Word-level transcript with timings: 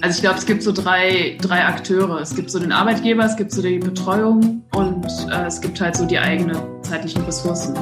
Also 0.00 0.16
ich 0.16 0.22
glaube, 0.22 0.38
es 0.38 0.46
gibt 0.46 0.62
so 0.62 0.72
drei, 0.72 1.36
drei 1.40 1.64
Akteure. 1.64 2.20
Es 2.20 2.34
gibt 2.34 2.50
so 2.50 2.58
den 2.58 2.72
Arbeitgeber, 2.72 3.24
es 3.24 3.36
gibt 3.36 3.52
so 3.52 3.62
die 3.62 3.78
Betreuung 3.78 4.62
und 4.74 5.06
äh, 5.30 5.46
es 5.46 5.60
gibt 5.60 5.80
halt 5.80 5.96
so 5.96 6.06
die 6.06 6.18
eigenen 6.18 6.56
zeitlichen 6.82 7.22
Ressourcen. 7.24 7.74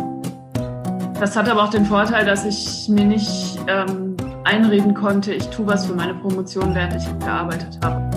Das 1.18 1.36
hat 1.36 1.48
aber 1.48 1.64
auch 1.64 1.70
den 1.70 1.84
Vorteil, 1.84 2.24
dass 2.24 2.44
ich 2.44 2.88
mir 2.88 3.04
nicht 3.04 3.58
ähm, 3.68 4.16
einreden 4.44 4.94
konnte, 4.94 5.34
ich 5.34 5.46
tue 5.50 5.66
was 5.66 5.86
für 5.86 5.94
meine 5.94 6.14
Promotion, 6.14 6.74
während 6.74 6.94
ich 6.94 7.18
gearbeitet 7.20 7.78
habe. 7.84 8.11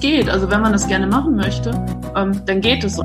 Geht, 0.00 0.28
also 0.28 0.48
wenn 0.50 0.60
man 0.60 0.72
das 0.72 0.86
gerne 0.86 1.06
machen 1.06 1.34
möchte, 1.34 1.70
ähm, 2.14 2.40
dann 2.46 2.60
geht 2.60 2.84
es. 2.84 3.00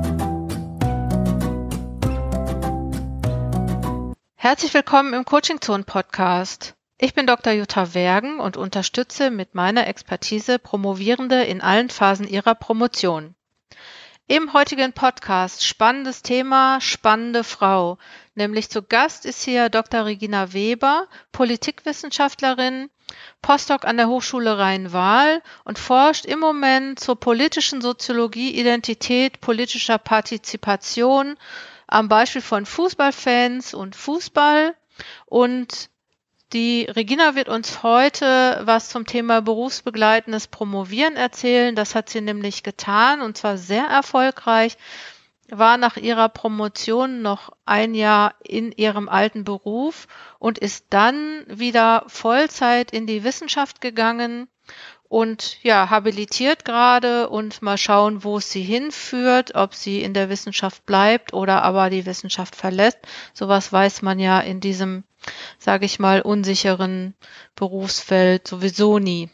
Herzlich 4.36 4.72
willkommen 4.74 5.14
im 5.14 5.24
Coaching 5.24 5.60
Zone 5.60 5.82
Podcast. 5.82 6.74
Ich 7.04 7.12
bin 7.12 7.26
Dr. 7.26 7.52
Jutta 7.52 7.92
Wergen 7.92 8.40
und 8.40 8.56
unterstütze 8.56 9.30
mit 9.30 9.54
meiner 9.54 9.86
Expertise 9.88 10.58
Promovierende 10.58 11.42
in 11.42 11.60
allen 11.60 11.90
Phasen 11.90 12.26
ihrer 12.26 12.54
Promotion. 12.54 13.34
Im 14.26 14.54
heutigen 14.54 14.94
Podcast 14.94 15.66
spannendes 15.66 16.22
Thema, 16.22 16.80
spannende 16.80 17.44
Frau. 17.44 17.98
Nämlich 18.34 18.70
zu 18.70 18.82
Gast 18.82 19.26
ist 19.26 19.42
hier 19.42 19.68
Dr. 19.68 20.06
Regina 20.06 20.54
Weber, 20.54 21.06
Politikwissenschaftlerin, 21.30 22.88
Postdoc 23.42 23.84
an 23.84 23.98
der 23.98 24.08
Hochschule 24.08 24.56
Rhein-Waal 24.56 25.42
und 25.64 25.78
forscht 25.78 26.24
im 26.24 26.38
Moment 26.38 27.00
zur 27.00 27.20
politischen 27.20 27.82
Soziologie, 27.82 28.58
Identität, 28.58 29.42
politischer 29.42 29.98
Partizipation 29.98 31.36
am 31.86 32.08
Beispiel 32.08 32.40
von 32.40 32.64
Fußballfans 32.64 33.74
und 33.74 33.94
Fußball 33.94 34.74
und 35.26 35.90
die 36.54 36.84
Regina 36.84 37.34
wird 37.34 37.48
uns 37.48 37.82
heute 37.82 38.62
was 38.64 38.88
zum 38.88 39.06
Thema 39.06 39.42
berufsbegleitendes 39.42 40.46
Promovieren 40.46 41.16
erzählen. 41.16 41.74
Das 41.74 41.94
hat 41.94 42.08
sie 42.08 42.20
nämlich 42.20 42.62
getan 42.62 43.20
und 43.20 43.36
zwar 43.36 43.58
sehr 43.58 43.84
erfolgreich. 43.86 44.76
War 45.50 45.76
nach 45.76 45.96
ihrer 45.96 46.28
Promotion 46.28 47.20
noch 47.20 47.50
ein 47.66 47.94
Jahr 47.94 48.34
in 48.42 48.72
ihrem 48.72 49.08
alten 49.08 49.44
Beruf 49.44 50.06
und 50.38 50.58
ist 50.58 50.86
dann 50.90 51.44
wieder 51.48 52.04
Vollzeit 52.06 52.92
in 52.92 53.06
die 53.06 53.24
Wissenschaft 53.24 53.80
gegangen 53.80 54.48
und 55.08 55.62
ja, 55.62 55.90
habilitiert 55.90 56.64
gerade 56.64 57.28
und 57.28 57.62
mal 57.62 57.78
schauen, 57.78 58.24
wo 58.24 58.38
es 58.38 58.50
sie 58.50 58.62
hinführt, 58.62 59.54
ob 59.54 59.74
sie 59.74 60.02
in 60.02 60.14
der 60.14 60.28
Wissenschaft 60.28 60.84
bleibt 60.86 61.32
oder 61.32 61.62
aber 61.62 61.90
die 61.90 62.06
Wissenschaft 62.06 62.56
verlässt. 62.56 62.98
Sowas 63.32 63.72
weiß 63.72 64.02
man 64.02 64.18
ja 64.18 64.40
in 64.40 64.60
diesem 64.60 65.04
sage 65.58 65.86
ich 65.86 65.98
mal, 65.98 66.20
unsicheren 66.20 67.14
Berufsfeld 67.54 68.48
sowieso 68.48 68.98
nie. 68.98 69.30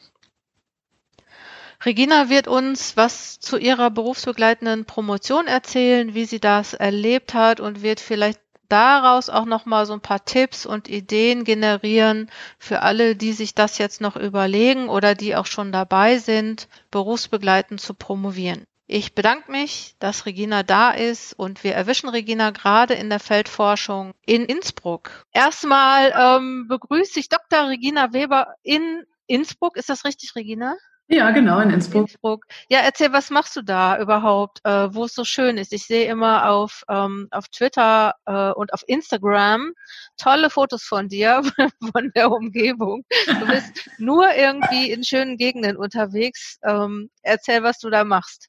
Regina 1.85 2.29
wird 2.29 2.47
uns 2.47 2.97
was 2.97 3.41
zu 3.41 3.57
ihrer 3.57 3.91
berufsbegleitenden 3.91 4.85
Promotion 4.85 5.47
erzählen, 5.47 6.15
wie 6.15 6.27
sie 6.27 6.41
das 6.41 6.75
erlebt 6.75 7.33
hat 7.33 7.59
und 7.59 7.83
wird 7.83 8.01
vielleicht 8.01 8.41
daraus 8.71 9.29
auch 9.29 9.45
noch 9.45 9.67
mal 9.67 9.87
so 9.87 9.93
ein 9.93 10.01
paar 10.01 10.25
Tipps 10.25 10.67
und 10.67 10.89
Ideen 10.89 11.45
generieren 11.45 12.31
für 12.59 12.83
alle, 12.83 13.17
die 13.17 13.33
sich 13.33 13.55
das 13.55 13.79
jetzt 13.79 14.01
noch 14.01 14.17
überlegen 14.17 14.89
oder 14.89 15.15
die 15.15 15.37
auch 15.37 15.47
schon 15.47 15.73
dabei 15.73 16.19
sind, 16.19 16.69
berufsbegleitend 16.91 17.81
zu 17.81 17.95
promovieren. 17.95 18.65
Ich 18.93 19.15
bedanke 19.15 19.53
mich, 19.53 19.95
dass 20.01 20.27
Regina 20.27 20.65
da 20.65 20.91
ist 20.91 21.33
und 21.33 21.63
wir 21.63 21.75
erwischen 21.75 22.09
Regina 22.09 22.51
gerade 22.51 22.95
in 22.95 23.09
der 23.09 23.21
Feldforschung 23.21 24.15
in 24.27 24.45
Innsbruck. 24.45 25.25
Erstmal 25.33 26.13
ähm, 26.17 26.67
begrüße 26.67 27.21
ich 27.21 27.29
Dr. 27.29 27.69
Regina 27.69 28.13
Weber 28.13 28.55
in 28.65 29.05
Innsbruck. 29.29 29.77
Ist 29.77 29.91
das 29.91 30.05
richtig, 30.05 30.35
Regina? 30.35 30.75
Ja, 31.13 31.33
genau, 31.33 31.59
in 31.59 31.71
Innsbruck. 31.71 32.03
Innsbruck. 32.03 32.47
Ja, 32.69 32.79
erzähl, 32.81 33.13
was 33.13 33.31
machst 33.31 33.57
du 33.57 33.63
da 33.63 33.99
überhaupt, 33.99 34.61
äh, 34.63 34.95
wo 34.95 35.07
es 35.07 35.15
so 35.15 35.25
schön 35.25 35.59
ist? 35.59 35.73
Ich 35.73 35.85
sehe 35.85 36.09
immer 36.09 36.49
auf, 36.49 36.85
ähm, 36.89 37.27
auf 37.33 37.49
Twitter 37.49 38.15
äh, 38.27 38.53
und 38.53 38.73
auf 38.73 38.85
Instagram 38.87 39.73
tolle 40.17 40.51
Fotos 40.51 40.85
von 40.85 41.09
dir, 41.09 41.43
von 41.93 42.13
der 42.15 42.31
Umgebung. 42.31 43.05
Du 43.27 43.47
bist 43.47 43.91
nur 43.99 44.33
irgendwie 44.37 44.93
in 44.93 45.03
schönen 45.03 45.37
Gegenden 45.37 45.77
unterwegs. 45.77 46.59
Ähm, 46.63 47.11
erzähl, 47.23 47.65
was 47.65 47.81
du 47.81 47.91
da 47.91 48.05
machst. 48.05 48.49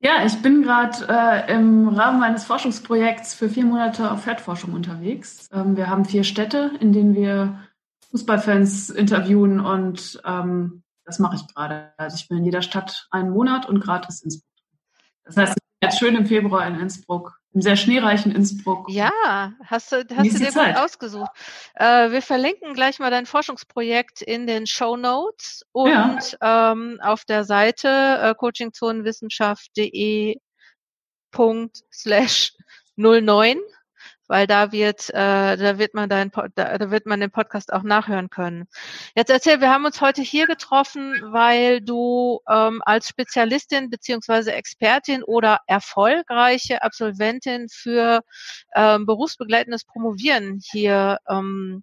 Ja, 0.00 0.24
ich 0.26 0.40
bin 0.42 0.62
gerade 0.62 1.06
äh, 1.08 1.52
im 1.54 1.88
Rahmen 1.88 2.20
meines 2.20 2.44
Forschungsprojekts 2.44 3.32
für 3.32 3.48
vier 3.48 3.64
Monate 3.64 4.10
auf 4.10 4.24
Fettforschung 4.24 4.74
unterwegs. 4.74 5.48
Ähm, 5.50 5.78
wir 5.78 5.88
haben 5.88 6.04
vier 6.04 6.24
Städte, 6.24 6.72
in 6.80 6.92
denen 6.92 7.14
wir 7.14 7.58
Fußballfans 8.10 8.90
interviewen 8.90 9.60
und 9.60 10.20
ähm, 10.26 10.82
das 11.10 11.18
mache 11.18 11.36
ich 11.36 11.54
gerade. 11.54 11.92
Also 11.96 12.16
ich 12.16 12.28
bin 12.28 12.38
in 12.38 12.44
jeder 12.44 12.62
Stadt 12.62 13.08
einen 13.10 13.30
Monat 13.30 13.68
und 13.68 13.80
gratis 13.80 14.22
Innsbruck. 14.22 14.48
Das 15.24 15.36
heißt, 15.36 15.56
ich 15.56 15.80
bin 15.80 15.88
jetzt 15.88 15.98
schön 15.98 16.14
im 16.14 16.26
Februar 16.26 16.64
in 16.66 16.78
Innsbruck 16.78 17.36
im 17.52 17.62
sehr 17.62 17.74
schneereichen 17.74 18.32
Innsbruck. 18.32 18.88
Ja, 18.88 19.10
hast 19.64 19.90
du, 19.90 20.06
hast 20.14 20.32
du 20.32 20.38
dir 20.38 20.50
Zeit. 20.50 20.76
gut 20.76 20.84
ausgesucht. 20.84 21.30
Äh, 21.74 22.12
wir 22.12 22.22
verlinken 22.22 22.74
gleich 22.74 23.00
mal 23.00 23.10
dein 23.10 23.26
Forschungsprojekt 23.26 24.22
in 24.22 24.46
den 24.46 24.68
Show 24.68 24.96
Notes 24.96 25.64
und 25.72 26.36
ja. 26.40 26.72
ähm, 26.72 27.00
auf 27.02 27.24
der 27.24 27.42
Seite 27.42 27.88
äh, 27.88 28.34
coachingzonenwissenschaft.de 28.36 30.36
slash 31.92 32.52
09 32.96 33.58
weil 34.30 34.46
da 34.46 34.70
wird, 34.70 35.10
äh, 35.10 35.56
da 35.56 35.78
wird 35.78 35.92
man 35.92 36.08
dein, 36.08 36.30
da, 36.54 36.78
da 36.78 36.90
wird 36.92 37.04
man 37.04 37.18
den 37.18 37.32
Podcast 37.32 37.72
auch 37.72 37.82
nachhören 37.82 38.30
können. 38.30 38.68
Jetzt 39.16 39.28
erzähl, 39.28 39.60
wir 39.60 39.70
haben 39.70 39.84
uns 39.84 40.00
heute 40.00 40.22
hier 40.22 40.46
getroffen, 40.46 41.20
weil 41.32 41.80
du 41.80 42.38
ähm, 42.48 42.80
als 42.86 43.08
Spezialistin 43.08 43.90
beziehungsweise 43.90 44.52
Expertin 44.52 45.24
oder 45.24 45.58
erfolgreiche 45.66 46.80
Absolventin 46.82 47.66
für 47.68 48.22
ähm, 48.76 49.04
berufsbegleitendes 49.04 49.84
Promovieren 49.84 50.60
hier 50.62 51.18
ähm, 51.28 51.82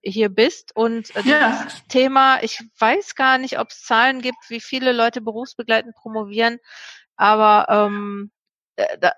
hier 0.00 0.28
bist 0.28 0.76
und 0.76 1.14
äh, 1.16 1.22
ja. 1.22 1.64
das 1.64 1.84
Thema, 1.88 2.40
ich 2.44 2.62
weiß 2.78 3.16
gar 3.16 3.38
nicht, 3.38 3.58
ob 3.58 3.70
es 3.70 3.82
Zahlen 3.82 4.22
gibt, 4.22 4.38
wie 4.48 4.60
viele 4.60 4.92
Leute 4.92 5.20
berufsbegleitend 5.20 5.96
promovieren, 5.96 6.60
aber 7.16 7.66
ähm, 7.68 8.30
äh, 8.30 8.37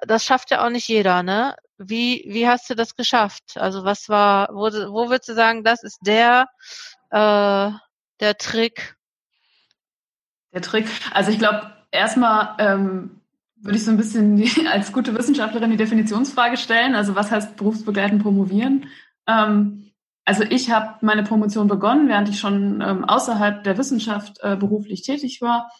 das 0.07 0.25
schafft 0.25 0.51
ja 0.51 0.65
auch 0.65 0.71
nicht 0.71 0.89
jeder, 0.89 1.23
ne? 1.23 1.55
Wie, 1.79 2.25
wie 2.27 2.47
hast 2.47 2.69
du 2.71 2.75
das 2.75 2.97
geschafft? 2.97 3.57
Also 3.57 3.85
was 3.85 4.09
war, 4.09 4.49
wo, 4.53 4.71
wo 4.93 5.09
würdest 5.09 5.29
du 5.29 5.35
sagen, 5.35 5.65
das 5.65 5.83
ist 5.83 5.99
der, 6.03 6.47
äh, 7.11 7.71
der 8.21 8.37
Trick? 8.39 8.97
Der 10.53 10.63
Trick. 10.63 10.89
Also 11.13 11.31
ich 11.31 11.39
glaube, 11.39 11.73
erstmal 11.91 12.57
ähm, 12.59 13.21
würde 13.57 13.77
ich 13.77 13.85
so 13.85 13.91
ein 13.91 13.97
bisschen 13.97 14.67
als 14.69 14.93
gute 14.93 15.15
Wissenschaftlerin 15.15 15.71
die 15.71 15.77
Definitionsfrage 15.77 16.57
stellen. 16.57 16.95
Also 16.95 17.15
was 17.15 17.31
heißt 17.31 17.57
berufsbegleitend 17.57 18.23
promovieren? 18.23 18.87
Ähm, 19.27 19.93
also 20.25 20.45
ich 20.45 20.71
habe 20.71 21.05
meine 21.05 21.23
Promotion 21.23 21.67
begonnen, 21.67 22.09
während 22.09 22.29
ich 22.29 22.39
schon 22.39 22.83
ähm, 22.83 23.05
außerhalb 23.05 23.65
der 23.65 23.79
Wissenschaft 23.79 24.39
äh, 24.43 24.57
beruflich 24.57 25.03
tätig 25.03 25.41
war 25.41 25.71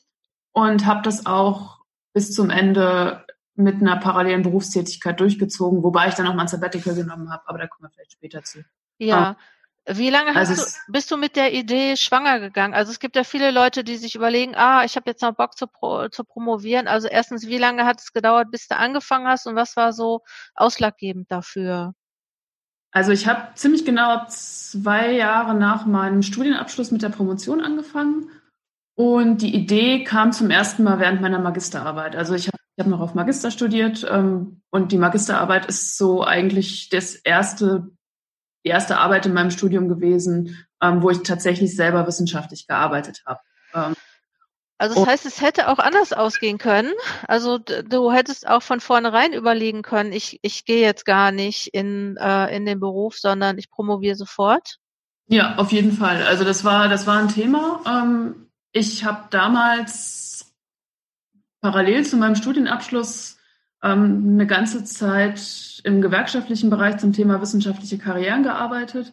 und 0.53 0.87
habe 0.87 1.03
das 1.03 1.27
auch 1.27 1.79
bis 2.13 2.33
zum 2.33 2.51
Ende 2.51 3.25
mit 3.55 3.81
einer 3.81 3.97
parallelen 3.97 4.43
Berufstätigkeit 4.43 5.21
durchgezogen, 5.21 5.83
wobei 5.83 6.09
ich 6.09 6.15
dann 6.15 6.27
auch 6.27 6.35
mal 6.35 6.43
ein 6.43 6.49
Sabbatical 6.49 6.95
genommen 6.95 7.31
habe, 7.31 7.43
aber 7.47 7.59
da 7.59 7.67
kommen 7.67 7.89
wir 7.89 7.91
vielleicht 7.91 8.13
später 8.13 8.43
zu. 8.43 8.65
Ja. 8.99 9.37
Wie 9.87 10.11
lange 10.11 10.37
also 10.37 10.55
du, 10.55 10.71
bist 10.89 11.11
du 11.11 11.17
mit 11.17 11.37
der 11.37 11.53
Idee 11.53 11.97
schwanger 11.97 12.39
gegangen? 12.39 12.75
Also 12.75 12.93
es 12.93 13.01
gibt 13.01 13.17
ja 13.17 13.25
viele 13.25 13.51
Leute, 13.51 13.83
die 13.83 13.97
sich 13.97 14.15
überlegen, 14.15 14.55
ah, 14.55 14.85
ich 14.85 14.95
habe 14.95 15.11
jetzt 15.11 15.23
noch 15.23 15.35
Bock 15.35 15.57
zu, 15.57 15.67
pro, 15.67 16.09
zu 16.09 16.23
promovieren. 16.23 16.87
Also 16.87 17.09
erstens, 17.09 17.47
wie 17.47 17.59
lange 17.59 17.87
hat 17.87 17.99
es 18.01 18.13
gedauert, 18.13 18.51
bis 18.51 18.69
du 18.69 18.77
angefangen 18.77 19.27
hast 19.27 19.47
und 19.47 19.57
was 19.57 19.77
war 19.77 19.93
so 19.93 20.21
ausschlaggebend 20.55 21.31
dafür? 21.33 21.95
Also 22.93 23.13
ich 23.13 23.27
habe 23.27 23.55
ziemlich 23.55 23.85
genau 23.85 24.27
zwei 24.29 25.13
Jahre 25.13 25.55
nach 25.55 25.87
meinem 25.87 26.23
Studienabschluss 26.23 26.91
mit 26.91 27.03
der 27.03 27.09
Promotion 27.09 27.61
angefangen 27.61 28.31
und 28.97 29.39
die 29.43 29.55
Idee 29.55 30.05
kam 30.05 30.33
zum 30.33 30.51
ersten 30.51 30.83
Mal 30.83 30.99
während 30.99 31.21
meiner 31.21 31.39
Magisterarbeit. 31.39 32.17
Also 32.17 32.35
ich 32.35 32.49
habe 32.49 32.60
ich 32.81 32.83
habe 32.83 32.97
noch 32.97 33.01
auf 33.01 33.15
Magister 33.15 33.51
studiert 33.51 34.07
ähm, 34.11 34.63
und 34.71 34.91
die 34.91 34.97
Magisterarbeit 34.97 35.67
ist 35.67 35.99
so 35.99 36.25
eigentlich 36.25 36.89
das 36.89 37.15
erste, 37.15 37.91
die 38.65 38.71
erste 38.71 38.97
Arbeit 38.97 39.27
in 39.27 39.35
meinem 39.35 39.51
Studium 39.51 39.87
gewesen, 39.87 40.57
ähm, 40.81 41.03
wo 41.03 41.11
ich 41.11 41.23
tatsächlich 41.23 41.77
selber 41.77 42.07
wissenschaftlich 42.07 42.67
gearbeitet 42.67 43.23
habe. 43.27 43.41
Ähm, 43.75 43.95
also 44.79 44.95
das 44.95 45.07
heißt, 45.07 45.27
es 45.27 45.43
hätte 45.43 45.69
auch 45.69 45.79
anders 45.79 46.15
ausgehen 46.15 46.57
können. 46.57 46.91
Also 47.29 47.59
du 47.59 48.13
hättest 48.13 48.49
auch 48.49 48.63
von 48.63 48.81
vornherein 48.81 49.35
überlegen 49.35 49.83
können, 49.83 50.15
ich, 50.15 50.39
ich 50.41 50.65
gehe 50.65 50.81
jetzt 50.81 51.05
gar 51.05 51.33
nicht 51.33 51.67
in, 51.75 52.17
äh, 52.17 52.57
in 52.57 52.65
den 52.65 52.81
Beruf, 52.81 53.19
sondern 53.19 53.59
ich 53.59 53.69
promoviere 53.69 54.17
sofort. 54.17 54.79
Ja, 55.27 55.57
auf 55.57 55.71
jeden 55.71 55.93
Fall. 55.93 56.23
Also 56.23 56.45
das 56.45 56.65
war, 56.65 56.89
das 56.89 57.07
war 57.07 57.19
ein 57.19 57.29
Thema. 57.29 57.83
Ähm, 57.87 58.51
ich 58.73 59.05
habe 59.05 59.25
damals 59.29 60.50
parallel 61.61 62.05
zu 62.07 62.17
meinem 62.17 62.37
Studienabschluss 62.37 63.39
ähm, 63.83 64.33
eine 64.35 64.47
ganze 64.47 64.85
Zeit 64.85 65.81
im 65.85 66.01
gewerkschaftlichen 66.01 66.71
Bereich 66.71 66.99
zum 66.99 67.13
Thema 67.13 67.41
wissenschaftliche 67.41 67.99
Karrieren 67.99 68.43
gearbeitet 68.43 69.13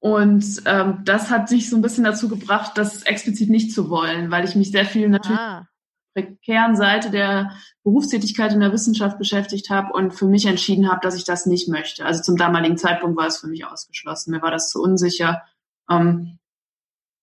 Und 0.00 0.62
ähm, 0.64 1.02
das 1.04 1.30
hat 1.30 1.48
sich 1.48 1.70
so 1.70 1.76
ein 1.76 1.82
bisschen 1.82 2.02
dazu 2.02 2.28
gebracht, 2.28 2.72
das 2.74 3.02
explizit 3.04 3.48
nicht 3.50 3.72
zu 3.72 3.88
wollen, 3.88 4.32
weil 4.32 4.44
ich 4.44 4.56
mich 4.56 4.72
sehr 4.72 4.84
viel 4.84 5.08
natürlich 5.08 5.38
ah. 5.38 5.68
prekären 6.14 6.74
Seite 6.74 7.10
der 7.10 7.52
Berufstätigkeit 7.84 8.52
in 8.52 8.58
der 8.58 8.72
Wissenschaft 8.72 9.16
beschäftigt 9.18 9.70
habe 9.70 9.92
und 9.92 10.12
für 10.12 10.26
mich 10.26 10.46
entschieden 10.46 10.90
habe, 10.90 11.00
dass 11.02 11.14
ich 11.14 11.24
das 11.24 11.46
nicht 11.46 11.68
möchte. 11.68 12.04
Also 12.04 12.20
zum 12.20 12.36
damaligen 12.36 12.76
Zeitpunkt 12.76 13.16
war 13.16 13.28
es 13.28 13.38
für 13.38 13.46
mich 13.46 13.64
ausgeschlossen. 13.64 14.32
Mir 14.32 14.42
war 14.42 14.50
das 14.50 14.70
zu 14.70 14.82
unsicher. 14.82 15.42
Ähm, 15.88 16.40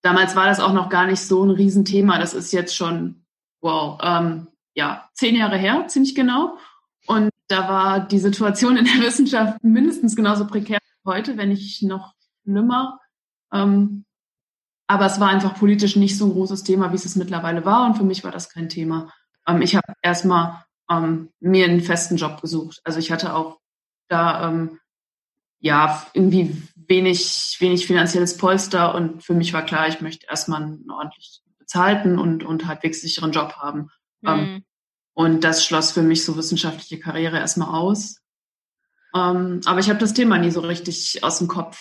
damals 0.01 0.37
war 0.37 0.45
das 0.45 0.61
auch 0.61 0.71
noch 0.73 0.87
gar 0.87 1.05
nicht 1.05 1.19
so 1.19 1.43
ein 1.43 1.49
Riesenthema. 1.49 2.17
Das 2.17 2.33
ist 2.33 2.53
jetzt 2.53 2.73
schon, 2.73 3.25
wow, 3.59 3.99
ähm, 4.01 4.47
ja, 4.79 5.09
zehn 5.13 5.35
Jahre 5.35 5.57
her, 5.57 5.87
ziemlich 5.87 6.15
genau. 6.15 6.57
Und 7.05 7.31
da 7.49 7.67
war 7.67 7.99
die 7.99 8.19
Situation 8.19 8.77
in 8.77 8.85
der 8.85 8.93
Wissenschaft 9.05 9.61
mindestens 9.61 10.15
genauso 10.15 10.47
prekär 10.47 10.79
wie 10.79 11.11
heute, 11.11 11.35
wenn 11.35 11.49
nicht 11.49 11.83
noch 11.83 12.13
schlimmer. 12.43 12.99
Ähm, 13.53 14.05
aber 14.87 15.05
es 15.05 15.19
war 15.19 15.27
einfach 15.27 15.55
politisch 15.55 15.97
nicht 15.97 16.17
so 16.17 16.25
ein 16.25 16.31
großes 16.31 16.63
Thema, 16.63 16.91
wie 16.91 16.95
es 16.95 17.03
es 17.03 17.17
mittlerweile 17.17 17.65
war. 17.65 17.85
Und 17.85 17.97
für 17.97 18.05
mich 18.05 18.23
war 18.23 18.31
das 18.31 18.49
kein 18.49 18.69
Thema. 18.69 19.11
Ähm, 19.45 19.61
ich 19.61 19.75
habe 19.75 19.93
erstmal 20.01 20.63
ähm, 20.89 21.29
mir 21.41 21.65
einen 21.65 21.81
festen 21.81 22.15
Job 22.15 22.41
gesucht. 22.41 22.79
Also 22.85 22.99
ich 22.99 23.11
hatte 23.11 23.35
auch 23.35 23.59
da 24.07 24.47
ähm, 24.47 24.79
ja 25.59 26.07
irgendwie 26.13 26.55
wenig, 26.75 27.57
wenig 27.59 27.85
finanzielles 27.85 28.37
Polster 28.37 28.95
und 28.95 29.23
für 29.25 29.33
mich 29.33 29.51
war 29.51 29.63
klar, 29.65 29.89
ich 29.89 29.99
möchte 29.99 30.25
erstmal 30.27 30.63
einen 30.63 30.89
ordentlich 30.89 31.41
bezahlten 31.59 32.17
und, 32.17 32.45
und 32.45 32.65
halbwegs 32.65 33.01
sicheren 33.01 33.33
Job 33.33 33.57
haben. 33.57 33.89
Mhm. 34.21 34.63
Und 35.19 35.43
das 35.43 35.65
schloss 35.65 35.91
für 35.91 36.01
mich 36.01 36.23
so 36.23 36.37
wissenschaftliche 36.37 36.97
Karriere 36.97 37.39
erstmal 37.39 37.77
aus. 37.77 38.21
Ähm, 39.13 39.59
aber 39.65 39.81
ich 39.81 39.89
habe 39.89 39.99
das 39.99 40.13
Thema 40.13 40.37
nie 40.37 40.49
so 40.49 40.61
richtig 40.61 41.21
aus 41.25 41.39
dem 41.39 41.49
Kopf 41.49 41.77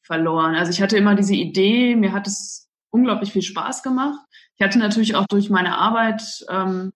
verloren. 0.00 0.54
Also 0.54 0.70
ich 0.70 0.80
hatte 0.80 0.96
immer 0.96 1.14
diese 1.14 1.34
Idee, 1.34 1.96
mir 1.96 2.14
hat 2.14 2.26
es 2.26 2.70
unglaublich 2.88 3.30
viel 3.30 3.42
Spaß 3.42 3.82
gemacht. 3.82 4.18
Ich 4.56 4.64
hatte 4.64 4.78
natürlich 4.78 5.16
auch 5.16 5.26
durch 5.26 5.50
meine 5.50 5.76
Arbeit 5.76 6.46
ähm, 6.48 6.94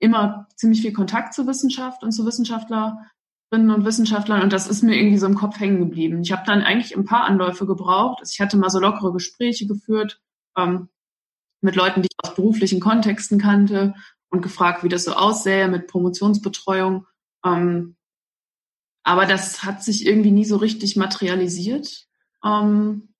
immer 0.00 0.48
ziemlich 0.56 0.82
viel 0.82 0.92
Kontakt 0.92 1.32
zur 1.32 1.46
Wissenschaft 1.46 2.02
und 2.02 2.10
zu 2.10 2.26
Wissenschaftlerinnen 2.26 3.06
und 3.52 3.84
Wissenschaftlern 3.84 4.42
und 4.42 4.52
das 4.52 4.66
ist 4.66 4.82
mir 4.82 4.96
irgendwie 4.96 5.18
so 5.18 5.26
im 5.26 5.36
Kopf 5.36 5.60
hängen 5.60 5.78
geblieben. 5.78 6.22
Ich 6.22 6.32
habe 6.32 6.42
dann 6.44 6.62
eigentlich 6.62 6.96
ein 6.96 7.04
paar 7.04 7.22
Anläufe 7.22 7.66
gebraucht. 7.66 8.20
Ich 8.28 8.40
hatte 8.40 8.56
mal 8.56 8.68
so 8.68 8.80
lockere 8.80 9.12
Gespräche 9.12 9.68
geführt 9.68 10.20
ähm, 10.56 10.88
mit 11.60 11.76
Leuten, 11.76 12.02
die 12.02 12.08
ich 12.10 12.28
aus 12.28 12.34
beruflichen 12.34 12.80
Kontexten 12.80 13.38
kannte 13.38 13.94
und 14.30 14.42
gefragt, 14.42 14.84
wie 14.84 14.88
das 14.88 15.04
so 15.04 15.12
aussähe 15.12 15.68
mit 15.68 15.86
Promotionsbetreuung. 15.86 17.06
Ähm, 17.44 17.96
aber 19.02 19.26
das 19.26 19.64
hat 19.64 19.82
sich 19.82 20.06
irgendwie 20.06 20.30
nie 20.30 20.44
so 20.44 20.56
richtig 20.56 20.96
materialisiert. 20.96 22.06
Ähm, 22.44 23.14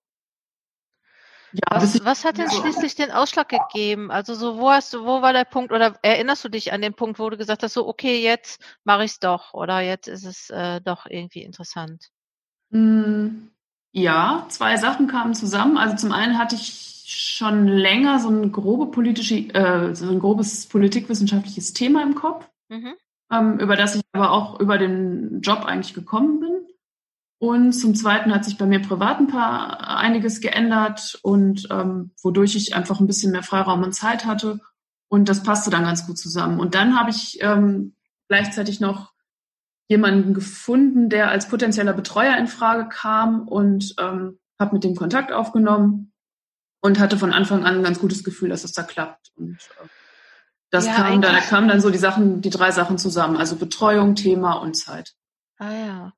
ja, 1.52 1.80
was, 1.80 2.04
was 2.04 2.24
hat 2.24 2.36
denn 2.36 2.50
schließlich 2.50 2.94
den 2.94 3.10
Ausschlag 3.10 3.48
gegeben? 3.48 4.10
Also 4.10 4.34
so, 4.34 4.58
wo 4.58 4.70
hast 4.70 4.92
du, 4.92 5.04
wo 5.04 5.22
war 5.22 5.32
der 5.32 5.44
Punkt 5.44 5.72
oder 5.72 5.98
erinnerst 6.02 6.44
du 6.44 6.50
dich 6.50 6.72
an 6.72 6.82
den 6.82 6.92
Punkt, 6.92 7.18
wo 7.18 7.30
du 7.30 7.38
gesagt 7.38 7.62
hast, 7.62 7.72
so 7.72 7.88
okay, 7.88 8.22
jetzt 8.22 8.62
mache 8.84 9.04
ich 9.04 9.12
es 9.12 9.18
doch 9.18 9.54
oder 9.54 9.80
jetzt 9.80 10.08
ist 10.08 10.24
es 10.24 10.50
äh, 10.50 10.82
doch 10.82 11.06
irgendwie 11.06 11.42
interessant? 11.42 12.10
Hm, 12.70 13.50
ja, 13.92 14.44
zwei 14.50 14.76
Sachen 14.76 15.06
kamen 15.06 15.34
zusammen. 15.34 15.78
Also 15.78 15.96
zum 15.96 16.12
einen 16.12 16.38
hatte 16.38 16.54
ich 16.54 16.97
schon 17.08 17.66
länger 17.66 18.20
so 18.20 18.28
ein 18.28 18.52
grobe 18.52 18.90
politische, 18.90 19.36
äh, 19.54 19.94
so 19.94 20.08
ein 20.10 20.18
grobes 20.18 20.66
politikwissenschaftliches 20.66 21.72
Thema 21.72 22.02
im 22.02 22.14
Kopf, 22.14 22.46
mhm. 22.68 22.94
ähm, 23.32 23.58
über 23.58 23.76
das 23.76 23.94
ich 23.94 24.02
aber 24.12 24.30
auch 24.30 24.60
über 24.60 24.76
den 24.76 25.40
Job 25.40 25.64
eigentlich 25.64 25.94
gekommen 25.94 26.40
bin. 26.40 26.66
Und 27.40 27.72
zum 27.72 27.94
Zweiten 27.94 28.34
hat 28.34 28.44
sich 28.44 28.58
bei 28.58 28.66
mir 28.66 28.82
privat 28.82 29.20
ein 29.20 29.28
paar 29.28 29.96
einiges 29.96 30.40
geändert 30.40 31.18
und 31.22 31.68
ähm, 31.70 32.10
wodurch 32.22 32.56
ich 32.56 32.74
einfach 32.74 33.00
ein 33.00 33.06
bisschen 33.06 33.32
mehr 33.32 33.44
Freiraum 33.44 33.82
und 33.84 33.94
Zeit 33.94 34.26
hatte. 34.26 34.60
Und 35.08 35.28
das 35.28 35.42
passte 35.42 35.70
dann 35.70 35.84
ganz 35.84 36.06
gut 36.06 36.18
zusammen. 36.18 36.60
Und 36.60 36.74
dann 36.74 36.98
habe 36.98 37.10
ich 37.10 37.38
ähm, 37.40 37.94
gleichzeitig 38.28 38.80
noch 38.80 39.12
jemanden 39.88 40.34
gefunden, 40.34 41.08
der 41.08 41.30
als 41.30 41.48
potenzieller 41.48 41.94
Betreuer 41.94 42.36
in 42.36 42.48
Frage 42.48 42.88
kam 42.88 43.48
und 43.48 43.94
ähm, 43.98 44.38
habe 44.58 44.74
mit 44.74 44.84
dem 44.84 44.96
Kontakt 44.96 45.32
aufgenommen 45.32 46.12
und 46.80 46.98
hatte 46.98 47.18
von 47.18 47.32
Anfang 47.32 47.64
an 47.64 47.76
ein 47.76 47.82
ganz 47.82 47.98
gutes 47.98 48.24
Gefühl, 48.24 48.48
dass 48.48 48.64
es 48.64 48.72
da 48.72 48.82
klappt. 48.82 49.30
Und 49.36 49.58
äh, 49.80 49.86
das 50.70 50.86
ja, 50.86 50.94
kam 50.94 51.22
dann, 51.22 51.34
da 51.34 51.40
kamen 51.40 51.68
dann 51.68 51.80
so 51.80 51.90
die 51.90 51.98
Sachen, 51.98 52.40
die 52.40 52.50
drei 52.50 52.70
Sachen 52.70 52.98
zusammen, 52.98 53.36
also 53.36 53.56
Betreuung, 53.56 54.14
Thema 54.14 54.54
und 54.54 54.74
Zeit. 54.74 55.14
Ah 55.60 55.72
ja. 55.72 56.12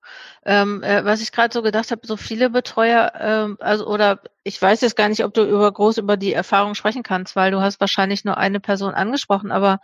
Ähm, 0.44 0.82
äh, 0.82 1.02
was 1.02 1.22
ich 1.22 1.32
gerade 1.32 1.52
so 1.52 1.62
gedacht 1.62 1.90
habe, 1.90 2.06
so 2.06 2.18
viele 2.18 2.50
Betreuer, 2.50 3.12
ähm, 3.18 3.56
also 3.60 3.86
oder 3.86 4.20
ich 4.42 4.60
weiß 4.60 4.82
jetzt 4.82 4.96
gar 4.96 5.08
nicht, 5.08 5.24
ob 5.24 5.32
du 5.32 5.44
über 5.44 5.72
groß 5.72 5.96
über 5.96 6.18
die 6.18 6.34
Erfahrung 6.34 6.74
sprechen 6.74 7.02
kannst, 7.02 7.36
weil 7.36 7.50
du 7.50 7.62
hast 7.62 7.80
wahrscheinlich 7.80 8.24
nur 8.24 8.36
eine 8.36 8.60
Person 8.60 8.92
angesprochen, 8.92 9.50
aber 9.50 9.80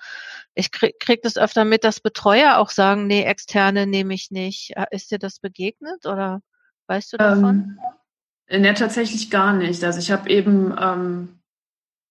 ich 0.54 0.72
krieg, 0.72 1.00
krieg 1.00 1.22
das 1.22 1.38
öfter 1.38 1.64
mit, 1.64 1.84
dass 1.84 2.00
Betreuer 2.00 2.58
auch 2.58 2.68
sagen, 2.68 3.06
nee, 3.06 3.22
externe 3.24 3.86
nehme 3.86 4.12
ich 4.12 4.30
nicht. 4.30 4.72
Äh, 4.76 4.86
ist 4.90 5.10
dir 5.10 5.18
das 5.18 5.38
begegnet 5.38 6.04
oder 6.04 6.42
weißt 6.88 7.14
du 7.14 7.16
davon? 7.16 7.78
Ähm, 7.78 7.78
ne, 8.48 8.74
tatsächlich 8.74 9.30
gar 9.30 9.52
nicht. 9.52 9.82
Also 9.84 9.98
ich 9.98 10.10
habe 10.10 10.28
eben 10.30 10.74
ähm, 10.78 11.28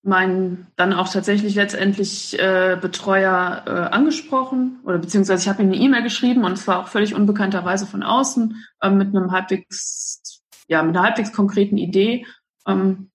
meinen 0.05 0.67
dann 0.75 0.93
auch 0.93 1.11
tatsächlich 1.11 1.55
letztendlich 1.55 2.39
äh, 2.39 2.77
Betreuer 2.79 3.63
äh, 3.65 3.71
angesprochen 3.93 4.79
oder 4.83 4.99
beziehungsweise 4.99 5.41
ich 5.43 5.49
habe 5.49 5.63
ihm 5.63 5.69
eine 5.69 5.77
E-Mail 5.77 6.03
geschrieben 6.03 6.43
und 6.43 6.53
es 6.53 6.67
war 6.67 6.79
auch 6.79 6.87
völlig 6.89 7.15
unbekannterweise 7.15 7.87
von 7.87 8.03
außen 8.03 8.63
äh, 8.81 8.89
mit 8.91 9.15
einem 9.15 9.31
halbwegs 9.31 10.43
ja 10.67 10.83
mit 10.83 10.95
einer 10.95 11.05
halbwegs 11.05 11.33
konkreten 11.33 11.77
Idee 11.77 12.25
ähm, 12.67 13.09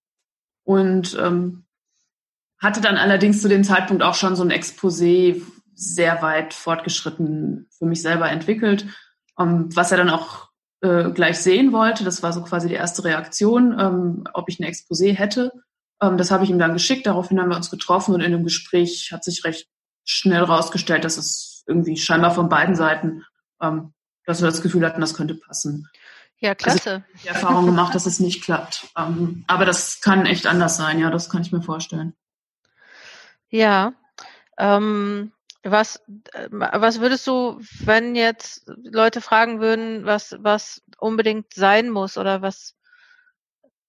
und 0.64 1.16
ähm, 1.20 1.64
hatte 2.58 2.81
dann 2.81 2.96
allerdings 2.96 3.40
zu 3.40 3.49
dem 3.49 3.64
Zeitpunkt 3.64 4.02
auch 4.02 4.14
schon 4.14 4.34
so 4.34 4.43
ein 4.43 4.50
Exposé 4.50 5.43
sehr 5.75 6.23
weit 6.23 6.55
fortgeschritten 6.55 7.69
für 7.70 7.87
mich 7.87 8.02
selber 8.02 8.28
entwickelt, 8.28 8.87
ähm, 9.38 9.69
was 9.75 9.93
er 9.93 9.99
dann 9.99 10.11
auch 10.11 10.50
äh, 10.82 11.11
gleich 11.11 11.38
sehen 11.38 11.73
wollte. 11.73 12.05
Das 12.05 12.23
war 12.23 12.32
so 12.32 12.43
quasi 12.43 12.69
die 12.69 12.75
erste 12.75 13.05
Reaktion, 13.05 13.79
ähm, 13.79 14.25
ob 14.32 14.49
ich 14.49 14.59
ein 14.61 14.65
Exposé 14.65 15.15
hätte. 15.15 15.53
Ähm, 16.00 16.17
das 16.17 16.31
habe 16.31 16.44
ich 16.44 16.50
ihm 16.50 16.59
dann 16.59 16.73
geschickt, 16.73 17.06
daraufhin 17.06 17.41
haben 17.41 17.50
wir 17.50 17.56
uns 17.56 17.71
getroffen 17.71 18.15
und 18.15 18.21
in 18.21 18.32
dem 18.32 18.44
Gespräch 18.44 19.11
hat 19.12 19.25
sich 19.25 19.44
recht 19.44 19.69
schnell 20.05 20.43
rausgestellt, 20.43 21.05
dass 21.05 21.19
es 21.19 21.65
irgendwie 21.67 21.97
scheinbar 21.97 22.32
von 22.32 22.49
beiden 22.49 22.75
Seiten, 22.75 23.25
ähm, 23.61 23.93
dass 24.25 24.41
wir 24.41 24.49
das 24.49 24.62
Gefühl 24.62 24.85
hatten, 24.85 25.00
das 25.00 25.15
könnte 25.15 25.35
passen. 25.35 25.88
Ja, 26.38 26.53
also 26.53 26.65
klasse. 26.65 26.91
Also 26.91 27.05
die 27.23 27.29
Erfahrung 27.29 27.67
gemacht, 27.67 27.94
dass 27.94 28.06
es 28.06 28.19
nicht 28.19 28.43
klappt. 28.43 28.88
Ähm, 28.97 29.44
aber 29.47 29.67
das 29.67 30.00
kann 30.00 30.26
echt 30.26 30.47
anders 30.47 30.76
sein, 30.76 30.99
ja, 30.99 31.11
das 31.11 31.29
kann 31.29 31.43
ich 31.43 31.53
mir 31.53 31.62
vorstellen. 31.62 32.15
Ja. 33.50 33.93
Ähm, 34.57 35.33
was, 35.62 35.97
äh, 36.33 36.49
was 36.50 37.00
würdest 37.00 37.26
du, 37.26 37.59
wenn 37.85 38.14
jetzt 38.14 38.64
Leute 38.83 39.21
fragen 39.21 39.61
würden, 39.61 40.05
was, 40.07 40.37
was 40.40 40.83
unbedingt 40.99 41.52
sein 41.55 41.90
muss 41.90 42.17
oder 42.17 42.43
was, 42.43 42.76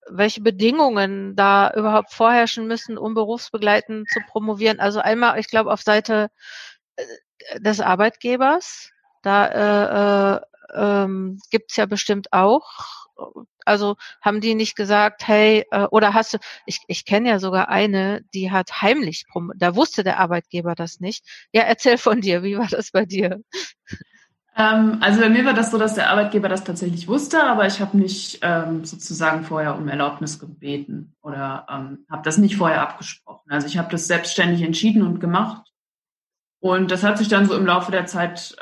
welche 0.09 0.41
Bedingungen 0.41 1.35
da 1.35 1.71
überhaupt 1.73 2.11
vorherrschen 2.13 2.67
müssen, 2.67 2.97
um 2.97 3.13
berufsbegleitend 3.13 4.09
zu 4.09 4.19
promovieren. 4.27 4.79
Also 4.79 4.99
einmal, 4.99 5.39
ich 5.39 5.47
glaube, 5.47 5.71
auf 5.71 5.81
Seite 5.81 6.29
äh, 6.97 7.59
des 7.59 7.79
Arbeitgebers, 7.79 8.91
da 9.23 10.35
äh, 10.35 10.37
äh, 10.37 10.41
ähm, 10.73 11.39
gibt 11.51 11.75
ja 11.77 11.85
bestimmt 11.85 12.33
auch. 12.33 13.07
Also 13.65 13.95
haben 14.21 14.41
die 14.41 14.55
nicht 14.55 14.75
gesagt, 14.75 15.27
hey, 15.27 15.65
äh, 15.71 15.85
oder 15.91 16.13
hast 16.13 16.33
du, 16.33 16.37
ich, 16.65 16.79
ich 16.87 17.05
kenne 17.05 17.29
ja 17.29 17.39
sogar 17.39 17.69
eine, 17.69 18.21
die 18.33 18.51
hat 18.51 18.81
heimlich, 18.81 19.25
da 19.55 19.75
wusste 19.75 20.03
der 20.03 20.19
Arbeitgeber 20.19 20.75
das 20.75 20.99
nicht. 20.99 21.25
Ja, 21.51 21.63
erzähl 21.63 21.97
von 21.97 22.21
dir, 22.21 22.43
wie 22.43 22.57
war 22.57 22.67
das 22.67 22.91
bei 22.91 23.05
dir? 23.05 23.41
Ähm, 24.55 24.97
also 24.99 25.21
bei 25.21 25.29
mir 25.29 25.45
war 25.45 25.53
das 25.53 25.71
so, 25.71 25.77
dass 25.77 25.95
der 25.95 26.09
Arbeitgeber 26.09 26.49
das 26.49 26.63
tatsächlich 26.63 27.07
wusste, 27.07 27.43
aber 27.43 27.67
ich 27.67 27.79
habe 27.79 27.97
nicht 27.97 28.39
ähm, 28.41 28.83
sozusagen 28.83 29.43
vorher 29.43 29.77
um 29.77 29.87
Erlaubnis 29.87 30.39
gebeten 30.39 31.15
oder 31.21 31.65
ähm, 31.69 32.05
habe 32.09 32.23
das 32.23 32.37
nicht 32.37 32.57
vorher 32.57 32.81
abgesprochen. 32.81 33.49
Also 33.49 33.67
ich 33.67 33.77
habe 33.77 33.89
das 33.91 34.07
selbstständig 34.07 34.61
entschieden 34.61 35.03
und 35.03 35.19
gemacht. 35.19 35.71
Und 36.59 36.91
das 36.91 37.03
hat 37.03 37.17
sich 37.17 37.27
dann 37.27 37.47
so 37.47 37.55
im 37.55 37.65
Laufe 37.65 37.91
der 37.91 38.05
Zeit 38.05 38.55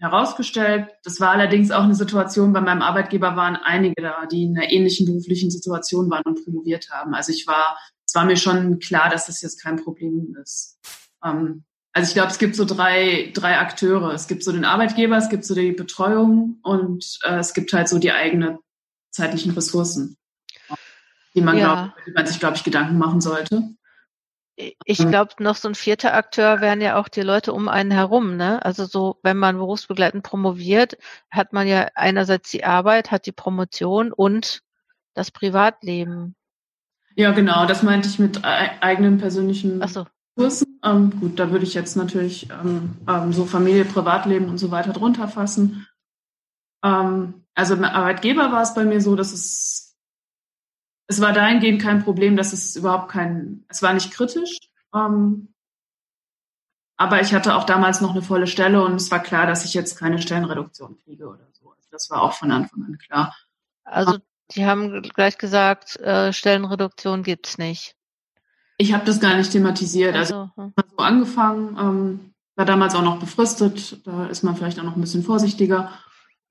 herausgestellt. 0.00 0.88
Das 1.04 1.20
war 1.20 1.30
allerdings 1.30 1.70
auch 1.70 1.82
eine 1.82 1.94
Situation, 1.94 2.52
bei 2.52 2.60
meinem 2.60 2.82
Arbeitgeber 2.82 3.36
waren 3.36 3.56
einige 3.56 4.02
da, 4.02 4.26
die 4.26 4.44
in 4.44 4.56
einer 4.56 4.70
ähnlichen 4.70 5.06
beruflichen 5.06 5.50
Situation 5.50 6.10
waren 6.10 6.24
und 6.24 6.44
promoviert 6.44 6.90
haben. 6.90 7.14
Also 7.14 7.32
ich 7.32 7.46
war, 7.46 7.78
es 8.06 8.14
war 8.14 8.24
mir 8.24 8.36
schon 8.36 8.78
klar, 8.78 9.10
dass 9.10 9.26
das 9.26 9.42
jetzt 9.42 9.62
kein 9.62 9.82
Problem 9.82 10.36
ist. 10.40 10.78
Ähm, 11.24 11.64
also 11.92 12.08
ich 12.08 12.14
glaube, 12.14 12.30
es 12.30 12.38
gibt 12.38 12.54
so 12.54 12.64
drei, 12.64 13.30
drei 13.34 13.58
Akteure. 13.58 14.12
Es 14.12 14.28
gibt 14.28 14.44
so 14.44 14.52
den 14.52 14.64
Arbeitgeber, 14.64 15.16
es 15.16 15.28
gibt 15.28 15.44
so 15.44 15.54
die 15.54 15.72
Betreuung 15.72 16.58
und 16.62 17.18
äh, 17.24 17.38
es 17.38 17.54
gibt 17.54 17.72
halt 17.72 17.88
so 17.88 17.98
die 17.98 18.12
eigenen 18.12 18.58
zeitlichen 19.10 19.52
Ressourcen, 19.52 20.16
die 21.34 21.40
man, 21.40 21.58
ja. 21.58 21.92
glaub, 21.92 22.04
die 22.06 22.12
man 22.12 22.26
sich, 22.26 22.38
glaube 22.38 22.56
ich, 22.56 22.64
Gedanken 22.64 22.98
machen 22.98 23.20
sollte. 23.20 23.70
Ich 24.84 24.98
glaube, 24.98 25.32
noch 25.38 25.54
so 25.54 25.68
ein 25.68 25.76
vierter 25.76 26.14
Akteur 26.14 26.60
wären 26.60 26.80
ja 26.80 26.98
auch 26.98 27.06
die 27.06 27.20
Leute 27.20 27.52
um 27.52 27.68
einen 27.68 27.92
herum. 27.92 28.36
Ne? 28.36 28.64
Also 28.64 28.86
so, 28.86 29.18
wenn 29.22 29.36
man 29.36 29.56
berufsbegleitend 29.56 30.24
promoviert, 30.24 30.98
hat 31.30 31.52
man 31.52 31.68
ja 31.68 31.88
einerseits 31.94 32.50
die 32.50 32.64
Arbeit, 32.64 33.12
hat 33.12 33.26
die 33.26 33.32
Promotion 33.32 34.12
und 34.12 34.62
das 35.14 35.30
Privatleben. 35.30 36.34
Ja, 37.14 37.30
genau, 37.30 37.66
das 37.66 37.82
meinte 37.82 38.08
ich 38.08 38.18
mit 38.18 38.44
eigenen 38.44 39.18
persönlichen 39.18 39.82
Ach 39.82 39.88
so. 39.88 40.06
Ressourcen. 40.38 40.78
Ähm, 40.84 41.18
gut, 41.18 41.38
da 41.38 41.50
würde 41.50 41.64
ich 41.64 41.74
jetzt 41.74 41.96
natürlich 41.96 42.48
ähm, 42.50 42.96
ähm, 43.08 43.32
so 43.32 43.44
Familie, 43.44 43.84
Privatleben 43.84 44.48
und 44.48 44.58
so 44.58 44.70
weiter 44.70 44.92
drunter 44.92 45.28
fassen. 45.28 45.86
Ähm, 46.84 47.44
also 47.54 47.74
im 47.74 47.84
Arbeitgeber 47.84 48.52
war 48.52 48.62
es 48.62 48.74
bei 48.74 48.84
mir 48.84 49.00
so, 49.00 49.16
dass 49.16 49.32
es, 49.32 49.87
es 51.08 51.20
war 51.20 51.32
dahingehend 51.32 51.82
kein 51.82 52.04
Problem, 52.04 52.36
dass 52.36 52.52
es 52.52 52.76
überhaupt 52.76 53.10
kein, 53.10 53.64
es 53.68 53.82
war 53.82 53.94
nicht 53.94 54.12
kritisch. 54.12 54.58
Ähm, 54.94 55.48
aber 56.96 57.20
ich 57.20 57.32
hatte 57.32 57.54
auch 57.54 57.64
damals 57.64 58.00
noch 58.00 58.10
eine 58.10 58.22
volle 58.22 58.46
Stelle 58.46 58.84
und 58.84 58.94
es 58.94 59.10
war 59.10 59.22
klar, 59.22 59.46
dass 59.46 59.64
ich 59.64 59.72
jetzt 59.72 59.98
keine 59.98 60.20
Stellenreduktion 60.20 60.98
kriege 61.04 61.26
oder 61.26 61.48
so. 61.52 61.70
Also 61.70 61.88
das 61.90 62.10
war 62.10 62.22
auch 62.22 62.34
von 62.34 62.50
Anfang 62.50 62.84
an 62.84 62.98
klar. 62.98 63.34
Also 63.84 64.18
die 64.52 64.66
haben 64.66 65.02
gleich 65.02 65.38
gesagt, 65.38 65.98
äh, 66.00 66.32
Stellenreduktion 66.32 67.22
gibt's 67.22 67.56
nicht. 67.56 67.94
Ich 68.76 68.92
habe 68.92 69.04
das 69.04 69.20
gar 69.20 69.36
nicht 69.36 69.50
thematisiert. 69.50 70.14
Also, 70.14 70.50
also 70.56 70.62
hm. 70.62 70.72
so 70.90 70.96
angefangen, 70.98 71.76
ähm, 71.78 72.34
war 72.54 72.64
damals 72.64 72.94
auch 72.94 73.02
noch 73.02 73.18
befristet. 73.18 74.06
Da 74.06 74.26
ist 74.26 74.42
man 74.42 74.56
vielleicht 74.56 74.78
auch 74.78 74.84
noch 74.84 74.96
ein 74.96 75.00
bisschen 75.00 75.22
vorsichtiger. 75.22 75.92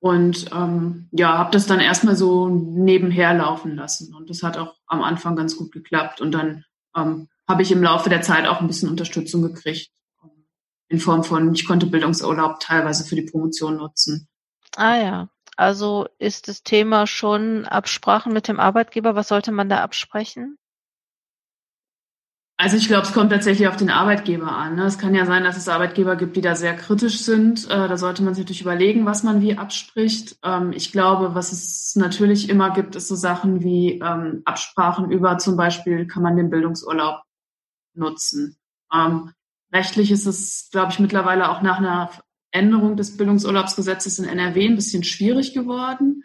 Und 0.00 0.50
ähm, 0.52 1.08
ja, 1.10 1.38
habe 1.38 1.50
das 1.50 1.66
dann 1.66 1.80
erstmal 1.80 2.14
so 2.14 2.48
nebenher 2.48 3.34
laufen 3.34 3.74
lassen. 3.74 4.14
Und 4.14 4.30
das 4.30 4.42
hat 4.42 4.56
auch 4.56 4.76
am 4.86 5.02
Anfang 5.02 5.34
ganz 5.34 5.56
gut 5.56 5.72
geklappt. 5.72 6.20
Und 6.20 6.32
dann 6.32 6.64
ähm, 6.96 7.28
habe 7.48 7.62
ich 7.62 7.72
im 7.72 7.82
Laufe 7.82 8.08
der 8.08 8.22
Zeit 8.22 8.46
auch 8.46 8.60
ein 8.60 8.68
bisschen 8.68 8.88
Unterstützung 8.88 9.42
gekriegt. 9.42 9.90
Ähm, 10.22 10.46
in 10.88 11.00
Form 11.00 11.24
von, 11.24 11.52
ich 11.52 11.66
konnte 11.66 11.86
Bildungsurlaub 11.86 12.60
teilweise 12.60 13.04
für 13.04 13.16
die 13.16 13.22
Promotion 13.28 13.76
nutzen. 13.76 14.28
Ah 14.76 14.96
ja. 14.96 15.28
Also 15.56 16.06
ist 16.18 16.46
das 16.46 16.62
Thema 16.62 17.08
schon 17.08 17.64
Absprachen 17.64 18.32
mit 18.32 18.46
dem 18.46 18.60
Arbeitgeber. 18.60 19.16
Was 19.16 19.26
sollte 19.26 19.50
man 19.50 19.68
da 19.68 19.82
absprechen? 19.82 20.56
Also 22.60 22.76
ich 22.76 22.88
glaube, 22.88 23.06
es 23.06 23.12
kommt 23.12 23.30
tatsächlich 23.30 23.68
auf 23.68 23.76
den 23.76 23.88
Arbeitgeber 23.88 24.50
an. 24.50 24.74
Ne? 24.74 24.84
Es 24.84 24.98
kann 24.98 25.14
ja 25.14 25.24
sein, 25.26 25.44
dass 25.44 25.56
es 25.56 25.68
Arbeitgeber 25.68 26.16
gibt, 26.16 26.34
die 26.34 26.40
da 26.40 26.56
sehr 26.56 26.74
kritisch 26.74 27.20
sind. 27.20 27.66
Äh, 27.66 27.86
da 27.86 27.96
sollte 27.96 28.24
man 28.24 28.34
sich 28.34 28.44
natürlich 28.44 28.62
überlegen, 28.62 29.06
was 29.06 29.22
man 29.22 29.40
wie 29.40 29.56
abspricht. 29.56 30.36
Ähm, 30.42 30.72
ich 30.72 30.90
glaube, 30.90 31.36
was 31.36 31.52
es 31.52 31.94
natürlich 31.94 32.48
immer 32.48 32.70
gibt, 32.70 32.96
ist 32.96 33.06
so 33.06 33.14
Sachen 33.14 33.62
wie 33.62 34.00
ähm, 34.00 34.42
Absprachen 34.44 35.12
über 35.12 35.38
zum 35.38 35.56
Beispiel, 35.56 36.08
kann 36.08 36.24
man 36.24 36.36
den 36.36 36.50
Bildungsurlaub 36.50 37.22
nutzen. 37.94 38.56
Ähm, 38.92 39.30
rechtlich 39.72 40.10
ist 40.10 40.26
es, 40.26 40.68
glaube 40.72 40.90
ich, 40.90 40.98
mittlerweile 40.98 41.50
auch 41.50 41.62
nach 41.62 41.78
einer 41.78 42.10
Änderung 42.50 42.96
des 42.96 43.16
Bildungsurlaubsgesetzes 43.16 44.18
in 44.18 44.24
NRW 44.24 44.66
ein 44.66 44.74
bisschen 44.74 45.04
schwierig 45.04 45.54
geworden. 45.54 46.24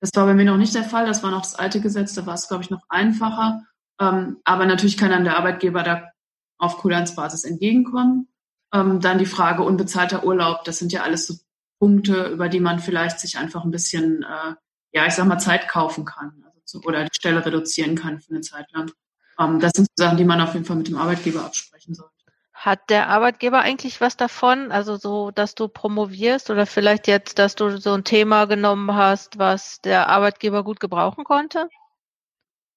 Das 0.00 0.10
war 0.14 0.26
bei 0.26 0.34
mir 0.34 0.44
noch 0.44 0.58
nicht 0.58 0.74
der 0.74 0.84
Fall. 0.84 1.06
Das 1.06 1.22
war 1.22 1.30
noch 1.30 1.40
das 1.40 1.54
alte 1.54 1.80
Gesetz. 1.80 2.12
Da 2.12 2.26
war 2.26 2.34
es, 2.34 2.48
glaube 2.48 2.64
ich, 2.64 2.70
noch 2.70 2.82
einfacher. 2.90 3.62
Ähm, 4.00 4.38
aber 4.44 4.66
natürlich 4.66 4.96
kann 4.96 5.10
dann 5.10 5.24
der 5.24 5.36
Arbeitgeber 5.36 5.82
da 5.82 6.10
auf 6.58 6.78
Kulanzbasis 6.78 7.44
entgegenkommen. 7.44 8.28
Ähm, 8.72 9.00
dann 9.00 9.18
die 9.18 9.26
Frage 9.26 9.62
unbezahlter 9.62 10.24
Urlaub. 10.24 10.64
Das 10.64 10.78
sind 10.78 10.92
ja 10.92 11.02
alles 11.02 11.26
so 11.26 11.34
Punkte, 11.78 12.28
über 12.28 12.48
die 12.48 12.60
man 12.60 12.78
vielleicht 12.78 13.20
sich 13.20 13.38
einfach 13.38 13.64
ein 13.64 13.70
bisschen, 13.70 14.22
äh, 14.22 14.54
ja, 14.92 15.06
ich 15.06 15.14
sag 15.14 15.26
mal, 15.26 15.38
Zeit 15.38 15.68
kaufen 15.68 16.04
kann. 16.04 16.44
Also 16.62 16.80
oder 16.86 17.04
die 17.04 17.14
Stelle 17.14 17.44
reduzieren 17.44 17.96
kann 17.96 18.20
für 18.20 18.30
eine 18.30 18.42
Zeit 18.42 18.66
lang. 18.72 18.90
Ähm, 19.38 19.60
das 19.60 19.72
sind 19.74 19.88
Sachen, 19.96 20.16
die 20.16 20.24
man 20.24 20.40
auf 20.40 20.54
jeden 20.54 20.64
Fall 20.64 20.76
mit 20.76 20.88
dem 20.88 20.96
Arbeitgeber 20.96 21.44
absprechen 21.44 21.94
sollte. 21.94 22.12
Hat 22.52 22.90
der 22.90 23.08
Arbeitgeber 23.08 23.60
eigentlich 23.60 24.02
was 24.02 24.18
davon? 24.18 24.70
Also 24.70 24.96
so, 24.96 25.30
dass 25.30 25.54
du 25.54 25.66
promovierst 25.66 26.50
oder 26.50 26.66
vielleicht 26.66 27.06
jetzt, 27.06 27.38
dass 27.38 27.54
du 27.54 27.78
so 27.78 27.94
ein 27.94 28.04
Thema 28.04 28.44
genommen 28.44 28.94
hast, 28.94 29.38
was 29.38 29.80
der 29.80 30.10
Arbeitgeber 30.10 30.62
gut 30.62 30.78
gebrauchen 30.78 31.24
konnte? 31.24 31.70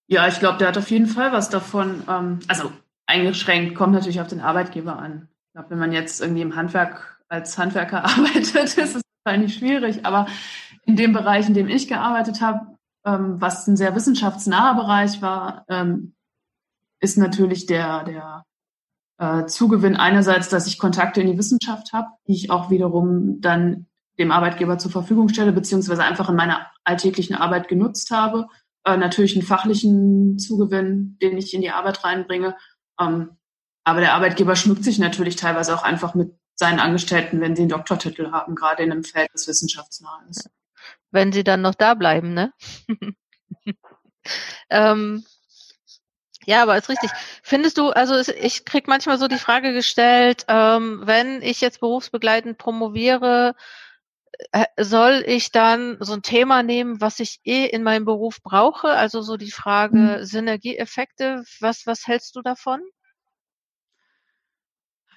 Ja, 0.07 0.27
ich 0.27 0.39
glaube, 0.39 0.57
der 0.57 0.67
hat 0.67 0.77
auf 0.77 0.89
jeden 0.89 1.07
Fall 1.07 1.31
was 1.31 1.49
davon. 1.49 2.03
Ähm, 2.09 2.39
also 2.47 2.71
eingeschränkt 3.05 3.75
kommt 3.75 3.93
natürlich 3.93 4.21
auf 4.21 4.27
den 4.27 4.41
Arbeitgeber 4.41 4.97
an. 4.97 5.29
Ich 5.47 5.53
glaube, 5.53 5.69
wenn 5.71 5.79
man 5.79 5.91
jetzt 5.91 6.21
irgendwie 6.21 6.41
im 6.41 6.55
Handwerk 6.55 7.19
als 7.29 7.57
Handwerker 7.57 8.03
arbeitet, 8.05 8.55
ist 8.55 8.77
es 8.77 9.01
wahrscheinlich 9.23 9.55
schwierig. 9.55 10.05
Aber 10.05 10.27
in 10.85 10.95
dem 10.95 11.13
Bereich, 11.13 11.47
in 11.47 11.53
dem 11.53 11.67
ich 11.67 11.87
gearbeitet 11.87 12.41
habe, 12.41 12.77
ähm, 13.05 13.39
was 13.39 13.67
ein 13.67 13.77
sehr 13.77 13.95
wissenschaftsnaher 13.95 14.75
Bereich 14.75 15.21
war, 15.21 15.65
ähm, 15.69 16.13
ist 16.99 17.17
natürlich 17.17 17.65
der, 17.65 18.03
der 18.03 18.45
äh, 19.17 19.45
Zugewinn 19.45 19.95
einerseits, 19.95 20.49
dass 20.49 20.67
ich 20.67 20.79
Kontakte 20.79 21.21
in 21.21 21.27
die 21.27 21.37
Wissenschaft 21.37 21.93
habe, 21.93 22.07
die 22.27 22.33
ich 22.33 22.49
auch 22.49 22.69
wiederum 22.69 23.41
dann 23.41 23.87
dem 24.19 24.31
Arbeitgeber 24.31 24.77
zur 24.77 24.91
Verfügung 24.91 25.29
stelle, 25.29 25.51
beziehungsweise 25.51 26.03
einfach 26.03 26.29
in 26.29 26.35
meiner 26.35 26.67
alltäglichen 26.83 27.35
Arbeit 27.35 27.67
genutzt 27.67 28.11
habe. 28.11 28.47
Äh, 28.85 28.97
natürlich 28.97 29.35
einen 29.35 29.45
fachlichen 29.45 30.37
Zugewinn, 30.37 31.17
den 31.21 31.37
ich 31.37 31.53
in 31.53 31.61
die 31.61 31.71
Arbeit 31.71 32.03
reinbringe. 32.03 32.55
Ähm, 32.99 33.37
aber 33.85 34.01
der 34.01 34.13
Arbeitgeber 34.13 34.55
schmückt 34.55 34.83
sich 34.83 34.99
natürlich 34.99 35.35
teilweise 35.35 35.73
auch 35.75 35.83
einfach 35.83 36.15
mit 36.15 36.33
seinen 36.55 36.79
Angestellten, 36.79 37.41
wenn 37.41 37.55
sie 37.55 37.63
einen 37.63 37.69
Doktortitel 37.69 38.31
haben, 38.31 38.55
gerade 38.55 38.83
in 38.83 38.91
einem 38.91 39.03
Feld, 39.03 39.29
das 39.33 39.47
wissenschaftsnah 39.47 40.23
ist. 40.29 40.49
Wenn 41.11 41.31
sie 41.31 41.43
dann 41.43 41.61
noch 41.61 41.75
da 41.75 41.93
bleiben, 41.93 42.33
ne? 42.33 42.53
ähm, 44.69 45.25
ja, 46.45 46.61
aber 46.63 46.77
ist 46.77 46.89
richtig. 46.89 47.09
Findest 47.41 47.77
du, 47.77 47.89
also 47.89 48.15
ich 48.33 48.65
krieg 48.65 48.87
manchmal 48.87 49.17
so 49.17 49.27
die 49.27 49.37
Frage 49.37 49.73
gestellt, 49.73 50.45
ähm, 50.47 51.01
wenn 51.05 51.41
ich 51.41 51.61
jetzt 51.61 51.79
berufsbegleitend 51.79 52.57
promoviere, 52.57 53.55
soll 54.79 55.23
ich 55.25 55.51
dann 55.51 55.97
so 55.99 56.13
ein 56.13 56.21
Thema 56.21 56.63
nehmen, 56.63 57.01
was 57.01 57.19
ich 57.19 57.39
eh 57.43 57.65
in 57.65 57.83
meinem 57.83 58.05
Beruf 58.05 58.41
brauche? 58.41 58.89
Also 58.89 59.21
so 59.21 59.37
die 59.37 59.51
Frage 59.51 60.19
mhm. 60.19 60.25
Synergieeffekte. 60.25 61.43
Was, 61.59 61.85
was 61.85 62.07
hältst 62.07 62.35
du 62.35 62.41
davon? 62.41 62.81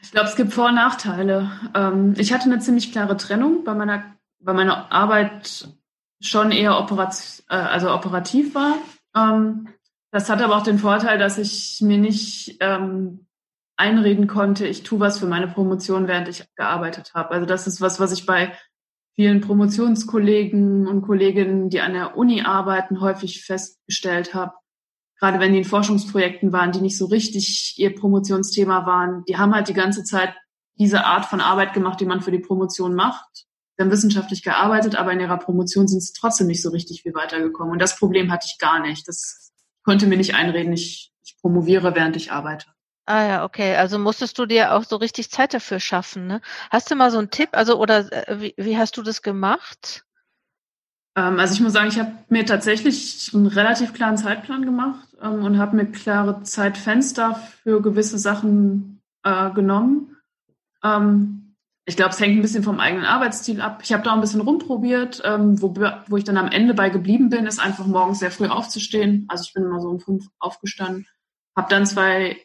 Ich 0.03 0.11
glaube, 0.11 0.29
es 0.29 0.37
gibt 0.37 0.53
Vor- 0.53 0.69
und 0.69 0.75
Nachteile. 0.75 1.51
Ähm, 1.75 2.15
ich 2.17 2.33
hatte 2.33 2.45
eine 2.45 2.61
ziemlich 2.61 2.93
klare 2.93 3.17
Trennung, 3.17 3.65
bei 3.65 3.75
meiner, 3.75 4.17
bei 4.39 4.53
meiner 4.53 4.93
Arbeit 4.93 5.69
schon 6.21 6.53
eher 6.53 6.79
operat, 6.79 7.43
äh, 7.49 7.57
also 7.57 7.93
operativ 7.93 8.55
war. 8.55 8.77
Ähm, 9.17 9.69
das 10.13 10.31
hat 10.31 10.41
aber 10.41 10.57
auch 10.57 10.63
den 10.63 10.79
Vorteil, 10.79 11.19
dass 11.19 11.39
ich 11.39 11.81
mir 11.81 11.99
nicht 11.99 12.59
ähm, 12.61 13.27
einreden 13.77 14.27
konnte, 14.27 14.67
ich 14.67 14.83
tue 14.83 15.01
was 15.01 15.19
für 15.19 15.27
meine 15.27 15.49
Promotion, 15.49 16.09
während 16.09 16.29
ich 16.29 16.45
gearbeitet 16.55 17.13
habe. 17.15 17.31
Also 17.31 17.47
das 17.47 17.67
ist 17.67 17.81
was, 17.81 18.01
was 18.01 18.13
ich 18.13 18.25
bei 18.27 18.53
vielen 19.17 19.41
Promotionskollegen 19.41 20.87
und 20.87 21.03
Kolleginnen, 21.03 21.71
die 21.71 21.81
an 21.81 21.95
der 21.95 22.17
Uni 22.17 22.43
arbeiten, 22.43 23.01
häufig 23.01 23.45
festgestellt 23.45 24.35
habe. 24.35 24.53
Gerade 25.19 25.41
wenn 25.41 25.53
die 25.53 25.59
in 25.59 25.65
Forschungsprojekten 25.65 26.53
waren, 26.53 26.73
die 26.73 26.83
nicht 26.83 26.99
so 26.99 27.07
richtig 27.07 27.75
ihr 27.79 27.95
Promotionsthema 27.95 28.87
waren, 28.87 29.25
die 29.27 29.39
haben 29.39 29.55
halt 29.55 29.69
die 29.69 29.75
ganze 29.75 30.05
Zeit 30.05 30.35
diese 30.79 31.07
Art 31.07 31.25
von 31.25 31.41
Arbeit 31.41 31.73
gemacht, 31.73 31.99
die 32.01 32.05
man 32.05 32.21
für 32.21 32.31
die 32.31 32.39
Promotion 32.39 32.95
macht. 32.95 33.47
Haben 33.79 33.91
wissenschaftlich 33.91 34.43
gearbeitet, 34.43 34.97
aber 34.97 35.13
in 35.13 35.21
ihrer 35.21 35.39
Promotion 35.39 35.89
sind 35.89 36.01
sie 36.01 36.13
trotzdem 36.19 36.47
nicht 36.47 36.63
so 36.63 36.71
richtig 36.71 37.03
viel 37.03 37.15
weitergekommen. 37.15 37.73
Und 37.73 37.81
das 37.81 37.99
Problem 37.99 38.31
hatte 38.31 38.47
ich 38.51 38.59
gar 38.59 38.81
nicht. 38.81 39.07
Das 39.09 39.53
konnte 39.85 40.07
mir 40.07 40.17
nicht 40.17 40.35
einreden, 40.35 40.73
ich, 40.73 41.13
ich 41.25 41.37
promoviere, 41.41 41.95
während 41.95 42.17
ich 42.17 42.33
arbeite. 42.33 42.67
Ah 43.07 43.25
ja, 43.25 43.45
okay. 43.45 43.77
Also 43.77 43.99
musstest 43.99 44.37
du 44.39 44.47
dir 44.47 44.75
auch 44.75 44.83
so 44.83 44.97
richtig 44.97 45.31
Zeit 45.31 45.55
dafür 45.55 45.79
schaffen. 45.79 46.27
Ne? 46.27 46.41
Hast 46.71 46.91
du 46.91 46.97
mal 46.97 47.11
so 47.13 47.19
einen 47.19 47.31
Tipp? 47.31 47.51
Also 47.53 47.79
oder 47.79 48.13
äh, 48.13 48.41
wie, 48.41 48.55
wie 48.57 48.77
hast 48.77 48.97
du 48.97 49.03
das 49.03 49.23
gemacht? 49.23 50.05
Ähm, 51.17 51.39
also 51.39 51.55
ich 51.55 51.61
muss 51.61 51.73
sagen, 51.73 51.89
ich 51.89 51.99
habe 51.99 52.13
mir 52.29 52.45
tatsächlich 52.45 53.31
einen 53.33 53.47
relativ 53.47 53.95
klaren 53.95 54.19
Zeitplan 54.19 54.65
gemacht 54.65 55.09
ähm, 55.23 55.45
und 55.45 55.59
habe 55.59 55.77
mir 55.77 55.87
klare 55.87 56.43
Zeitfenster 56.43 57.41
für 57.63 57.81
gewisse 57.81 58.19
Sachen 58.19 59.01
äh, 59.23 59.51
genommen. 59.51 60.17
Ähm, 60.83 61.55
ich 61.89 61.97
glaube, 61.97 62.11
es 62.11 62.21
hängt 62.21 62.37
ein 62.37 62.43
bisschen 62.43 62.65
vom 62.65 62.81
eigenen 62.81 63.05
Arbeitsstil 63.05 63.61
ab. 63.61 63.81
Ich 63.85 63.93
habe 63.93 64.03
da 64.03 64.13
ein 64.13 64.21
bisschen 64.21 64.41
rumprobiert. 64.41 65.23
Ähm, 65.25 65.63
wo, 65.63 65.73
wo 66.09 66.17
ich 66.17 66.25
dann 66.25 66.37
am 66.37 66.51
Ende 66.51 66.75
bei 66.75 66.91
geblieben 66.91 67.29
bin, 67.29 67.47
ist 67.47 67.61
einfach 67.61 67.87
morgens 67.87 68.19
sehr 68.19 68.33
früh 68.33 68.49
aufzustehen. 68.49 69.27
Also 69.29 69.45
ich 69.47 69.55
bin 69.55 69.63
immer 69.63 69.81
so 69.81 69.91
um 69.91 70.01
fünf 70.01 70.27
aufgestanden, 70.41 71.07
habe 71.57 71.69
dann 71.71 71.87
zwei, 71.87 72.37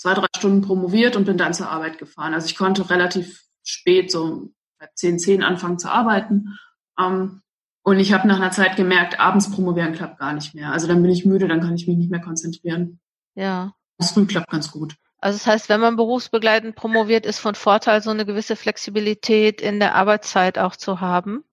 zwei, 0.00 0.14
drei 0.14 0.26
Stunden 0.34 0.62
promoviert 0.62 1.14
und 1.14 1.26
bin 1.26 1.36
dann 1.36 1.52
zur 1.52 1.68
Arbeit 1.68 1.98
gefahren. 1.98 2.32
Also 2.32 2.46
ich 2.46 2.56
konnte 2.56 2.88
relativ 2.88 3.42
spät, 3.62 4.10
so 4.10 4.50
bei 4.78 4.88
zehn, 4.94 5.18
zehn 5.18 5.42
anfangen 5.42 5.78
zu 5.78 5.90
arbeiten. 5.90 6.58
Ähm, 6.98 7.42
und 7.82 7.98
ich 7.98 8.14
habe 8.14 8.26
nach 8.26 8.36
einer 8.36 8.50
Zeit 8.50 8.76
gemerkt, 8.76 9.20
abends 9.20 9.50
promovieren 9.50 9.92
klappt 9.92 10.18
gar 10.18 10.32
nicht 10.32 10.54
mehr. 10.54 10.72
Also 10.72 10.86
dann 10.86 11.02
bin 11.02 11.10
ich 11.10 11.26
müde, 11.26 11.48
dann 11.48 11.60
kann 11.60 11.74
ich 11.74 11.86
mich 11.86 11.98
nicht 11.98 12.10
mehr 12.10 12.22
konzentrieren. 12.22 12.98
Ja. 13.34 13.74
Das 13.98 14.12
früh 14.12 14.24
klappt 14.24 14.50
ganz 14.50 14.70
gut. 14.70 14.96
Also 15.18 15.36
das 15.36 15.46
heißt, 15.46 15.68
wenn 15.68 15.80
man 15.80 15.96
berufsbegleitend 15.96 16.76
promoviert, 16.76 17.26
ist 17.26 17.38
von 17.38 17.54
Vorteil, 17.54 18.00
so 18.00 18.08
eine 18.08 18.24
gewisse 18.24 18.56
Flexibilität 18.56 19.60
in 19.60 19.80
der 19.80 19.94
Arbeitszeit 19.94 20.58
auch 20.58 20.76
zu 20.76 21.00
haben. 21.00 21.44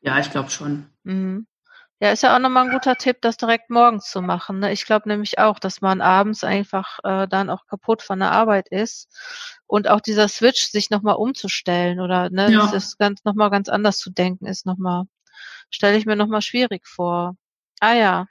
Ja, 0.00 0.18
ich 0.18 0.32
glaube 0.32 0.50
schon. 0.50 0.86
Mhm. 1.04 1.46
Ja, 2.02 2.10
ist 2.10 2.24
ja 2.24 2.34
auch 2.34 2.40
nochmal 2.40 2.64
ein 2.64 2.72
guter 2.72 2.96
Tipp, 2.96 3.18
das 3.20 3.36
direkt 3.36 3.70
morgens 3.70 4.10
zu 4.10 4.22
machen. 4.22 4.58
Ne? 4.58 4.72
Ich 4.72 4.86
glaube 4.86 5.08
nämlich 5.08 5.38
auch, 5.38 5.60
dass 5.60 5.80
man 5.82 6.00
abends 6.00 6.42
einfach 6.42 6.98
äh, 7.04 7.28
dann 7.28 7.48
auch 7.48 7.64
kaputt 7.66 8.02
von 8.02 8.18
der 8.18 8.32
Arbeit 8.32 8.66
ist 8.70 9.08
und 9.68 9.86
auch 9.86 10.00
dieser 10.00 10.26
Switch, 10.26 10.66
sich 10.72 10.90
nochmal 10.90 11.14
umzustellen 11.14 12.00
oder 12.00 12.28
ne, 12.28 12.50
ja. 12.50 12.58
das 12.58 12.72
ist 12.72 12.98
ganz 12.98 13.22
nochmal 13.22 13.50
ganz 13.50 13.68
anders 13.68 13.98
zu 13.98 14.10
denken, 14.10 14.46
ist 14.46 14.66
nochmal, 14.66 15.04
stelle 15.70 15.96
ich 15.96 16.04
mir 16.04 16.16
nochmal 16.16 16.42
schwierig 16.42 16.88
vor. 16.88 17.36
Ah 17.78 17.94
ja. 17.94 18.26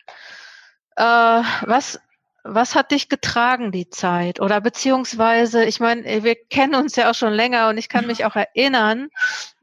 Äh, 0.98 1.42
was 1.66 1.98
was 2.44 2.76
hat 2.76 2.92
dich 2.92 3.08
getragen 3.08 3.72
die 3.72 3.90
Zeit? 3.90 4.42
Oder 4.42 4.60
beziehungsweise, 4.60 5.64
ich 5.64 5.80
meine, 5.80 6.24
wir 6.24 6.36
kennen 6.36 6.76
uns 6.76 6.98
ja 6.98 7.10
auch 7.10 7.16
schon 7.16 7.34
länger 7.34 7.70
und 7.70 7.78
ich 7.78 7.88
kann 7.88 8.08
mich 8.08 8.26
auch 8.26 8.36
erinnern, 8.36 9.10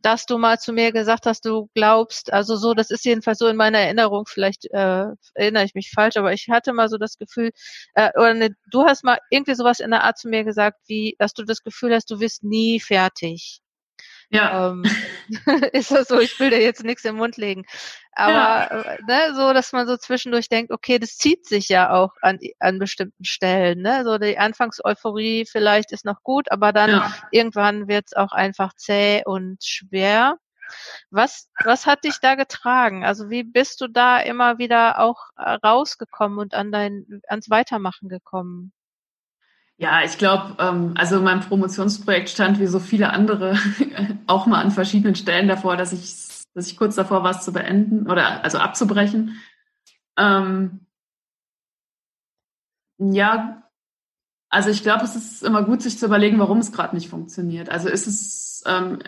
dass 0.03 0.27
du 0.27 0.39
mal 0.39 0.59
zu 0.59 0.73
mir 0.73 0.93
gesagt 0.93 1.27
hast, 1.27 1.45
du 1.45 1.69
glaubst, 1.75 2.33
also 2.33 2.57
so, 2.57 2.75
das 2.75 2.91
ist 2.91 3.05
jedenfalls 3.05 3.39
so 3.39 3.47
in 3.49 3.57
meiner 3.57 3.79
Erinnerung, 3.79 4.25
vielleicht 4.27 4.67
äh, 4.73 5.07
erinnere 5.35 5.65
ich 5.65 5.75
mich 5.75 5.91
falsch, 5.95 6.17
aber 6.17 6.33
ich 6.33 6.49
hatte 6.51 6.73
mal 6.73 6.89
so 6.89 6.99
das 6.99 7.19
Gefühl, 7.19 7.51
äh, 7.95 8.11
oder 8.17 8.35
ne, 8.35 8.51
du 8.71 8.85
hast 8.85 9.05
mal 9.05 9.19
irgendwie 9.31 9.55
sowas 9.55 9.81
in 9.81 9.91
der 9.91 10.05
Art 10.05 10.19
zu 10.19 10.29
mir 10.29 10.45
gesagt, 10.45 10.79
wie, 10.87 11.17
dass 11.19 11.35
du 11.35 11.45
das 11.45 11.63
Gefühl 11.63 11.95
hast, 11.95 12.11
du 12.11 12.21
wirst 12.21 12.45
nie 12.45 12.81
fertig. 12.81 13.61
Ja. 14.31 14.71
Ähm, 14.71 14.85
ist 15.73 15.91
das 15.91 16.09
so, 16.09 16.19
ich 16.19 16.39
will 16.39 16.51
dir 16.51 16.61
jetzt 16.61 16.85
nichts 16.85 17.05
im 17.05 17.17
Mund 17.17 17.37
legen. 17.37 17.65
Aber 18.13 18.33
ja. 18.33 18.65
Äh, 18.65 18.99
ne, 19.07 19.35
so, 19.35 19.53
dass 19.53 19.73
man 19.73 19.87
so 19.87 19.97
zwischendurch 19.97 20.49
denkt, 20.49 20.71
okay, 20.71 20.99
das 20.99 21.17
zieht 21.17 21.47
sich 21.47 21.69
ja 21.69 21.91
auch 21.91 22.13
an, 22.21 22.39
an 22.59 22.79
bestimmten 22.79 23.25
Stellen. 23.25 23.81
Ne? 23.81 24.05
So 24.05 24.19
die 24.19 24.39
Anfangseuphorie 24.39 25.47
vielleicht 25.47 25.93
ist 25.93 26.05
noch 26.05 26.23
gut, 26.23 26.51
aber 26.51 26.73
dann 26.73 26.91
ja. 26.91 27.15
irgendwann 27.31 27.89
wird 27.89 28.07
es 28.09 28.13
auch 28.15 28.33
einfach 28.33 28.75
zäh 28.75 29.23
und 29.25 29.65
schwer. 29.65 30.37
Was, 31.11 31.49
was 31.65 31.87
hat 31.87 32.05
dich 32.05 32.19
da 32.21 32.35
getragen? 32.35 33.05
Also 33.05 33.31
wie 33.31 33.43
bist 33.43 33.81
du 33.81 33.89
da 33.89 34.19
immer 34.19 34.59
wieder 34.59 34.99
auch 34.99 35.31
äh, 35.39 35.53
rausgekommen 35.53 36.39
und 36.39 36.53
an 36.55 36.71
dein, 36.71 37.23
ans 37.29 37.49
Weitermachen 37.49 38.11
gekommen? 38.11 38.73
Ja, 39.81 40.03
ich 40.03 40.19
glaube, 40.19 40.57
ähm, 40.59 40.95
also 40.97 41.21
mein 41.21 41.39
Promotionsprojekt 41.41 42.29
stand 42.31 42.59
wie 42.59 42.67
so 42.67 42.81
viele 42.81 43.11
andere 43.11 43.57
auch 44.27 44.47
mal 44.47 44.61
an 44.61 44.73
verschiedenen 44.73 45.15
Stellen 45.15 45.47
davor, 45.47 45.77
dass 45.77 45.93
ich, 45.93 46.45
dass 46.55 46.67
ich 46.67 46.77
kurz 46.77 46.97
davor 46.97 47.23
war, 47.23 47.31
es 47.31 47.45
zu 47.45 47.53
beenden 47.53 48.11
oder 48.11 48.43
also 48.43 48.59
abzubrechen. 48.59 49.41
Ähm, 50.17 50.81
ja, 52.99 53.63
also 54.51 54.71
ich 54.71 54.83
glaube, 54.83 55.05
es 55.05 55.15
ist 55.15 55.45
immer 55.45 55.63
gut, 55.63 55.83
sich 55.83 55.97
zu 55.99 56.07
überlegen, 56.07 56.41
warum 56.41 56.59
es 56.59 56.73
gerade 56.73 56.97
nicht 56.97 57.09
funktioniert. 57.09 57.69
Also 57.69 57.89
ist 57.89 58.09
es, 58.09 58.65
ähm, 58.67 58.99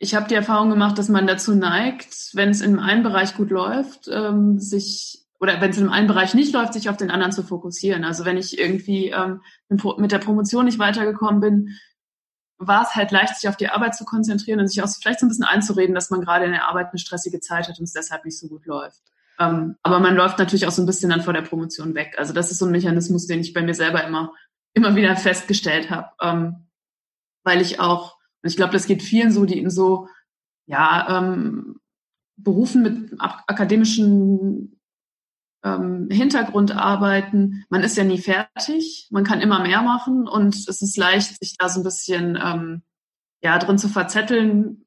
ich 0.00 0.16
habe 0.16 0.26
die 0.28 0.34
Erfahrung 0.34 0.70
gemacht, 0.70 0.98
dass 0.98 1.08
man 1.08 1.28
dazu 1.28 1.54
neigt, 1.54 2.34
wenn 2.34 2.50
es 2.50 2.60
in 2.60 2.80
einem 2.80 3.04
Bereich 3.04 3.36
gut 3.36 3.50
läuft, 3.50 4.08
ähm, 4.08 4.58
sich 4.58 5.25
oder 5.38 5.60
wenn 5.60 5.70
es 5.70 5.78
in 5.78 5.88
einem 5.88 6.06
Bereich 6.06 6.34
nicht 6.34 6.52
läuft, 6.52 6.72
sich 6.72 6.88
auf 6.88 6.96
den 6.96 7.10
anderen 7.10 7.32
zu 7.32 7.42
fokussieren. 7.42 8.04
Also 8.04 8.24
wenn 8.24 8.36
ich 8.36 8.58
irgendwie 8.58 9.10
ähm, 9.10 9.42
mit 9.68 10.12
der 10.12 10.18
Promotion 10.18 10.64
nicht 10.64 10.78
weitergekommen 10.78 11.40
bin, 11.40 11.76
war 12.58 12.82
es 12.82 12.94
halt 12.94 13.10
leicht, 13.10 13.36
sich 13.36 13.48
auf 13.48 13.56
die 13.56 13.68
Arbeit 13.68 13.94
zu 13.94 14.04
konzentrieren 14.04 14.60
und 14.60 14.68
sich 14.68 14.82
auch 14.82 14.88
vielleicht 14.88 15.20
so 15.20 15.26
ein 15.26 15.28
bisschen 15.28 15.44
einzureden, 15.44 15.94
dass 15.94 16.10
man 16.10 16.22
gerade 16.22 16.46
in 16.46 16.52
der 16.52 16.68
Arbeit 16.68 16.88
eine 16.88 16.98
stressige 16.98 17.40
Zeit 17.40 17.68
hat 17.68 17.78
und 17.78 17.84
es 17.84 17.92
deshalb 17.92 18.24
nicht 18.24 18.38
so 18.38 18.48
gut 18.48 18.64
läuft. 18.66 19.02
Ähm, 19.38 19.76
aber 19.82 20.00
man 20.00 20.16
läuft 20.16 20.38
natürlich 20.38 20.66
auch 20.66 20.72
so 20.72 20.82
ein 20.82 20.86
bisschen 20.86 21.10
dann 21.10 21.20
vor 21.20 21.34
der 21.34 21.42
Promotion 21.42 21.94
weg. 21.94 22.14
Also 22.16 22.32
das 22.32 22.50
ist 22.50 22.58
so 22.58 22.64
ein 22.64 22.72
Mechanismus, 22.72 23.26
den 23.26 23.40
ich 23.40 23.52
bei 23.52 23.60
mir 23.60 23.74
selber 23.74 24.04
immer, 24.04 24.32
immer 24.72 24.96
wieder 24.96 25.14
festgestellt 25.16 25.90
habe. 25.90 26.08
Ähm, 26.22 26.66
weil 27.44 27.60
ich 27.60 27.78
auch, 27.78 28.16
und 28.42 28.48
ich 28.48 28.56
glaube, 28.56 28.72
das 28.72 28.86
geht 28.86 29.02
vielen 29.02 29.30
so, 29.30 29.44
die 29.44 29.58
in 29.58 29.70
so, 29.70 30.08
ja, 30.66 31.18
ähm, 31.18 31.78
Berufen 32.38 32.82
mit 32.82 33.14
akademischen 33.18 34.75
ähm, 35.64 36.08
Hintergrund 36.10 36.72
arbeiten. 36.72 37.64
Man 37.68 37.82
ist 37.82 37.96
ja 37.96 38.04
nie 38.04 38.18
fertig, 38.18 39.08
man 39.10 39.24
kann 39.24 39.40
immer 39.40 39.60
mehr 39.60 39.82
machen 39.82 40.28
und 40.28 40.54
es 40.54 40.82
ist 40.82 40.96
leicht, 40.96 41.38
sich 41.38 41.56
da 41.56 41.68
so 41.68 41.80
ein 41.80 41.84
bisschen 41.84 42.38
ähm, 42.42 42.82
ja, 43.42 43.58
drin 43.58 43.78
zu 43.78 43.88
verzetteln, 43.88 44.86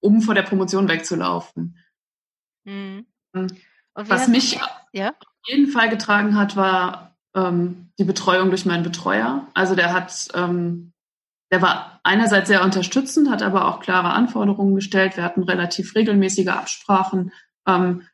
um 0.00 0.22
vor 0.22 0.34
der 0.34 0.42
Promotion 0.42 0.88
wegzulaufen. 0.88 1.78
Mhm. 2.64 3.06
Ähm, 3.34 3.46
was 3.94 4.28
mich 4.28 4.58
ja? 4.92 5.10
auf 5.10 5.48
jeden 5.48 5.70
Fall 5.70 5.88
getragen 5.88 6.36
hat, 6.36 6.56
war 6.56 7.16
ähm, 7.34 7.90
die 7.98 8.04
Betreuung 8.04 8.50
durch 8.50 8.66
meinen 8.66 8.82
Betreuer. 8.82 9.46
Also 9.54 9.74
der 9.74 9.92
hat, 9.92 10.28
ähm, 10.34 10.92
der 11.50 11.62
war 11.62 12.00
einerseits 12.02 12.48
sehr 12.48 12.64
unterstützend, 12.64 13.30
hat 13.30 13.42
aber 13.42 13.68
auch 13.68 13.80
klare 13.80 14.12
Anforderungen 14.12 14.74
gestellt. 14.74 15.16
Wir 15.16 15.24
hatten 15.24 15.42
relativ 15.42 15.94
regelmäßige 15.94 16.48
Absprachen. 16.48 17.32
Ähm, 17.66 18.06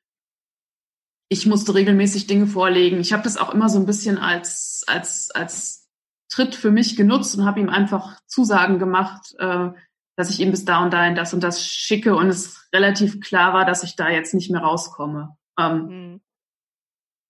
ich 1.28 1.46
musste 1.46 1.74
regelmäßig 1.74 2.26
Dinge 2.26 2.46
vorlegen. 2.46 3.00
Ich 3.00 3.12
habe 3.12 3.22
das 3.22 3.36
auch 3.36 3.52
immer 3.52 3.68
so 3.68 3.78
ein 3.78 3.86
bisschen 3.86 4.18
als, 4.18 4.84
als, 4.86 5.30
als 5.30 5.88
Tritt 6.30 6.54
für 6.54 6.70
mich 6.70 6.96
genutzt 6.96 7.36
und 7.36 7.44
habe 7.44 7.60
ihm 7.60 7.68
einfach 7.68 8.20
Zusagen 8.26 8.78
gemacht, 8.78 9.34
äh, 9.38 9.70
dass 10.16 10.30
ich 10.30 10.40
ihm 10.40 10.50
bis 10.50 10.64
da 10.64 10.82
und 10.82 10.92
dahin 10.92 11.14
das 11.14 11.34
und 11.34 11.42
das 11.42 11.64
schicke 11.64 12.16
und 12.16 12.28
es 12.28 12.68
relativ 12.72 13.20
klar 13.20 13.52
war, 13.52 13.64
dass 13.64 13.82
ich 13.82 13.94
da 13.94 14.08
jetzt 14.08 14.34
nicht 14.34 14.50
mehr 14.50 14.62
rauskomme. 14.62 15.36
Ähm, 15.58 15.86
mhm. 15.86 16.20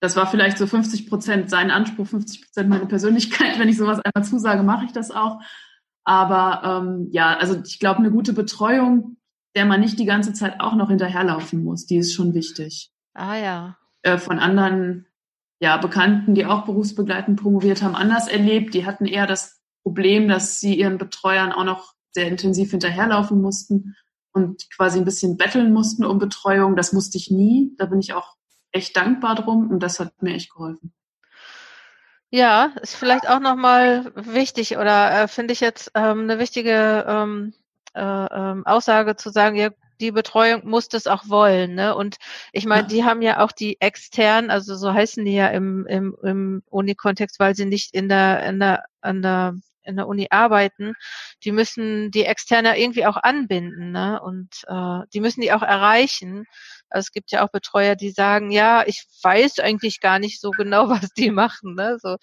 Das 0.01 0.15
war 0.15 0.29
vielleicht 0.29 0.59
so 0.59 0.67
50 0.67 1.09
Prozent 1.09 1.51
sein 1.51 1.73
Anspruch, 1.73 2.07
50 2.07 2.43
Prozent 2.43 2.69
meine 2.69 2.87
Persönlichkeit. 2.87 3.59
Wenn 3.59 3.69
ich 3.69 3.77
sowas 3.77 4.01
einmal 4.01 4.29
zusage, 4.29 4.63
mache 4.63 4.85
ich 4.85 4.93
das 4.93 5.11
auch. 5.11 5.41
Aber 6.05 6.63
ähm, 6.65 7.09
ja, 7.11 7.37
also 7.37 7.61
ich 7.67 7.81
glaube, 7.81 7.99
eine 7.99 8.13
gute 8.13 8.33
Betreuung, 8.33 9.17
der 9.57 9.67
man 9.67 9.81
nicht 9.81 9.99
die 9.99 10.05
ganze 10.05 10.33
Zeit 10.33 10.61
auch 10.61 10.75
noch 10.75 10.89
hinterherlaufen 10.89 11.65
muss, 11.65 11.85
die 11.85 11.97
ist 11.97 12.15
schon 12.15 12.33
wichtig. 12.33 12.93
Ah 13.13 13.37
ja, 13.37 13.77
äh, 14.09 14.19
von 14.19 14.39
anderen 14.39 15.07
ja, 15.61 15.77
Bekannten, 15.77 16.35
die 16.35 16.47
auch 16.47 16.65
berufsbegleitend 16.65 17.41
promoviert 17.41 17.83
haben, 17.83 17.95
anders 17.95 18.29
erlebt. 18.29 18.75
Die 18.75 18.87
hatten 18.87 19.07
eher 19.07 19.27
das 19.27 19.61
Problem, 19.83 20.29
dass 20.29 20.61
sie 20.61 20.75
ihren 20.75 20.99
Betreuern 20.99 21.53
auch 21.53 21.65
noch 21.65 21.95
sehr 22.13 22.29
intensiv 22.29 22.71
hinterherlaufen 22.71 23.41
mussten 23.41 23.97
und 24.33 24.71
quasi 24.71 24.99
ein 24.99 25.05
bisschen 25.05 25.37
betteln 25.37 25.73
mussten 25.73 26.05
um 26.05 26.19
Betreuung. 26.19 26.77
Das 26.77 26.93
musste 26.93 27.19
ich 27.19 27.31
nie. 27.31 27.75
Da 27.77 27.87
bin 27.87 28.01
ich 28.01 28.13
auch 28.13 28.37
echt 28.73 28.97
dankbar 28.97 29.35
drum 29.35 29.71
und 29.71 29.83
das 29.83 30.01
hat 30.01 30.23
mir 30.23 30.35
echt 30.35 30.53
geholfen. 30.53 30.93
Ja, 32.31 32.73
ist 32.83 32.95
vielleicht 32.95 33.29
auch 33.29 33.41
nochmal 33.41 34.13
wichtig 34.15 34.77
oder 34.77 35.23
äh, 35.23 35.29
finde 35.29 35.53
ich 35.53 35.61
jetzt 35.61 35.91
ähm, 35.95 36.21
eine 36.21 36.39
wichtige 36.39 37.05
ähm, 37.09 37.55
äh, 37.95 38.01
ähm, 38.01 38.67
Aussage 38.67 39.17
zu 39.17 39.31
sagen, 39.31 39.57
ja, 39.57 39.71
die 40.01 40.13
Betreuung 40.13 40.67
muss 40.69 40.89
das 40.89 41.07
auch 41.07 41.29
wollen. 41.29 41.75
Ne? 41.75 41.95
Und 41.95 42.17
ich 42.53 42.67
meine, 42.67 42.83
ja. 42.83 42.89
die 42.89 43.05
haben 43.05 43.23
ja 43.23 43.41
auch 43.41 43.53
die 43.53 43.81
extern, 43.81 44.51
also 44.51 44.77
so 44.77 44.93
heißen 44.93 45.25
die 45.25 45.35
ja 45.35 45.49
im, 45.49 45.87
im, 45.87 46.17
im 46.23 46.63
Uni-Kontext, 46.71 47.39
weil 47.41 47.55
sie 47.55 47.65
nicht 47.65 47.95
in 47.95 48.09
der, 48.09 48.43
in 48.45 48.61
der, 48.61 48.85
an 49.01 49.23
der 49.23 49.55
in 49.89 49.97
der 49.97 50.07
Uni 50.07 50.27
arbeiten, 50.31 50.93
die 51.45 51.51
müssen 51.51 52.11
die 52.11 52.25
Externe 52.25 52.79
irgendwie 52.79 53.07
auch 53.07 53.17
anbinden, 53.17 53.91
ne? 53.91 54.21
Und 54.21 54.65
äh, 54.69 55.01
die 55.15 55.21
müssen 55.21 55.41
die 55.41 55.51
auch 55.53 55.63
erreichen. 55.63 56.45
Also 56.91 57.07
es 57.07 57.13
gibt 57.13 57.33
ja 57.33 57.45
auch 57.45 57.51
Betreuer, 57.51 57.97
die 57.97 58.11
sagen, 58.11 58.51
ja, 58.51 58.85
ich 58.87 59.07
weiß 59.23 59.59
eigentlich 59.61 60.01
gar 60.01 60.19
nicht 60.19 60.41
so 60.41 60.51
genau, 60.51 60.89
was 60.91 61.11
die 61.15 61.31
machen. 61.31 61.75
Ne? 61.75 61.99
So, 62.01 62.17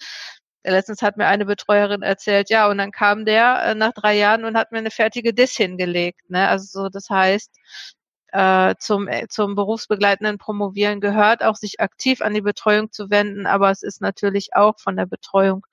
Letztens 0.70 1.02
hat 1.02 1.16
mir 1.16 1.26
eine 1.26 1.46
Betreuerin 1.46 2.02
erzählt, 2.02 2.50
ja, 2.50 2.68
und 2.68 2.78
dann 2.78 2.90
kam 2.90 3.24
der 3.24 3.62
äh, 3.62 3.74
nach 3.74 3.92
drei 3.92 4.16
Jahren 4.16 4.44
und 4.44 4.56
hat 4.56 4.72
mir 4.72 4.78
eine 4.78 4.90
fertige 4.90 5.32
Dis 5.32 5.56
hingelegt. 5.56 6.28
Ne? 6.28 6.48
Also 6.48 6.82
so, 6.82 6.88
das 6.88 7.08
heißt, 7.08 7.54
äh, 8.32 8.74
zum, 8.78 9.08
äh, 9.08 9.28
zum 9.28 9.54
berufsbegleitenden 9.54 10.38
Promovieren 10.38 11.00
gehört 11.00 11.42
auch, 11.42 11.56
sich 11.56 11.80
aktiv 11.80 12.20
an 12.20 12.34
die 12.34 12.40
Betreuung 12.40 12.92
zu 12.92 13.10
wenden, 13.10 13.46
aber 13.46 13.70
es 13.70 13.82
ist 13.82 14.00
natürlich 14.00 14.54
auch 14.54 14.78
von 14.78 14.96
der 14.96 15.06
Betreuung 15.06 15.66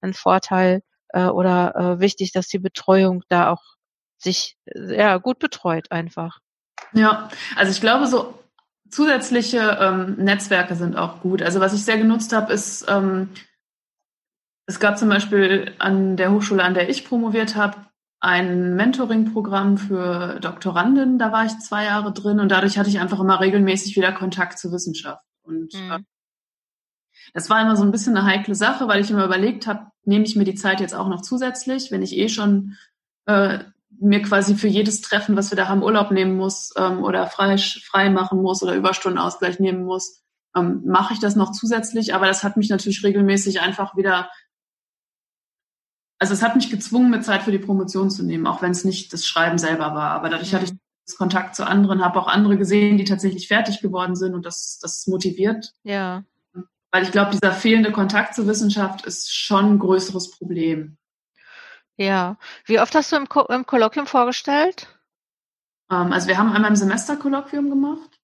ein 0.00 0.14
Vorteil 0.14 0.82
äh, 1.10 1.24
oder 1.24 1.74
äh, 1.76 2.00
wichtig, 2.00 2.32
dass 2.32 2.48
die 2.48 2.58
Betreuung 2.58 3.22
da 3.28 3.50
auch 3.50 3.62
sich 4.18 4.56
äh, 4.66 4.96
ja 4.96 5.18
gut 5.18 5.38
betreut 5.38 5.90
einfach. 5.90 6.38
Ja, 6.92 7.28
also 7.56 7.72
ich 7.72 7.80
glaube 7.80 8.06
so 8.06 8.38
zusätzliche 8.90 9.78
ähm, 9.80 10.16
Netzwerke 10.16 10.74
sind 10.74 10.96
auch 10.96 11.20
gut. 11.20 11.42
Also 11.42 11.60
was 11.60 11.74
ich 11.74 11.84
sehr 11.84 11.98
genutzt 11.98 12.32
habe, 12.32 12.52
ist 12.52 12.86
ähm, 12.88 13.30
es 14.66 14.80
gab 14.80 14.98
zum 14.98 15.08
Beispiel 15.08 15.74
an 15.78 16.16
der 16.16 16.32
Hochschule, 16.32 16.62
an 16.62 16.74
der 16.74 16.88
ich 16.88 17.06
promoviert 17.06 17.54
habe, 17.54 17.76
ein 18.20 18.74
Mentoring-Programm 18.74 19.78
für 19.78 20.40
Doktoranden. 20.40 21.18
Da 21.18 21.32
war 21.32 21.44
ich 21.44 21.58
zwei 21.58 21.84
Jahre 21.84 22.12
drin 22.12 22.40
und 22.40 22.50
dadurch 22.50 22.78
hatte 22.78 22.88
ich 22.88 22.98
einfach 22.98 23.20
immer 23.20 23.40
regelmäßig 23.40 23.96
wieder 23.96 24.12
Kontakt 24.12 24.58
zur 24.58 24.72
Wissenschaft. 24.72 25.22
Und 25.42 25.74
mhm. 25.74 25.90
äh, 25.92 25.98
das 27.34 27.48
war 27.50 27.60
immer 27.60 27.76
so 27.76 27.84
ein 27.84 27.92
bisschen 27.92 28.16
eine 28.16 28.26
heikle 28.26 28.54
Sache, 28.54 28.88
weil 28.88 29.00
ich 29.00 29.10
immer 29.10 29.24
überlegt 29.24 29.66
habe, 29.66 29.86
nehme 30.04 30.24
ich 30.24 30.34
mir 30.34 30.44
die 30.44 30.54
Zeit 30.54 30.80
jetzt 30.80 30.94
auch 30.94 31.08
noch 31.08 31.22
zusätzlich, 31.22 31.92
wenn 31.92 32.02
ich 32.02 32.16
eh 32.16 32.28
schon 32.28 32.76
äh, 33.26 33.60
mir 34.00 34.22
quasi 34.22 34.56
für 34.56 34.68
jedes 34.68 35.00
Treffen, 35.00 35.36
was 35.36 35.50
wir 35.50 35.56
da 35.56 35.68
haben, 35.68 35.82
Urlaub 35.82 36.10
nehmen 36.10 36.36
muss 36.36 36.72
ähm, 36.76 37.04
oder 37.04 37.26
frei, 37.28 37.56
frei 37.58 38.10
machen 38.10 38.42
muss 38.42 38.62
oder 38.62 38.74
Überstundenausgleich 38.74 39.60
nehmen 39.60 39.84
muss, 39.84 40.22
ähm, 40.56 40.82
mache 40.84 41.14
ich 41.14 41.20
das 41.20 41.36
noch 41.36 41.52
zusätzlich. 41.52 42.14
Aber 42.14 42.26
das 42.26 42.42
hat 42.42 42.56
mich 42.56 42.68
natürlich 42.68 43.04
regelmäßig 43.04 43.60
einfach 43.60 43.96
wieder 43.96 44.28
also 46.18 46.32
es 46.32 46.42
hat 46.42 46.56
mich 46.56 46.70
gezwungen, 46.70 47.10
mir 47.10 47.20
Zeit 47.20 47.42
für 47.42 47.52
die 47.52 47.58
Promotion 47.58 48.10
zu 48.10 48.24
nehmen, 48.24 48.46
auch 48.46 48.62
wenn 48.62 48.70
es 48.70 48.84
nicht 48.84 49.12
das 49.12 49.26
Schreiben 49.26 49.58
selber 49.58 49.94
war. 49.94 50.10
Aber 50.10 50.28
dadurch 50.28 50.52
mhm. 50.52 50.56
hatte 50.56 50.64
ich 50.66 51.16
Kontakt 51.16 51.54
zu 51.54 51.66
anderen, 51.66 52.04
habe 52.04 52.18
auch 52.18 52.26
andere 52.26 52.56
gesehen, 52.56 52.98
die 52.98 53.04
tatsächlich 53.04 53.46
fertig 53.46 53.80
geworden 53.80 54.16
sind 54.16 54.34
und 54.34 54.44
das, 54.44 54.78
das 54.80 55.06
motiviert. 55.06 55.72
Ja. 55.84 56.24
Weil 56.90 57.04
ich 57.04 57.12
glaube, 57.12 57.30
dieser 57.30 57.52
fehlende 57.52 57.92
Kontakt 57.92 58.34
zur 58.34 58.46
Wissenschaft 58.46 59.06
ist 59.06 59.32
schon 59.32 59.74
ein 59.74 59.78
größeres 59.78 60.32
Problem. 60.32 60.96
Ja. 61.96 62.36
Wie 62.64 62.80
oft 62.80 62.94
hast 62.94 63.12
du 63.12 63.16
im, 63.16 63.28
Ko 63.28 63.42
im 63.42 63.66
Kolloquium 63.66 64.06
vorgestellt? 64.06 64.88
Ähm, 65.90 66.12
also 66.12 66.26
wir 66.26 66.38
haben 66.38 66.52
einmal 66.52 66.70
im 66.70 66.76
Semester 66.76 67.16
Kolloquium 67.16 67.70
gemacht. 67.70 68.18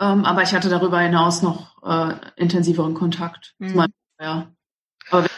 Ähm, 0.00 0.24
aber 0.24 0.42
ich 0.42 0.54
hatte 0.54 0.68
darüber 0.68 1.00
hinaus 1.00 1.42
noch 1.42 1.82
äh, 1.84 2.14
intensiveren 2.36 2.94
Kontakt 2.94 3.54
mhm. 3.58 3.74
meinem 3.74 3.92
ja. 4.20 4.52
Aber 5.10 5.22
wir 5.22 5.30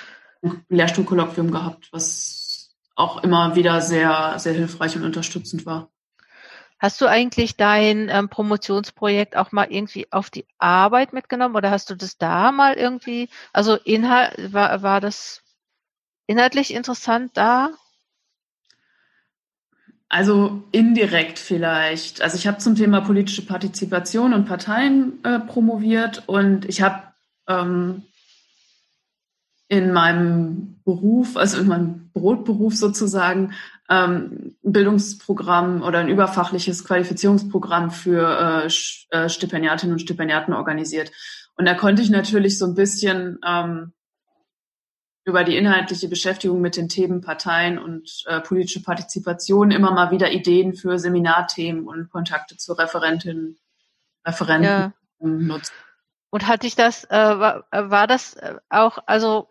Lehrstuhlkolloquium 0.69 1.51
gehabt, 1.51 1.89
was 1.93 2.71
auch 2.95 3.23
immer 3.23 3.57
wieder 3.57 3.81
sehr, 3.81 4.39
sehr 4.39 4.53
hilfreich 4.53 4.97
und 4.97 5.05
unterstützend 5.05 5.67
war. 5.67 5.89
Hast 6.79 7.01
du 7.03 7.07
eigentlich 7.07 7.57
dein 7.57 8.09
ähm, 8.09 8.31
Promotionsprojekt 8.31 9.37
auch 9.37 9.53
mal 9.53 9.71
irgendwie 9.71 10.11
auf 10.11 10.31
die 10.31 10.47
Arbeit 10.59 11.13
mitgenommen 11.13 11.55
oder 11.55 11.71
hast 11.71 11.91
du 11.91 11.95
das 11.95 12.17
da 12.17 12.53
mal 12.53 12.75
irgendwie, 12.75 13.29
also 13.53 13.75
Inhalt, 13.75 14.55
war, 14.55 14.83
war 14.83 15.01
das 15.03 15.43
inhaltlich 16.27 16.73
interessant 16.73 17.33
da? 17.35 17.71
Also 20.09 20.63
indirekt 20.73 21.39
vielleicht. 21.39 22.23
Also 22.23 22.37
ich 22.37 22.47
habe 22.47 22.59
zum 22.59 22.77
Thema 22.77 23.03
politische 23.03 23.45
Partizipation 23.45 24.33
und 24.33 24.47
Parteien 24.47 25.23
äh, 25.23 25.39
promoviert 25.39 26.25
und 26.27 26.65
ich 26.65 26.81
habe 26.81 27.03
ähm, 27.47 28.05
in 29.71 29.93
meinem 29.93 30.83
Beruf, 30.85 31.37
also 31.37 31.61
in 31.61 31.69
meinem 31.69 32.11
Brotberuf 32.13 32.75
sozusagen, 32.75 33.55
ähm, 33.89 34.57
ein 34.65 34.73
Bildungsprogramm 34.73 35.83
oder 35.83 36.01
ein 36.01 36.09
überfachliches 36.09 36.85
Qualifizierungsprogramm 36.85 37.93
für 37.93 38.65
äh, 38.65 39.17
äh, 39.17 39.29
Stipendiatinnen 39.29 39.93
und 39.93 40.01
Stipendiaten 40.01 40.55
organisiert. 40.55 41.13
Und 41.57 41.67
da 41.67 41.75
konnte 41.75 42.03
ich 42.03 42.11
natürlich 42.11 42.59
so 42.59 42.67
ein 42.67 42.75
bisschen 42.75 43.39
ähm, 43.47 43.93
über 45.25 45.45
die 45.45 45.57
inhaltliche 45.57 46.09
Beschäftigung 46.09 46.61
mit 46.61 46.77
den 46.77 46.89
Themen 46.89 47.21
Parteien 47.21 47.79
und 47.79 48.25
äh, 48.27 48.41
politische 48.41 48.83
Partizipation 48.83 49.71
immer 49.71 49.93
mal 49.93 50.11
wieder 50.11 50.33
Ideen 50.33 50.75
für 50.75 50.99
Seminarthemen 50.99 51.87
und 51.87 52.11
Kontakte 52.11 52.57
zu 52.57 52.73
Referentinnen, 52.73 53.57
Referenten 54.27 54.65
ja. 54.65 54.93
nutzen. 55.21 55.73
Und 56.31 56.49
hatte 56.49 56.67
ich 56.67 56.75
das, 56.75 57.05
äh, 57.05 57.11
war, 57.11 57.67
war 57.71 58.09
das 58.09 58.37
auch, 58.69 58.99
also 59.07 59.47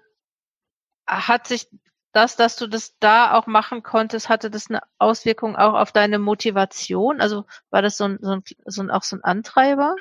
hat 1.10 1.48
sich 1.48 1.68
das, 2.12 2.36
dass 2.36 2.56
du 2.56 2.68
das 2.68 2.96
da 3.00 3.34
auch 3.34 3.48
machen 3.48 3.84
konntest, 3.84 4.30
hatte 4.30 4.50
das 4.50 4.70
eine 4.70 4.82
Auswirkung 4.98 5.56
auch 5.56 5.74
auf 5.74 5.92
deine 5.92 6.20
Motivation? 6.20 7.22
Also 7.22 7.46
war 7.70 7.82
das 7.82 7.98
so 7.98 8.06
ein, 8.06 8.20
so 8.22 8.32
ein, 8.32 8.44
so 8.66 8.82
ein 8.82 8.90
auch 8.90 9.04
so 9.04 9.16
ein 9.16 9.24
Antreiber? 9.24 9.96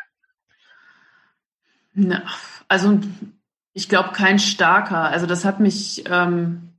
Na, 1.93 2.23
also 2.69 3.01
ich 3.73 3.89
glaube 3.89 4.13
kein 4.13 4.39
starker. 4.39 5.03
Also 5.03 5.27
das 5.27 5.45
hat 5.45 5.61
mich 5.61 6.05
ähm, 6.09 6.75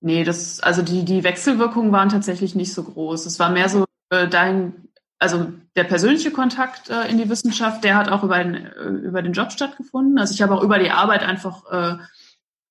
nee, 0.00 0.24
das 0.24 0.60
also 0.60 0.82
die 0.82 1.04
die 1.04 1.24
Wechselwirkungen 1.24 1.92
waren 1.92 2.10
tatsächlich 2.10 2.54
nicht 2.54 2.74
so 2.74 2.82
groß. 2.84 3.24
Es 3.26 3.38
war 3.38 3.50
mehr 3.50 3.68
so 3.68 3.86
äh, 4.10 4.28
dahin 4.28 4.88
also 5.22 5.52
der 5.76 5.84
persönliche 5.84 6.32
Kontakt 6.32 6.90
äh, 6.90 7.08
in 7.08 7.16
die 7.16 7.30
Wissenschaft, 7.30 7.84
der 7.84 7.96
hat 7.96 8.10
auch 8.10 8.24
über 8.24 8.42
den, 8.42 8.54
äh, 8.54 8.88
über 9.06 9.22
den 9.22 9.32
Job 9.32 9.52
stattgefunden. 9.52 10.18
Also 10.18 10.34
ich 10.34 10.42
habe 10.42 10.54
auch 10.54 10.62
über 10.62 10.80
die 10.80 10.90
Arbeit 10.90 11.22
einfach 11.22 11.64
äh, 11.70 11.98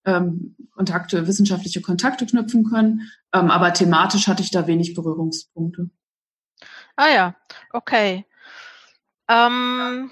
ähm, 0.06 0.56
Kontakte, 0.72 1.28
wissenschaftliche 1.28 1.82
Kontakte 1.82 2.26
knüpfen 2.26 2.64
können. 2.64 3.12
Ähm, 3.34 3.52
aber 3.52 3.74
thematisch 3.74 4.28
hatte 4.28 4.44
ich 4.44 4.52
da 4.52 4.68
wenig 4.68 4.94
Berührungspunkte. 4.94 5.90
Ah 6.96 7.10
ja, 7.10 7.36
okay. 7.72 8.26
Ähm, 9.28 10.12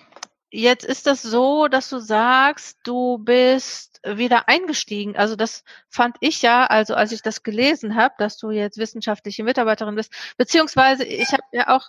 jetzt 0.52 0.86
ist 0.86 1.08
das 1.08 1.22
so, 1.22 1.68
dass 1.68 1.90
du 1.90 2.00
sagst, 2.00 2.80
du 2.84 3.18
bist 3.18 4.00
wieder 4.04 4.48
eingestiegen. 4.48 5.18
Also 5.18 5.36
das 5.36 5.64
fand 5.90 6.16
ich 6.22 6.42
ja, 6.42 6.66
also 6.66 6.96
als 6.96 7.12
ich 7.12 7.22
das 7.22 7.44
gelesen 7.44 7.96
habe, 7.96 8.16
dass 8.18 8.38
du 8.38 8.52
jetzt 8.52 8.78
wissenschaftliche 8.78 9.44
Mitarbeiterin 9.44 9.96
bist, 9.96 10.14
beziehungsweise 10.38 11.04
ich 11.04 11.32
habe 11.34 11.44
ja 11.52 11.76
auch 11.76 11.86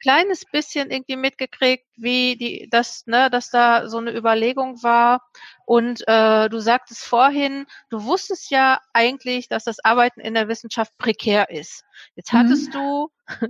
kleines 0.00 0.44
bisschen 0.44 0.90
irgendwie 0.90 1.16
mitgekriegt, 1.16 1.86
wie 1.96 2.36
die, 2.36 2.68
das, 2.70 3.06
ne, 3.06 3.30
dass 3.30 3.50
da 3.50 3.88
so 3.88 3.98
eine 3.98 4.14
Überlegung 4.14 4.82
war. 4.82 5.22
Und 5.64 6.06
äh, 6.06 6.48
du 6.48 6.60
sagtest 6.60 7.04
vorhin, 7.04 7.66
du 7.88 8.04
wusstest 8.04 8.50
ja 8.50 8.80
eigentlich, 8.92 9.48
dass 9.48 9.64
das 9.64 9.82
Arbeiten 9.84 10.20
in 10.20 10.34
der 10.34 10.48
Wissenschaft 10.48 10.96
prekär 10.98 11.50
ist. 11.50 11.84
Jetzt 12.14 12.32
mhm. 12.32 12.38
hattest 12.38 12.74
du 12.74 13.10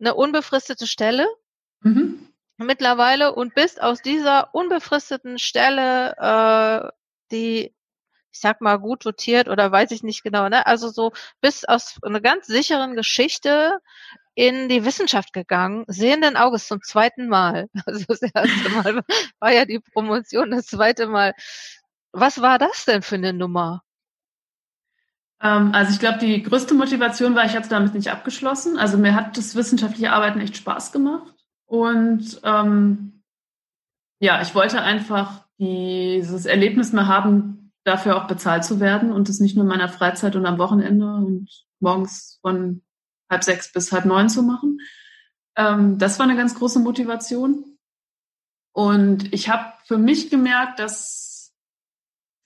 eine 0.00 0.14
unbefristete 0.14 0.86
Stelle. 0.86 1.28
Mhm. 1.82 2.31
Mittlerweile 2.62 3.34
und 3.34 3.54
bist 3.54 3.82
aus 3.82 4.02
dieser 4.02 4.54
unbefristeten 4.54 5.38
Stelle, 5.38 6.16
äh, 6.18 6.88
die 7.30 7.74
ich 8.32 8.40
sag 8.40 8.62
mal, 8.62 8.78
gut 8.78 9.04
dotiert 9.04 9.48
oder 9.48 9.70
weiß 9.70 9.90
ich 9.90 10.02
nicht 10.02 10.22
genau, 10.22 10.48
ne? 10.48 10.66
Also 10.66 10.88
so 10.88 11.12
bis 11.42 11.64
aus 11.64 11.98
einer 12.02 12.20
ganz 12.20 12.46
sicheren 12.46 12.96
Geschichte 12.96 13.78
in 14.34 14.68
die 14.68 14.84
Wissenschaft 14.84 15.32
gegangen, 15.34 15.84
sehenden 15.86 16.36
Auges 16.36 16.66
zum 16.66 16.80
zweiten 16.82 17.28
Mal. 17.28 17.68
Also 17.86 18.04
das 18.08 18.22
erste 18.22 18.70
Mal 18.70 19.02
war 19.40 19.52
ja 19.52 19.64
die 19.66 19.80
Promotion, 19.80 20.50
das 20.50 20.66
zweite 20.66 21.06
Mal. 21.06 21.34
Was 22.12 22.40
war 22.40 22.58
das 22.58 22.86
denn 22.86 23.02
für 23.02 23.16
eine 23.16 23.32
Nummer? 23.32 23.82
Ähm, 25.42 25.72
also 25.74 25.92
ich 25.92 25.98
glaube, 25.98 26.18
die 26.18 26.42
größte 26.42 26.74
Motivation 26.74 27.34
war, 27.34 27.44
ich 27.44 27.54
hatte 27.54 27.68
damit 27.68 27.94
nicht 27.94 28.10
abgeschlossen. 28.10 28.78
Also 28.78 28.96
mir 28.96 29.14
hat 29.14 29.36
das 29.36 29.54
wissenschaftliche 29.54 30.12
Arbeiten 30.12 30.40
echt 30.40 30.56
Spaß 30.56 30.92
gemacht. 30.92 31.34
Und 31.72 32.38
ähm, 32.44 33.22
ja, 34.20 34.42
ich 34.42 34.54
wollte 34.54 34.82
einfach 34.82 35.46
dieses 35.58 36.44
Erlebnis 36.44 36.92
mal 36.92 37.06
haben, 37.06 37.72
dafür 37.84 38.18
auch 38.18 38.26
bezahlt 38.26 38.62
zu 38.62 38.78
werden 38.78 39.10
und 39.10 39.30
das 39.30 39.40
nicht 39.40 39.56
nur 39.56 39.64
in 39.64 39.70
meiner 39.70 39.88
Freizeit 39.88 40.36
und 40.36 40.44
am 40.44 40.58
Wochenende 40.58 41.06
und 41.06 41.48
morgens 41.80 42.38
von 42.42 42.82
halb 43.30 43.42
sechs 43.42 43.72
bis 43.72 43.90
halb 43.90 44.04
neun 44.04 44.28
zu 44.28 44.42
machen. 44.42 44.80
Ähm, 45.56 45.96
das 45.96 46.18
war 46.18 46.24
eine 46.24 46.36
ganz 46.36 46.54
große 46.54 46.78
Motivation. 46.78 47.78
Und 48.74 49.32
ich 49.32 49.48
habe 49.48 49.72
für 49.86 49.96
mich 49.96 50.28
gemerkt, 50.28 50.78
dass 50.78 51.54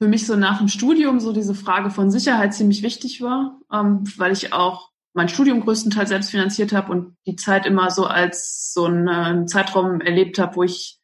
für 0.01 0.07
mich 0.07 0.25
so 0.25 0.37
nach 0.37 0.59
dem 0.59 0.69
Studium 0.69 1.19
so 1.19 1.33
diese 1.33 1.57
Frage 1.57 1.91
von 1.91 2.13
Sicherheit 2.13 2.55
ziemlich 2.55 2.85
wichtig 2.85 3.23
war, 3.23 3.59
ähm, 3.73 4.05
weil 4.19 4.31
ich 4.31 4.53
auch 4.53 4.93
mein 5.17 5.31
Studium 5.31 5.63
größtenteils 5.63 6.11
selbst 6.11 6.31
finanziert 6.31 6.73
habe 6.73 6.93
und 6.93 7.17
die 7.27 7.37
Zeit 7.37 7.65
immer 7.65 7.91
so 7.91 8.05
als 8.05 8.73
so 8.75 8.85
einen 8.85 9.49
Zeitraum 9.49 10.03
erlebt 10.03 10.39
habe, 10.39 10.57
wo 10.57 10.63
ich 10.63 11.01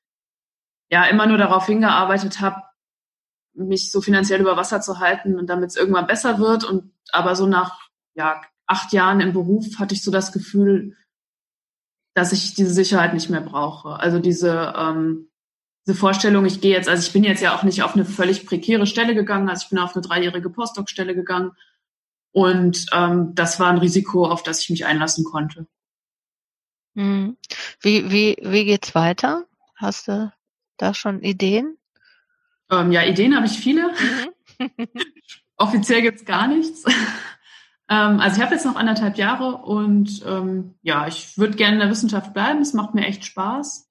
ja 0.91 1.05
immer 1.07 1.27
nur 1.27 1.39
darauf 1.39 1.65
hingearbeitet 1.65 2.41
habe, 2.41 2.63
mich 3.55 3.91
so 3.91 4.03
finanziell 4.03 4.43
über 4.43 4.59
Wasser 4.59 4.83
zu 4.83 4.99
halten 4.99 5.39
und 5.39 5.49
damit 5.49 5.71
es 5.71 5.77
irgendwann 5.77 6.07
besser 6.07 6.39
wird 6.39 6.63
und 6.63 6.93
aber 7.11 7.35
so 7.35 7.47
nach 7.47 7.89
ja 8.15 8.43
acht 8.67 8.93
Jahren 8.93 9.21
im 9.21 9.33
Beruf 9.33 9.79
hatte 9.79 9.95
ich 9.95 10.03
so 10.03 10.11
das 10.11 10.31
Gefühl, 10.31 10.95
dass 12.15 12.33
ich 12.33 12.53
diese 12.53 12.73
Sicherheit 12.73 13.15
nicht 13.15 13.31
mehr 13.31 13.41
brauche. 13.41 13.99
Also 13.99 14.19
diese, 14.19 14.75
ähm, 14.77 15.31
diese 15.87 15.97
Vorstellung, 15.97 16.45
ich 16.45 16.61
gehe 16.61 16.77
jetzt, 16.77 16.89
also 16.89 17.03
ich 17.03 17.13
bin 17.15 17.25
jetzt 17.25 17.43
ja 17.43 17.57
auch 17.57 17.63
nicht 17.63 17.83
auf 17.83 17.95
eine 17.95 18.05
völlig 18.05 18.45
prekäre 18.47 18.87
Stelle 18.87 19.15
gegangen, 19.15 19.49
also 19.49 19.65
ich 19.65 19.71
bin 19.71 19.79
auf 19.79 19.95
eine 19.95 20.03
dreijährige 20.03 20.51
Postdoc-Stelle 20.51 21.15
gegangen. 21.15 21.53
Und 22.33 22.87
ähm, 22.93 23.35
das 23.35 23.61
war 23.61 23.69
ein 23.69 23.79
Risiko, 23.79 24.27
auf 24.27 24.43
das 24.43 24.63
ich 24.63 24.71
mich 24.71 24.87
einlassen 24.87 25.25
konnte. 25.25 25.67
Hm. 26.95 27.37
Wie, 27.81 28.11
wie, 28.11 28.37
wie 28.43 28.65
geht's 28.65 28.95
weiter? 28.95 29.47
Hast 29.77 30.09
du 30.09 30.33
da 30.79 30.95
schon 30.95 31.23
Ideen? 31.23 31.77
Ähm, 32.71 32.93
ja, 32.93 33.05
Ideen 33.05 33.37
habe 33.37 33.47
ich 33.47 33.59
viele. 33.59 33.93
Mhm. 34.59 34.89
Offiziell 35.57 36.03
gibt's 36.03 36.25
gar 36.25 36.49
nichts. 36.49 36.85
Ähm, 37.89 38.21
also 38.21 38.37
ich 38.37 38.43
habe 38.43 38.55
jetzt 38.55 38.65
noch 38.65 38.77
anderthalb 38.77 39.19
Jahre 39.19 39.57
und 39.59 40.25
ähm, 40.27 40.75
ja, 40.83 41.07
ich 41.07 41.37
würde 41.37 41.57
gerne 41.57 41.75
in 41.75 41.81
der 41.81 41.91
Wissenschaft 41.91 42.33
bleiben. 42.33 42.61
Es 42.61 42.73
macht 42.73 42.95
mir 42.95 43.07
echt 43.07 43.25
Spaß. 43.25 43.91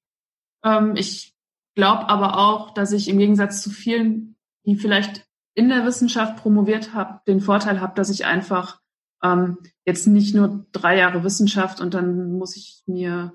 Ähm, 0.63 0.95
ich 0.95 1.35
glaube 1.75 2.09
aber 2.09 2.37
auch, 2.37 2.73
dass 2.73 2.91
ich 2.91 3.07
im 3.07 3.19
Gegensatz 3.19 3.61
zu 3.61 3.69
vielen, 3.69 4.35
die 4.65 4.75
vielleicht 4.75 5.27
in 5.53 5.69
der 5.69 5.85
Wissenschaft 5.85 6.37
promoviert 6.37 6.93
haben, 6.93 7.19
den 7.27 7.41
Vorteil 7.41 7.81
habe, 7.81 7.93
dass 7.95 8.09
ich 8.09 8.25
einfach 8.25 8.79
ähm, 9.23 9.57
jetzt 9.85 10.07
nicht 10.07 10.33
nur 10.33 10.65
drei 10.71 10.97
Jahre 10.97 11.23
Wissenschaft 11.23 11.81
und 11.81 11.93
dann 11.93 12.33
muss 12.33 12.55
ich 12.55 12.83
mir 12.85 13.33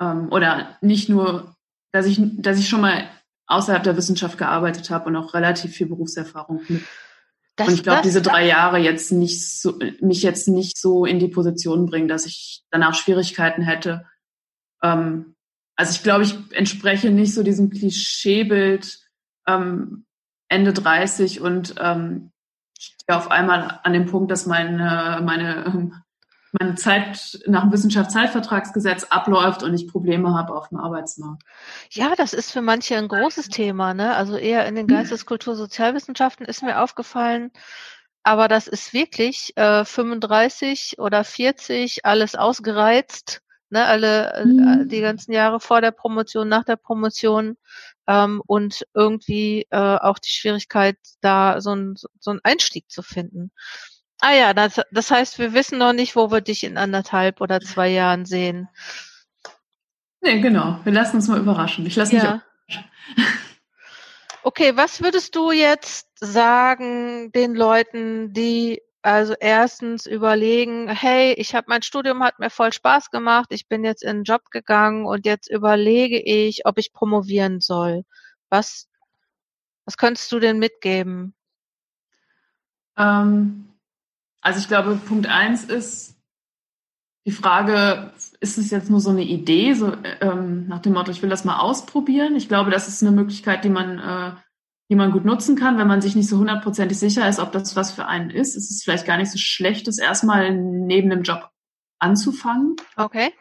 ähm, 0.00 0.30
oder 0.30 0.76
nicht 0.80 1.08
nur, 1.08 1.56
dass 1.92 2.06
ich, 2.06 2.20
dass 2.38 2.58
ich 2.58 2.68
schon 2.68 2.80
mal 2.80 3.08
außerhalb 3.46 3.82
der 3.82 3.96
Wissenschaft 3.96 4.38
gearbeitet 4.38 4.90
habe 4.90 5.06
und 5.06 5.16
auch 5.16 5.34
relativ 5.34 5.72
viel 5.72 5.86
Berufserfahrung 5.86 6.62
mit 6.68 6.82
das, 7.56 7.68
und 7.68 7.74
ich 7.74 7.82
glaube, 7.82 8.02
diese 8.02 8.22
drei 8.22 8.46
Jahre 8.46 8.78
jetzt 8.78 9.12
nicht 9.12 9.60
so, 9.60 9.78
mich 10.00 10.22
jetzt 10.22 10.48
nicht 10.48 10.78
so 10.78 11.04
in 11.04 11.18
die 11.18 11.28
Position 11.28 11.86
bringen, 11.86 12.08
dass 12.08 12.24
ich 12.24 12.62
danach 12.70 12.94
Schwierigkeiten 12.94 13.62
hätte. 13.62 14.06
Ähm, 14.82 15.34
also 15.76 15.92
ich 15.92 16.02
glaube, 16.02 16.24
ich 16.24 16.34
entspreche 16.52 17.10
nicht 17.10 17.34
so 17.34 17.42
diesem 17.42 17.68
Klischeebild 17.68 19.00
ähm, 19.46 20.06
Ende 20.52 20.72
30 20.72 21.40
und 21.40 21.74
ähm, 21.80 22.30
stehe 22.78 23.16
auf 23.16 23.30
einmal 23.30 23.80
an 23.82 23.92
dem 23.92 24.06
Punkt, 24.06 24.30
dass 24.30 24.46
meine, 24.46 25.20
meine 25.24 25.64
ähm, 25.66 26.02
meine 26.58 26.74
Zeit 26.74 27.40
nach 27.46 27.62
dem 27.62 27.72
Wissenschaftszeitvertragsgesetz 27.72 29.04
abläuft 29.04 29.62
und 29.62 29.74
ich 29.74 29.88
Probleme 29.88 30.34
habe 30.34 30.54
auf 30.54 30.68
dem 30.68 30.78
Arbeitsmarkt. 30.78 31.42
Ja, 31.90 32.14
das 32.14 32.34
ist 32.34 32.52
für 32.52 32.60
manche 32.60 32.96
ein 32.96 33.08
großes 33.08 33.48
Thema, 33.48 33.94
ne? 33.94 34.14
Also 34.14 34.36
eher 34.36 34.66
in 34.66 34.74
den 34.74 34.88
hm. 34.88 34.96
Geisteskultur 34.96 35.56
Sozialwissenschaften 35.56 36.44
ist 36.44 36.62
mir 36.62 36.82
aufgefallen, 36.82 37.50
aber 38.22 38.48
das 38.48 38.68
ist 38.68 38.92
wirklich 38.92 39.56
äh, 39.56 39.84
35 39.84 40.98
oder 40.98 41.24
40, 41.24 42.04
alles 42.04 42.34
ausgereizt, 42.34 43.41
ne, 43.72 43.86
alle 43.86 44.34
äh, 44.34 44.44
mhm. 44.44 44.88
die 44.88 45.00
ganzen 45.00 45.32
Jahre 45.32 45.58
vor 45.58 45.80
der 45.80 45.90
Promotion, 45.90 46.48
nach 46.48 46.64
der 46.64 46.76
Promotion 46.76 47.56
ähm, 48.06 48.42
und 48.46 48.86
irgendwie 48.94 49.66
äh, 49.70 49.76
auch 49.76 50.18
die 50.18 50.30
Schwierigkeit, 50.30 50.96
da 51.22 51.60
so 51.60 51.74
ein 51.74 51.94
so 52.20 52.30
einen 52.30 52.40
Einstieg 52.44 52.90
zu 52.90 53.02
finden. 53.02 53.50
Ah 54.20 54.34
ja, 54.34 54.54
das, 54.54 54.80
das 54.92 55.10
heißt, 55.10 55.38
wir 55.38 55.52
wissen 55.52 55.78
noch 55.78 55.92
nicht, 55.92 56.14
wo 56.14 56.30
wir 56.30 56.42
dich 56.42 56.62
in 56.62 56.76
anderthalb 56.76 57.40
oder 57.40 57.60
zwei 57.60 57.88
Jahren 57.88 58.24
sehen. 58.24 58.68
Nee, 60.20 60.40
genau. 60.40 60.78
Wir 60.84 60.92
lassen 60.92 61.16
uns 61.16 61.26
mal 61.26 61.40
überraschen. 61.40 61.84
Ich 61.86 61.96
lasse 61.96 62.14
mich 62.14 62.22
überraschen. 62.22 62.42
Okay, 64.44 64.76
was 64.76 65.02
würdest 65.02 65.34
du 65.34 65.50
jetzt 65.50 66.08
sagen 66.18 67.32
den 67.32 67.54
Leuten, 67.54 68.32
die 68.32 68.82
also 69.02 69.34
erstens 69.38 70.06
überlegen, 70.06 70.88
hey, 70.88 71.32
ich 71.34 71.54
habe 71.54 71.66
mein 71.68 71.82
Studium 71.82 72.22
hat 72.22 72.38
mir 72.38 72.50
voll 72.50 72.72
Spaß 72.72 73.10
gemacht, 73.10 73.48
ich 73.50 73.68
bin 73.68 73.84
jetzt 73.84 74.02
in 74.02 74.18
den 74.18 74.24
Job 74.24 74.50
gegangen 74.50 75.06
und 75.06 75.26
jetzt 75.26 75.50
überlege 75.50 76.20
ich, 76.20 76.66
ob 76.66 76.78
ich 76.78 76.92
promovieren 76.92 77.60
soll. 77.60 78.04
Was 78.48 78.88
was 79.84 79.96
könntest 79.96 80.30
du 80.30 80.38
denn 80.38 80.58
mitgeben? 80.58 81.34
Ähm, 82.96 83.68
also 84.40 84.60
ich 84.60 84.68
glaube, 84.68 84.96
Punkt 84.96 85.26
eins 85.26 85.64
ist 85.64 86.16
die 87.26 87.32
Frage, 87.32 88.12
ist 88.40 88.58
es 88.58 88.70
jetzt 88.70 88.90
nur 88.90 89.00
so 89.00 89.10
eine 89.10 89.22
Idee, 89.22 89.74
so 89.74 89.96
ähm, 90.20 90.66
nach 90.66 90.80
dem 90.80 90.92
Motto, 90.92 91.10
ich 91.10 91.22
will 91.22 91.30
das 91.30 91.44
mal 91.44 91.60
ausprobieren? 91.60 92.34
Ich 92.34 92.48
glaube, 92.48 92.70
das 92.70 92.88
ist 92.88 93.02
eine 93.02 93.12
Möglichkeit, 93.12 93.64
die 93.64 93.68
man 93.68 93.98
äh, 93.98 94.32
die 94.88 94.96
man 94.96 95.12
gut 95.12 95.24
nutzen 95.24 95.56
kann, 95.56 95.78
wenn 95.78 95.86
man 95.86 96.02
sich 96.02 96.14
nicht 96.14 96.28
so 96.28 96.38
hundertprozentig 96.38 96.98
sicher 96.98 97.28
ist, 97.28 97.38
ob 97.38 97.52
das 97.52 97.76
was 97.76 97.92
für 97.92 98.06
einen 98.06 98.30
ist. 98.30 98.56
Es 98.56 98.70
ist 98.70 98.84
vielleicht 98.84 99.06
gar 99.06 99.16
nicht 99.16 99.30
so 99.30 99.38
schlecht, 99.38 99.86
das 99.88 99.98
erstmal 99.98 100.52
neben 100.52 101.10
dem 101.10 101.22
Job 101.22 101.50
anzufangen. 101.98 102.76
Okay. 102.96 103.32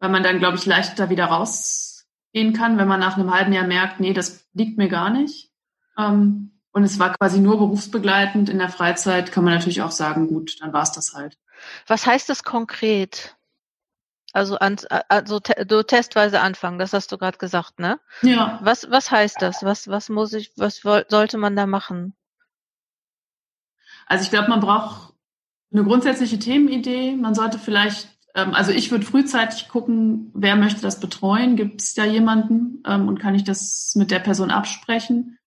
Weil 0.00 0.10
man 0.10 0.22
dann, 0.22 0.38
glaube 0.38 0.56
ich, 0.56 0.66
leichter 0.66 1.10
wieder 1.10 1.26
rausgehen 1.26 2.52
kann, 2.52 2.78
wenn 2.78 2.88
man 2.88 3.00
nach 3.00 3.16
einem 3.16 3.32
halben 3.32 3.52
Jahr 3.52 3.66
merkt, 3.66 4.00
nee, 4.00 4.12
das 4.12 4.48
liegt 4.54 4.78
mir 4.78 4.88
gar 4.88 5.10
nicht. 5.10 5.52
Ähm, 5.96 6.52
und 6.72 6.84
es 6.84 6.98
war 6.98 7.14
quasi 7.14 7.38
nur 7.38 7.58
berufsbegleitend. 7.58 8.48
In 8.48 8.58
der 8.58 8.70
Freizeit 8.70 9.30
kann 9.30 9.44
man 9.44 9.54
natürlich 9.54 9.82
auch 9.82 9.90
sagen, 9.90 10.28
gut, 10.28 10.56
dann 10.60 10.72
war 10.72 10.82
es 10.82 10.92
das 10.92 11.12
halt. 11.12 11.38
Was 11.86 12.06
heißt 12.06 12.28
das 12.28 12.44
konkret? 12.44 13.36
Also, 14.32 14.56
an, 14.56 14.76
also 15.08 15.40
te, 15.40 15.66
du 15.66 15.82
testweise 15.82 16.40
anfangen, 16.40 16.78
das 16.78 16.94
hast 16.94 17.12
du 17.12 17.18
gerade 17.18 17.36
gesagt, 17.36 17.78
ne? 17.78 18.00
Ja. 18.22 18.58
Was, 18.62 18.90
was 18.90 19.10
heißt 19.10 19.42
das? 19.42 19.62
Was, 19.62 19.88
was 19.88 20.08
muss 20.08 20.32
ich, 20.32 20.52
was 20.56 20.80
sollte 20.80 21.36
man 21.36 21.54
da 21.54 21.66
machen? 21.66 22.14
Also 24.06 24.24
ich 24.24 24.30
glaube, 24.30 24.48
man 24.48 24.60
braucht 24.60 25.12
eine 25.70 25.84
grundsätzliche 25.84 26.38
Themenidee. 26.38 27.14
Man 27.14 27.34
sollte 27.34 27.58
vielleicht, 27.58 28.08
ähm, 28.34 28.54
also 28.54 28.72
ich 28.72 28.90
würde 28.90 29.04
frühzeitig 29.04 29.68
gucken, 29.68 30.30
wer 30.34 30.56
möchte 30.56 30.80
das 30.80 30.98
betreuen? 30.98 31.56
Gibt 31.56 31.82
es 31.82 31.92
da 31.92 32.04
jemanden 32.04 32.82
ähm, 32.86 33.08
und 33.08 33.20
kann 33.20 33.34
ich 33.34 33.44
das 33.44 33.94
mit 33.96 34.10
der 34.10 34.20
Person 34.20 34.50
absprechen? 34.50 35.38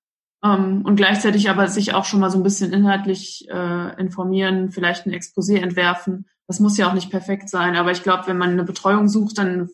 Ähm, 0.44 0.84
und 0.86 0.96
gleichzeitig 0.96 1.50
aber 1.50 1.68
sich 1.68 1.96
auch 1.96 2.06
schon 2.06 2.20
mal 2.20 2.30
so 2.30 2.38
ein 2.38 2.44
bisschen 2.44 2.72
inhaltlich 2.72 3.48
äh, 3.50 4.00
informieren, 4.00 4.72
vielleicht 4.72 5.08
ein 5.08 5.14
Exposé 5.14 5.58
entwerfen 5.58 6.28
das 6.48 6.60
muss 6.60 6.78
ja 6.78 6.90
auch 6.90 6.94
nicht 6.94 7.10
perfekt 7.10 7.50
sein, 7.50 7.76
aber 7.76 7.92
ich 7.92 8.04
glaube, 8.04 8.28
wenn 8.28 8.38
man 8.38 8.52
eine 8.52 8.64
Betreuung 8.64 9.08
sucht, 9.08 9.38
dann 9.38 9.70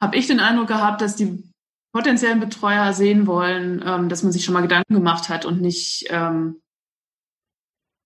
habe 0.00 0.16
ich 0.16 0.26
den 0.26 0.40
Eindruck 0.40 0.68
gehabt, 0.68 1.00
dass 1.00 1.16
die 1.16 1.42
potenziellen 1.92 2.40
Betreuer 2.40 2.92
sehen 2.92 3.26
wollen, 3.26 3.82
ähm, 3.84 4.08
dass 4.08 4.22
man 4.22 4.32
sich 4.32 4.44
schon 4.44 4.52
mal 4.52 4.60
Gedanken 4.60 4.94
gemacht 4.94 5.28
hat 5.28 5.46
und 5.46 5.62
nicht 5.62 6.06
ähm, 6.10 6.60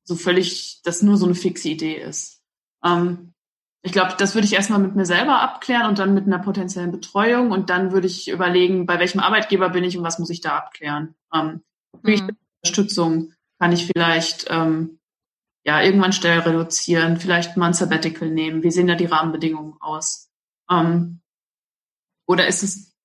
so 0.05 0.15
völlig, 0.15 0.81
dass 0.83 1.03
nur 1.03 1.17
so 1.17 1.27
eine 1.27 1.35
fixe 1.35 1.69
Idee 1.69 1.97
ist. 1.97 2.41
Ähm, 2.85 3.33
ich 3.83 3.93
glaube, 3.93 4.15
das 4.19 4.35
würde 4.35 4.47
ich 4.47 4.53
erstmal 4.53 4.79
mit 4.79 4.95
mir 4.95 5.07
selber 5.07 5.41
abklären 5.41 5.89
und 5.89 5.99
dann 5.99 6.15
mit 6.15 6.27
einer 6.27 6.39
potenziellen 6.39 6.93
Betreuung 6.93 7.51
und 7.51 7.71
dann 7.71 7.93
würde 7.93 8.07
ich 8.07 8.29
überlegen, 8.29 8.87
bei 8.87 8.99
welchem 8.99 9.21
Arbeitgeber 9.21 9.71
bin 9.71 9.85
ich 9.85 9.97
und 9.97 10.05
was 10.05 10.19
muss 10.19 10.31
ich 10.31 10.41
da 10.41 10.57
abklären. 10.57 11.15
Ähm, 11.35 11.63
mhm. 12.03 12.37
Unterstützung 12.63 13.33
kann 13.59 13.73
ich 13.73 13.87
vielleicht 13.87 14.47
ähm, 14.51 15.00
ja, 15.71 15.81
irgendwann 15.81 16.13
Stellen 16.13 16.41
reduzieren, 16.41 17.17
vielleicht 17.17 17.57
mal 17.57 17.69
ein 17.69 17.75
Sabbatical 17.75 18.29
nehmen. 18.29 18.65
Wie 18.65 18.73
sehen 18.73 18.89
da 18.89 18.97
die 18.97 19.07
Rahmenbedingungen 19.07 19.75
aus? 19.79 20.29
Ähm, 20.69 21.21
oder 22.27 22.49
ist 22.49 22.65
es 22.65 22.97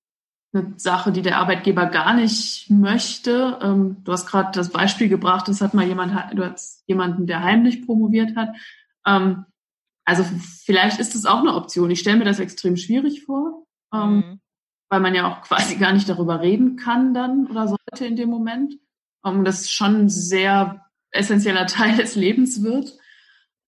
eine 0.52 0.74
Sache, 0.76 1.12
die 1.12 1.22
der 1.22 1.38
Arbeitgeber 1.38 1.86
gar 1.86 2.12
nicht 2.14 2.68
möchte? 2.68 3.60
Ähm, 3.62 3.98
du 4.02 4.10
hast 4.10 4.26
gerade 4.26 4.50
das 4.52 4.70
Beispiel 4.70 5.08
gebracht, 5.08 5.46
das 5.46 5.60
hat 5.60 5.74
mal 5.74 5.86
jemand, 5.86 6.12
du 6.34 6.44
hast 6.44 6.82
jemanden, 6.88 7.28
der 7.28 7.44
heimlich 7.44 7.86
promoviert 7.86 8.34
hat. 8.34 8.48
Ähm, 9.06 9.44
also 10.04 10.24
vielleicht 10.64 10.98
ist 10.98 11.14
das 11.14 11.24
auch 11.24 11.38
eine 11.38 11.54
Option. 11.54 11.88
Ich 11.92 12.00
stelle 12.00 12.18
mir 12.18 12.24
das 12.24 12.40
extrem 12.40 12.76
schwierig 12.76 13.22
vor, 13.22 13.64
ähm, 13.94 14.16
mhm. 14.16 14.40
weil 14.88 15.00
man 15.00 15.14
ja 15.14 15.30
auch 15.30 15.42
quasi 15.42 15.76
gar 15.76 15.92
nicht 15.92 16.08
darüber 16.08 16.40
reden 16.40 16.74
kann 16.74 17.14
dann 17.14 17.46
oder 17.46 17.68
sollte 17.68 18.06
in 18.06 18.16
dem 18.16 18.28
Moment. 18.28 18.74
Ähm, 19.24 19.44
das 19.44 19.60
ist 19.60 19.72
schon 19.72 20.08
sehr 20.08 20.85
essentieller 21.16 21.66
Teil 21.66 21.96
des 21.96 22.14
Lebens 22.14 22.62
wird. 22.62 22.92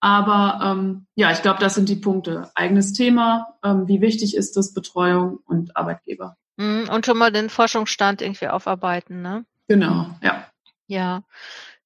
Aber 0.00 0.60
ähm, 0.62 1.06
ja, 1.16 1.32
ich 1.32 1.42
glaube, 1.42 1.58
das 1.58 1.74
sind 1.74 1.88
die 1.88 1.96
Punkte. 1.96 2.50
Eigenes 2.54 2.92
Thema, 2.92 3.58
ähm, 3.64 3.88
wie 3.88 4.00
wichtig 4.00 4.36
ist 4.36 4.56
das 4.56 4.72
Betreuung 4.72 5.38
und 5.44 5.76
Arbeitgeber. 5.76 6.36
Mhm, 6.56 6.88
und 6.92 7.04
schon 7.04 7.18
mal 7.18 7.32
den 7.32 7.50
Forschungsstand 7.50 8.22
irgendwie 8.22 8.48
aufarbeiten, 8.48 9.22
ne? 9.22 9.44
Genau, 9.66 10.10
ja. 10.22 10.46
Ja. 10.86 11.22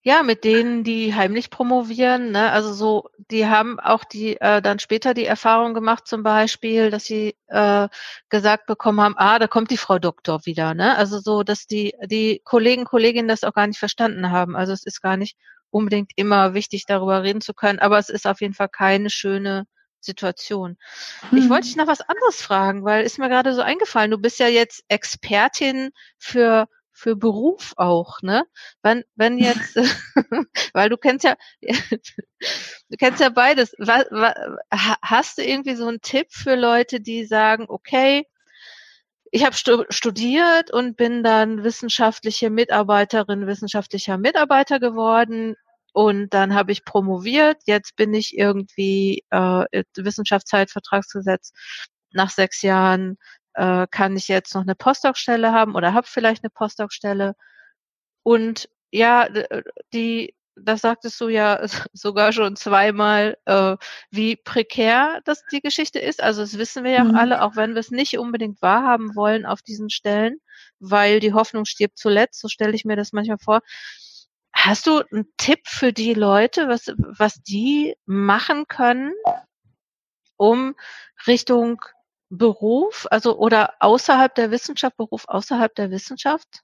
Ja, 0.04 0.24
mit 0.24 0.42
denen, 0.42 0.82
die 0.82 1.14
heimlich 1.14 1.48
promovieren, 1.48 2.32
ne? 2.32 2.50
also 2.50 2.72
so, 2.72 3.08
die 3.30 3.46
haben 3.46 3.78
auch 3.78 4.02
die 4.02 4.36
äh, 4.40 4.60
dann 4.60 4.80
später 4.80 5.14
die 5.14 5.26
Erfahrung 5.26 5.74
gemacht, 5.74 6.08
zum 6.08 6.24
Beispiel, 6.24 6.90
dass 6.90 7.04
sie 7.04 7.36
äh, 7.46 7.88
gesagt 8.28 8.66
bekommen 8.66 9.00
haben, 9.00 9.14
ah, 9.16 9.38
da 9.38 9.46
kommt 9.46 9.70
die 9.70 9.76
Frau 9.76 10.00
Doktor 10.00 10.44
wieder, 10.44 10.74
ne? 10.74 10.96
Also 10.96 11.20
so, 11.20 11.44
dass 11.44 11.68
die 11.68 11.94
die 12.04 12.40
Kollegen, 12.42 12.84
Kolleginnen 12.84 13.28
das 13.28 13.44
auch 13.44 13.54
gar 13.54 13.68
nicht 13.68 13.78
verstanden 13.78 14.32
haben. 14.32 14.56
Also 14.56 14.72
es 14.72 14.84
ist 14.84 15.02
gar 15.02 15.16
nicht 15.16 15.36
unbedingt 15.70 16.10
immer 16.16 16.52
wichtig, 16.52 16.84
darüber 16.86 17.22
reden 17.22 17.40
zu 17.40 17.54
können, 17.54 17.78
aber 17.78 17.98
es 17.98 18.08
ist 18.08 18.26
auf 18.26 18.40
jeden 18.40 18.54
Fall 18.54 18.68
keine 18.68 19.08
schöne 19.08 19.66
Situation. 20.00 20.78
Mhm. 21.30 21.38
Ich 21.38 21.48
wollte 21.48 21.68
dich 21.68 21.76
noch 21.76 21.86
was 21.86 22.00
anderes 22.00 22.42
fragen, 22.42 22.84
weil 22.84 23.04
ist 23.04 23.18
mir 23.18 23.28
gerade 23.28 23.54
so 23.54 23.62
eingefallen. 23.62 24.10
Du 24.10 24.18
bist 24.18 24.40
ja 24.40 24.48
jetzt 24.48 24.84
Expertin 24.88 25.90
für 26.18 26.66
für 26.92 27.16
Beruf 27.16 27.72
auch, 27.76 28.22
ne? 28.22 28.44
Wenn, 28.82 29.04
wenn 29.16 29.38
jetzt, 29.38 29.76
weil 30.74 30.88
du 30.88 30.96
kennst 30.96 31.24
ja, 31.24 31.36
du 31.60 32.96
kennst 32.98 33.20
ja 33.20 33.30
beides. 33.30 33.74
Was, 33.78 34.04
was, 34.10 34.34
hast 35.02 35.38
du 35.38 35.42
irgendwie 35.42 35.74
so 35.74 35.86
einen 35.86 36.00
Tipp 36.00 36.28
für 36.30 36.54
Leute, 36.54 37.00
die 37.00 37.24
sagen, 37.24 37.66
okay, 37.68 38.26
ich 39.32 39.44
habe 39.44 39.56
studiert 39.56 40.70
und 40.72 40.96
bin 40.96 41.22
dann 41.22 41.64
wissenschaftliche 41.64 42.50
Mitarbeiterin, 42.50 43.46
wissenschaftlicher 43.46 44.18
Mitarbeiter 44.18 44.78
geworden 44.78 45.56
und 45.92 46.34
dann 46.34 46.54
habe 46.54 46.72
ich 46.72 46.84
promoviert. 46.84 47.62
Jetzt 47.66 47.96
bin 47.96 48.12
ich 48.12 48.36
irgendwie 48.36 49.24
äh, 49.30 49.84
Wissenschaftszeitvertragsgesetz 49.96 51.52
nach 52.12 52.30
sechs 52.30 52.60
Jahren 52.62 53.16
äh, 53.54 53.86
kann 53.90 54.16
ich 54.16 54.28
jetzt 54.28 54.54
noch 54.54 54.62
eine 54.62 54.74
Postdoc-Stelle 54.74 55.52
haben 55.52 55.74
oder 55.74 55.94
habe 55.94 56.06
vielleicht 56.06 56.44
eine 56.44 56.50
Postdoc-Stelle. 56.50 57.34
Und 58.22 58.68
ja, 58.90 59.28
die, 59.92 60.34
das 60.56 60.82
sagtest 60.82 61.20
du 61.20 61.28
ja 61.28 61.60
sogar 61.92 62.32
schon 62.32 62.56
zweimal, 62.56 63.36
äh, 63.46 63.76
wie 64.10 64.36
prekär 64.36 65.20
das 65.24 65.44
die 65.50 65.60
Geschichte 65.60 65.98
ist. 65.98 66.22
Also 66.22 66.42
das 66.42 66.58
wissen 66.58 66.84
wir 66.84 66.92
ja 66.92 67.04
mhm. 67.04 67.14
alle, 67.16 67.42
auch 67.42 67.56
wenn 67.56 67.74
wir 67.74 67.80
es 67.80 67.90
nicht 67.90 68.18
unbedingt 68.18 68.60
wahrhaben 68.62 69.14
wollen 69.16 69.46
auf 69.46 69.62
diesen 69.62 69.90
Stellen, 69.90 70.38
weil 70.78 71.20
die 71.20 71.32
Hoffnung 71.32 71.64
stirbt 71.64 71.98
zuletzt, 71.98 72.40
so 72.40 72.48
stelle 72.48 72.74
ich 72.74 72.84
mir 72.84 72.96
das 72.96 73.12
manchmal 73.12 73.38
vor. 73.38 73.60
Hast 74.54 74.86
du 74.86 75.02
einen 75.10 75.26
Tipp 75.38 75.60
für 75.66 75.92
die 75.92 76.14
Leute, 76.14 76.68
was, 76.68 76.92
was 76.98 77.42
die 77.42 77.96
machen 78.04 78.68
können, 78.68 79.12
um 80.36 80.74
Richtung 81.26 81.80
Beruf, 82.34 83.06
also 83.10 83.36
oder 83.36 83.74
außerhalb 83.80 84.34
der 84.34 84.50
Wissenschaft, 84.50 84.96
Beruf 84.96 85.24
außerhalb 85.28 85.74
der 85.74 85.90
Wissenschaft? 85.90 86.62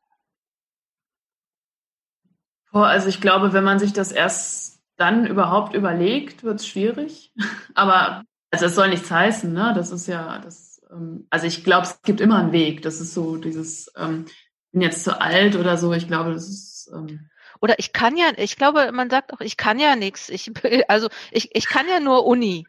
Oh, 2.73 2.79
also 2.79 3.09
ich 3.09 3.21
glaube, 3.21 3.53
wenn 3.53 3.65
man 3.65 3.79
sich 3.79 3.93
das 3.93 4.11
erst 4.11 4.81
dann 4.97 5.27
überhaupt 5.27 5.75
überlegt, 5.75 6.43
wird 6.43 6.61
es 6.61 6.67
schwierig. 6.67 7.35
Aber 7.75 8.25
also 8.51 8.67
es 8.67 8.75
soll 8.75 8.89
nichts 8.89 9.11
heißen, 9.11 9.53
ne? 9.53 9.73
Das 9.75 9.91
ist 9.91 10.07
ja, 10.07 10.39
das, 10.39 10.81
ähm, 10.91 11.27
also 11.29 11.47
ich 11.47 11.65
glaube, 11.65 11.87
es 11.87 12.01
gibt 12.01 12.21
immer 12.23 12.39
einen 12.39 12.53
Weg. 12.53 12.81
Das 12.81 13.01
ist 13.01 13.13
so 13.13 13.37
dieses, 13.37 13.93
ähm, 13.97 14.25
bin 14.73 14.81
jetzt 14.81 15.05
zu 15.05 15.21
alt 15.21 15.55
oder 15.55 15.77
so. 15.77 15.93
Ich 15.93 16.09
glaube, 16.09 16.33
das 16.33 16.49
ist 16.49 16.91
ähm, 16.95 17.29
oder 17.61 17.79
ich 17.79 17.93
kann 17.93 18.17
ja, 18.17 18.31
ich 18.37 18.57
glaube, 18.57 18.91
man 18.93 19.11
sagt 19.11 19.33
auch, 19.33 19.41
ich 19.41 19.57
kann 19.57 19.79
ja 19.79 19.97
nichts. 19.97 20.31
Ich, 20.31 20.51
also 20.89 21.09
ich, 21.31 21.55
ich 21.55 21.69
kann 21.69 21.89
ja 21.89 22.01
nur 22.01 22.27
Uni. 22.27 22.67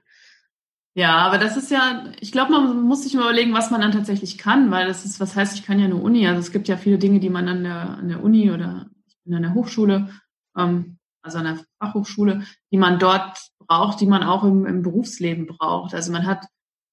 Ja, 0.95 1.17
aber 1.17 1.37
das 1.37 1.55
ist 1.55 1.71
ja, 1.71 2.11
ich 2.19 2.31
glaube, 2.31 2.51
man 2.51 2.81
muss 2.81 3.03
sich 3.03 3.13
mal 3.13 3.21
überlegen, 3.21 3.53
was 3.53 3.71
man 3.71 3.81
dann 3.81 3.91
tatsächlich 3.91 4.37
kann, 4.37 4.71
weil 4.71 4.87
das 4.87 5.05
ist, 5.05 5.19
was 5.19 5.35
heißt, 5.35 5.55
ich 5.55 5.63
kann 5.63 5.79
ja 5.79 5.87
nur 5.87 6.01
Uni. 6.01 6.27
Also 6.27 6.39
es 6.39 6.51
gibt 6.51 6.67
ja 6.67 6.77
viele 6.77 6.97
Dinge, 6.97 7.19
die 7.19 7.29
man 7.29 7.47
an 7.47 7.63
der, 7.63 7.97
an 7.97 8.09
der 8.09 8.23
Uni 8.23 8.51
oder 8.51 8.89
ich 9.07 9.15
bin 9.23 9.35
an 9.35 9.43
der 9.43 9.53
Hochschule, 9.53 10.09
ähm, 10.57 10.97
also 11.21 11.37
an 11.37 11.45
der 11.45 11.59
Fachhochschule, 11.79 12.43
die 12.71 12.77
man 12.77 12.99
dort 12.99 13.37
braucht, 13.59 14.01
die 14.01 14.07
man 14.07 14.23
auch 14.23 14.43
im, 14.43 14.65
im 14.65 14.81
Berufsleben 14.81 15.45
braucht. 15.45 15.93
Also 15.93 16.11
man 16.11 16.25
hat 16.25 16.45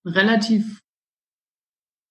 einen 0.05 0.15
relativ 0.15 0.83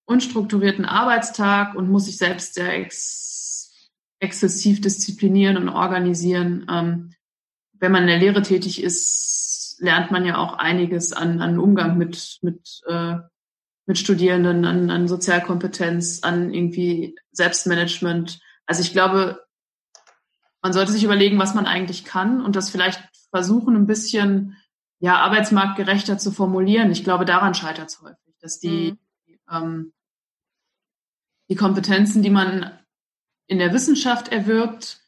unstrukturierten 0.06 0.86
Arbeitstag 0.86 1.76
und 1.76 1.90
muss 1.90 2.06
sich 2.06 2.18
selbst 2.18 2.56
sehr 2.56 2.74
ex 2.74 3.24
exzessiv 4.20 4.82
disziplinieren 4.82 5.58
und 5.58 5.70
organisieren. 5.70 6.66
Ähm, 6.70 7.14
wenn 7.74 7.92
man 7.92 8.04
in 8.04 8.08
der 8.08 8.20
Lehre 8.20 8.42
tätig 8.42 8.82
ist, 8.82 9.55
lernt 9.80 10.12
man 10.12 10.26
ja 10.26 10.38
auch 10.38 10.54
einiges 10.54 11.14
an, 11.14 11.42
an 11.42 11.60
Umgang 11.60 11.98
mit, 11.98 12.40
mit, 12.42 12.82
äh, 12.88 13.16
mit 13.86 13.98
Studierenden, 13.98 14.66
an, 14.66 14.90
an 14.90 15.08
Sozialkompetenz, 15.08 16.24
an 16.24 16.54
irgendwie 16.54 17.16
Selbstmanagement. 17.32 18.40
Also 18.66 18.82
ich 18.82 18.92
glaube, 18.92 19.44
man 20.62 20.74
sollte 20.74 20.92
sich 20.92 21.04
überlegen, 21.04 21.38
was 21.38 21.54
man 21.54 21.66
eigentlich 21.66 22.06
kann 22.06 22.44
und 22.44 22.56
das 22.56 22.70
vielleicht 22.70 23.04
versuchen, 23.30 23.76
ein 23.76 23.88
bisschen 23.88 24.58
ja, 25.00 25.18
arbeitsmarktgerechter 25.18 26.18
zu 26.18 26.32
formulieren. 26.32 26.92
Ich 26.92 27.04
glaube, 27.04 27.26
daran 27.26 27.54
scheitert 27.54 27.90
es 27.90 28.02
häufig, 28.02 28.36
dass 28.40 28.60
die, 28.60 28.98
mhm. 29.28 29.38
ähm, 29.52 29.94
die 31.50 31.56
Kompetenzen, 31.56 32.24
die 32.24 32.30
man 32.30 32.72
in 33.48 33.60
der 33.60 33.74
Wissenschaft 33.74 34.30
erwirbt, 34.30 35.05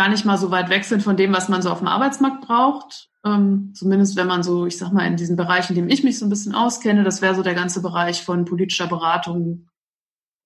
gar 0.00 0.08
nicht 0.08 0.24
mal 0.24 0.38
so 0.38 0.50
weit 0.50 0.70
weg 0.70 0.84
sind 0.84 1.02
von 1.02 1.18
dem, 1.18 1.34
was 1.34 1.50
man 1.50 1.60
so 1.60 1.68
auf 1.68 1.80
dem 1.80 1.86
Arbeitsmarkt 1.86 2.40
braucht. 2.40 3.10
Ähm, 3.22 3.74
zumindest 3.74 4.16
wenn 4.16 4.26
man 4.26 4.42
so, 4.42 4.64
ich 4.64 4.78
sag 4.78 4.92
mal, 4.92 5.06
in 5.06 5.16
diesen 5.16 5.36
Bereichen, 5.36 5.76
in 5.76 5.82
dem 5.82 5.90
ich 5.90 6.02
mich 6.02 6.18
so 6.18 6.24
ein 6.24 6.30
bisschen 6.30 6.54
auskenne, 6.54 7.04
das 7.04 7.20
wäre 7.20 7.34
so 7.34 7.42
der 7.42 7.54
ganze 7.54 7.82
Bereich 7.82 8.24
von 8.24 8.46
politischer 8.46 8.86
Beratung, 8.86 9.68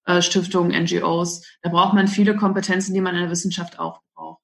äh, 0.06 0.22
Stiftungen, 0.22 0.72
NGOs. 0.72 1.46
Da 1.62 1.70
braucht 1.70 1.94
man 1.94 2.08
viele 2.08 2.34
Kompetenzen, 2.34 2.94
die 2.94 3.00
man 3.00 3.14
in 3.14 3.20
der 3.20 3.30
Wissenschaft 3.30 3.78
auch 3.78 4.00
braucht. 4.16 4.42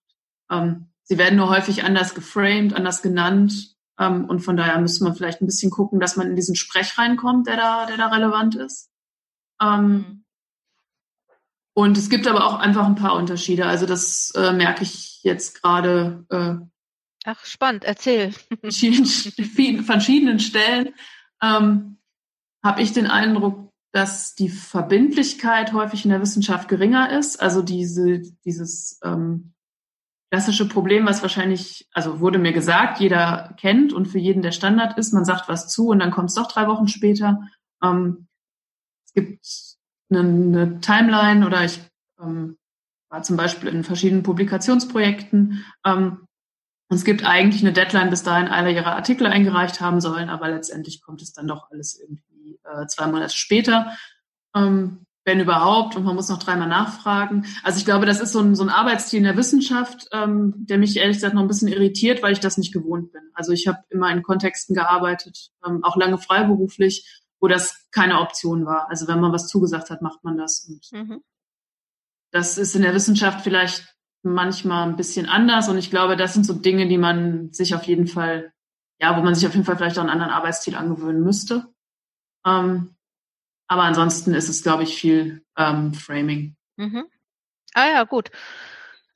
Ähm, 0.48 0.92
sie 1.02 1.18
werden 1.18 1.36
nur 1.36 1.50
häufig 1.50 1.82
anders 1.82 2.14
geframed, 2.14 2.72
anders 2.72 3.02
genannt. 3.02 3.74
Ähm, 3.98 4.26
und 4.26 4.38
von 4.38 4.56
daher 4.56 4.80
müsste 4.80 5.02
man 5.02 5.16
vielleicht 5.16 5.42
ein 5.42 5.46
bisschen 5.46 5.72
gucken, 5.72 5.98
dass 5.98 6.14
man 6.14 6.28
in 6.28 6.36
diesen 6.36 6.54
Sprech 6.54 6.96
reinkommt, 6.98 7.48
der 7.48 7.56
da, 7.56 7.86
der 7.86 7.96
da 7.96 8.06
relevant 8.06 8.54
ist. 8.54 8.90
Ähm, 9.60 9.82
mhm. 9.82 10.24
Und 11.74 11.96
es 11.96 12.10
gibt 12.10 12.26
aber 12.26 12.46
auch 12.46 12.58
einfach 12.58 12.86
ein 12.86 12.96
paar 12.96 13.14
Unterschiede. 13.14 13.66
Also 13.66 13.86
das 13.86 14.32
äh, 14.36 14.52
merke 14.52 14.82
ich 14.82 15.22
jetzt 15.22 15.62
gerade. 15.62 16.24
Äh, 16.30 16.66
Ach, 17.24 17.44
spannend, 17.44 17.84
erzähl. 17.84 18.32
Verschiedenen, 18.60 19.84
verschiedenen 19.84 20.40
Stellen 20.40 20.94
ähm, 21.42 21.98
habe 22.64 22.82
ich 22.82 22.92
den 22.92 23.06
Eindruck, 23.06 23.70
dass 23.92 24.34
die 24.34 24.48
Verbindlichkeit 24.48 25.72
häufig 25.72 26.04
in 26.04 26.10
der 26.10 26.20
Wissenschaft 26.20 26.68
geringer 26.68 27.10
ist. 27.18 27.40
Also 27.40 27.62
diese, 27.62 28.20
dieses 28.44 29.00
ähm, 29.04 29.52
klassische 30.30 30.68
Problem, 30.68 31.06
was 31.06 31.22
wahrscheinlich, 31.22 31.88
also 31.92 32.20
wurde 32.20 32.38
mir 32.38 32.52
gesagt, 32.52 33.00
jeder 33.00 33.54
kennt 33.58 33.92
und 33.92 34.06
für 34.06 34.18
jeden 34.18 34.42
der 34.42 34.52
Standard 34.52 34.96
ist, 34.96 35.12
man 35.12 35.24
sagt 35.24 35.48
was 35.48 35.68
zu 35.68 35.88
und 35.88 35.98
dann 35.98 36.12
kommt 36.12 36.28
es 36.30 36.36
doch 36.36 36.46
drei 36.46 36.68
Wochen 36.68 36.86
später. 36.86 37.40
Ähm, 37.82 38.28
es 39.04 39.12
gibt 39.12 39.44
eine, 40.10 40.20
eine 40.20 40.80
Timeline 40.80 41.46
oder 41.46 41.64
ich 41.64 41.80
ähm, 42.20 42.56
war 43.08 43.22
zum 43.22 43.36
Beispiel 43.36 43.68
in 43.68 43.84
verschiedenen 43.84 44.22
Publikationsprojekten. 44.22 45.64
Ähm, 45.84 46.26
es 46.92 47.04
gibt 47.04 47.24
eigentlich 47.24 47.62
eine 47.62 47.72
Deadline, 47.72 48.10
bis 48.10 48.22
dahin 48.22 48.48
alle 48.48 48.72
ihre 48.72 48.92
Artikel 48.92 49.26
eingereicht 49.26 49.80
haben 49.80 50.00
sollen, 50.00 50.28
aber 50.28 50.48
letztendlich 50.48 51.02
kommt 51.02 51.22
es 51.22 51.32
dann 51.32 51.46
doch 51.46 51.70
alles 51.70 52.00
irgendwie 52.00 52.58
äh, 52.64 52.86
zwei 52.86 53.06
Monate 53.06 53.36
später, 53.36 53.96
ähm, 54.56 55.06
wenn 55.24 55.38
überhaupt, 55.38 55.94
und 55.94 56.04
man 56.04 56.16
muss 56.16 56.28
noch 56.28 56.42
dreimal 56.42 56.66
nachfragen. 56.66 57.46
Also 57.62 57.78
ich 57.78 57.84
glaube, 57.84 58.06
das 58.06 58.20
ist 58.20 58.32
so 58.32 58.40
ein, 58.40 58.56
so 58.56 58.64
ein 58.64 58.70
Arbeitsstil 58.70 59.18
in 59.18 59.24
der 59.24 59.36
Wissenschaft, 59.36 60.08
ähm, 60.12 60.54
der 60.56 60.78
mich 60.78 60.96
ehrlich 60.96 61.18
gesagt 61.18 61.34
noch 61.34 61.42
ein 61.42 61.48
bisschen 61.48 61.68
irritiert, 61.68 62.22
weil 62.22 62.32
ich 62.32 62.40
das 62.40 62.58
nicht 62.58 62.72
gewohnt 62.72 63.12
bin. 63.12 63.22
Also 63.34 63.52
ich 63.52 63.68
habe 63.68 63.78
immer 63.90 64.10
in 64.10 64.22
Kontexten 64.22 64.74
gearbeitet, 64.74 65.50
ähm, 65.64 65.84
auch 65.84 65.96
lange 65.96 66.18
freiberuflich, 66.18 67.22
wo 67.40 67.48
das 67.48 67.88
keine 67.90 68.20
Option 68.20 68.66
war. 68.66 68.88
Also 68.90 69.08
wenn 69.08 69.20
man 69.20 69.32
was 69.32 69.48
zugesagt 69.48 69.90
hat, 69.90 70.02
macht 70.02 70.22
man 70.24 70.36
das. 70.36 70.64
Und 70.68 70.92
mhm. 70.92 71.22
das 72.30 72.58
ist 72.58 72.76
in 72.76 72.82
der 72.82 72.94
Wissenschaft 72.94 73.40
vielleicht 73.42 73.96
manchmal 74.22 74.88
ein 74.88 74.96
bisschen 74.96 75.26
anders. 75.26 75.68
Und 75.68 75.78
ich 75.78 75.90
glaube, 75.90 76.16
das 76.16 76.34
sind 76.34 76.44
so 76.44 76.52
Dinge, 76.52 76.86
die 76.86 76.98
man 76.98 77.52
sich 77.52 77.74
auf 77.74 77.84
jeden 77.84 78.06
Fall, 78.06 78.52
ja, 79.00 79.16
wo 79.16 79.22
man 79.22 79.34
sich 79.34 79.46
auf 79.46 79.54
jeden 79.54 79.64
Fall 79.64 79.76
vielleicht 79.76 79.98
auch 79.98 80.02
einen 80.02 80.10
anderen 80.10 80.32
Arbeitsstil 80.32 80.74
angewöhnen 80.74 81.22
müsste. 81.22 81.66
Ähm, 82.44 82.94
aber 83.66 83.82
ansonsten 83.84 84.34
ist 84.34 84.48
es, 84.48 84.62
glaube 84.62 84.82
ich, 84.82 84.96
viel 84.96 85.44
ähm, 85.56 85.94
Framing. 85.94 86.56
Mhm. 86.76 87.04
Ah 87.74 87.86
ja, 87.86 88.04
gut. 88.04 88.30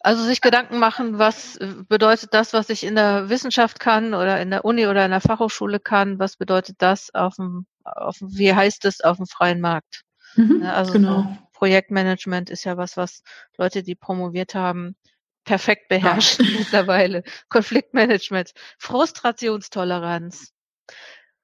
Also 0.04 0.22
sich 0.22 0.42
Gedanken 0.42 0.78
machen, 0.78 1.18
was 1.18 1.58
bedeutet 1.88 2.34
das, 2.34 2.52
was 2.52 2.68
ich 2.68 2.84
in 2.84 2.94
der 2.94 3.30
Wissenschaft 3.30 3.80
kann 3.80 4.12
oder 4.12 4.38
in 4.38 4.50
der 4.50 4.66
Uni 4.66 4.86
oder 4.86 5.02
in 5.02 5.10
der 5.10 5.22
Fachhochschule 5.22 5.80
kann, 5.80 6.18
was 6.18 6.36
bedeutet 6.36 6.76
das 6.80 7.14
auf 7.14 7.36
dem, 7.36 7.64
auf, 7.84 8.16
wie 8.20 8.52
heißt 8.52 8.84
es 8.84 9.00
auf 9.00 9.16
dem 9.16 9.26
freien 9.26 9.62
Markt? 9.62 10.02
Mhm, 10.36 10.62
also 10.62 10.92
genau. 10.92 11.22
so 11.22 11.38
Projektmanagement 11.54 12.50
ist 12.50 12.64
ja 12.64 12.76
was, 12.76 12.98
was 12.98 13.22
Leute, 13.56 13.82
die 13.82 13.94
promoviert 13.94 14.54
haben, 14.54 14.94
perfekt 15.44 15.88
beherrschen 15.88 16.44
ja. 16.44 16.50
mittlerweile. 16.58 17.24
Konfliktmanagement, 17.48 18.52
Frustrationstoleranz. 18.76 20.52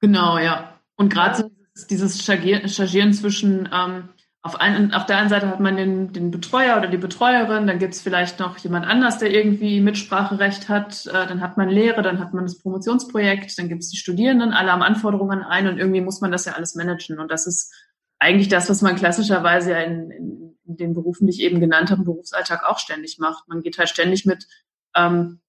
Genau, 0.01 0.37
ja. 0.37 0.79
Und 0.97 1.11
gerade 1.11 1.41
ja. 1.41 1.49
dieses 1.89 2.23
Chargieren 2.23 3.13
zwischen 3.13 3.67
ähm, 3.73 4.09
auf, 4.43 4.55
ein, 4.59 4.93
auf 4.93 5.05
der 5.05 5.17
einen 5.17 5.29
Seite 5.29 5.47
hat 5.47 5.59
man 5.59 5.77
den, 5.77 6.13
den 6.13 6.31
Betreuer 6.31 6.77
oder 6.77 6.87
die 6.87 6.97
Betreuerin, 6.97 7.67
dann 7.67 7.77
gibt 7.77 7.93
es 7.93 8.01
vielleicht 8.01 8.39
noch 8.39 8.57
jemand 8.57 8.87
anders, 8.87 9.19
der 9.19 9.31
irgendwie 9.31 9.81
Mitspracherecht 9.81 10.67
hat, 10.67 11.05
äh, 11.05 11.27
dann 11.27 11.41
hat 11.41 11.57
man 11.57 11.69
Lehre, 11.69 12.01
dann 12.01 12.19
hat 12.19 12.33
man 12.33 12.45
das 12.45 12.57
Promotionsprojekt, 12.57 13.57
dann 13.59 13.69
gibt 13.69 13.83
es 13.83 13.89
die 13.89 13.97
Studierenden, 13.97 14.51
alle 14.51 14.71
haben 14.71 14.81
Anforderungen 14.81 15.43
ein 15.43 15.67
und 15.67 15.77
irgendwie 15.77 16.01
muss 16.01 16.21
man 16.21 16.31
das 16.31 16.45
ja 16.45 16.53
alles 16.53 16.73
managen. 16.73 17.19
Und 17.19 17.29
das 17.29 17.45
ist 17.45 17.71
eigentlich 18.17 18.47
das, 18.47 18.67
was 18.67 18.81
man 18.81 18.95
klassischerweise 18.95 19.71
ja 19.71 19.79
in, 19.81 20.09
in, 20.09 20.57
in 20.65 20.77
den 20.77 20.93
Berufen, 20.95 21.27
die 21.27 21.33
ich 21.33 21.41
eben 21.41 21.59
genannt 21.59 21.91
habe, 21.91 22.01
im 22.01 22.05
Berufsalltag 22.05 22.63
auch 22.63 22.79
ständig 22.79 23.19
macht. 23.19 23.47
Man 23.47 23.61
geht 23.61 23.77
halt 23.77 23.89
ständig 23.89 24.25
mit 24.25 24.47
ähm, 24.95 25.41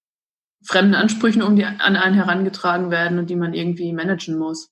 fremden 0.63 0.95
Ansprüchen 0.95 1.43
um, 1.43 1.57
die 1.57 1.65
an 1.65 1.97
einen 1.97 2.15
herangetragen 2.15 2.91
werden 2.91 3.19
und 3.19 3.31
die 3.31 3.37
man 3.37 3.55
irgendwie 3.55 3.93
managen 3.95 4.37
muss. 4.37 4.71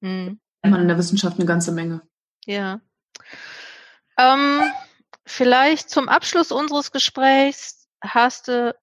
Mhm. 0.00 0.40
Man 0.62 0.80
in 0.80 0.88
der 0.88 0.96
Wissenschaft 0.96 1.38
eine 1.38 1.46
ganze 1.46 1.72
Menge. 1.72 2.00
Ja. 2.46 2.80
Ähm, 4.18 4.62
vielleicht 5.26 5.90
zum 5.90 6.08
Abschluss 6.08 6.52
unseres 6.52 6.92
Gesprächs 6.92 7.88
hast 8.00 8.48
du, 8.48 8.74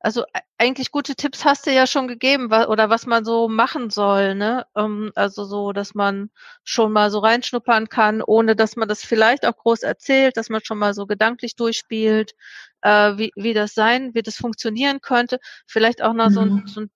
also 0.00 0.24
eigentlich 0.58 0.90
gute 0.90 1.14
Tipps 1.14 1.44
hast 1.44 1.66
du 1.66 1.72
ja 1.72 1.86
schon 1.86 2.08
gegeben, 2.08 2.46
oder 2.52 2.90
was 2.90 3.06
man 3.06 3.24
so 3.24 3.48
machen 3.48 3.90
soll, 3.90 4.34
ne? 4.34 4.66
Ähm, 4.76 5.12
also 5.14 5.44
so, 5.44 5.72
dass 5.72 5.94
man 5.94 6.30
schon 6.64 6.92
mal 6.92 7.10
so 7.10 7.20
reinschnuppern 7.20 7.88
kann, 7.88 8.22
ohne 8.22 8.56
dass 8.56 8.76
man 8.76 8.88
das 8.88 9.04
vielleicht 9.04 9.46
auch 9.46 9.56
groß 9.56 9.82
erzählt, 9.82 10.36
dass 10.36 10.48
man 10.48 10.62
schon 10.64 10.78
mal 10.78 10.94
so 10.94 11.06
gedanklich 11.06 11.54
durchspielt, 11.56 12.32
äh, 12.82 13.16
wie, 13.16 13.32
wie 13.36 13.54
das 13.54 13.74
sein, 13.74 14.14
wie 14.14 14.22
das 14.22 14.36
funktionieren 14.36 15.00
könnte. 15.00 15.38
Vielleicht 15.66 16.02
auch 16.02 16.14
noch 16.14 16.30
mhm. 16.30 16.34
so, 16.34 16.40
ein, 16.40 16.66
so 16.66 16.80
ein 16.82 16.90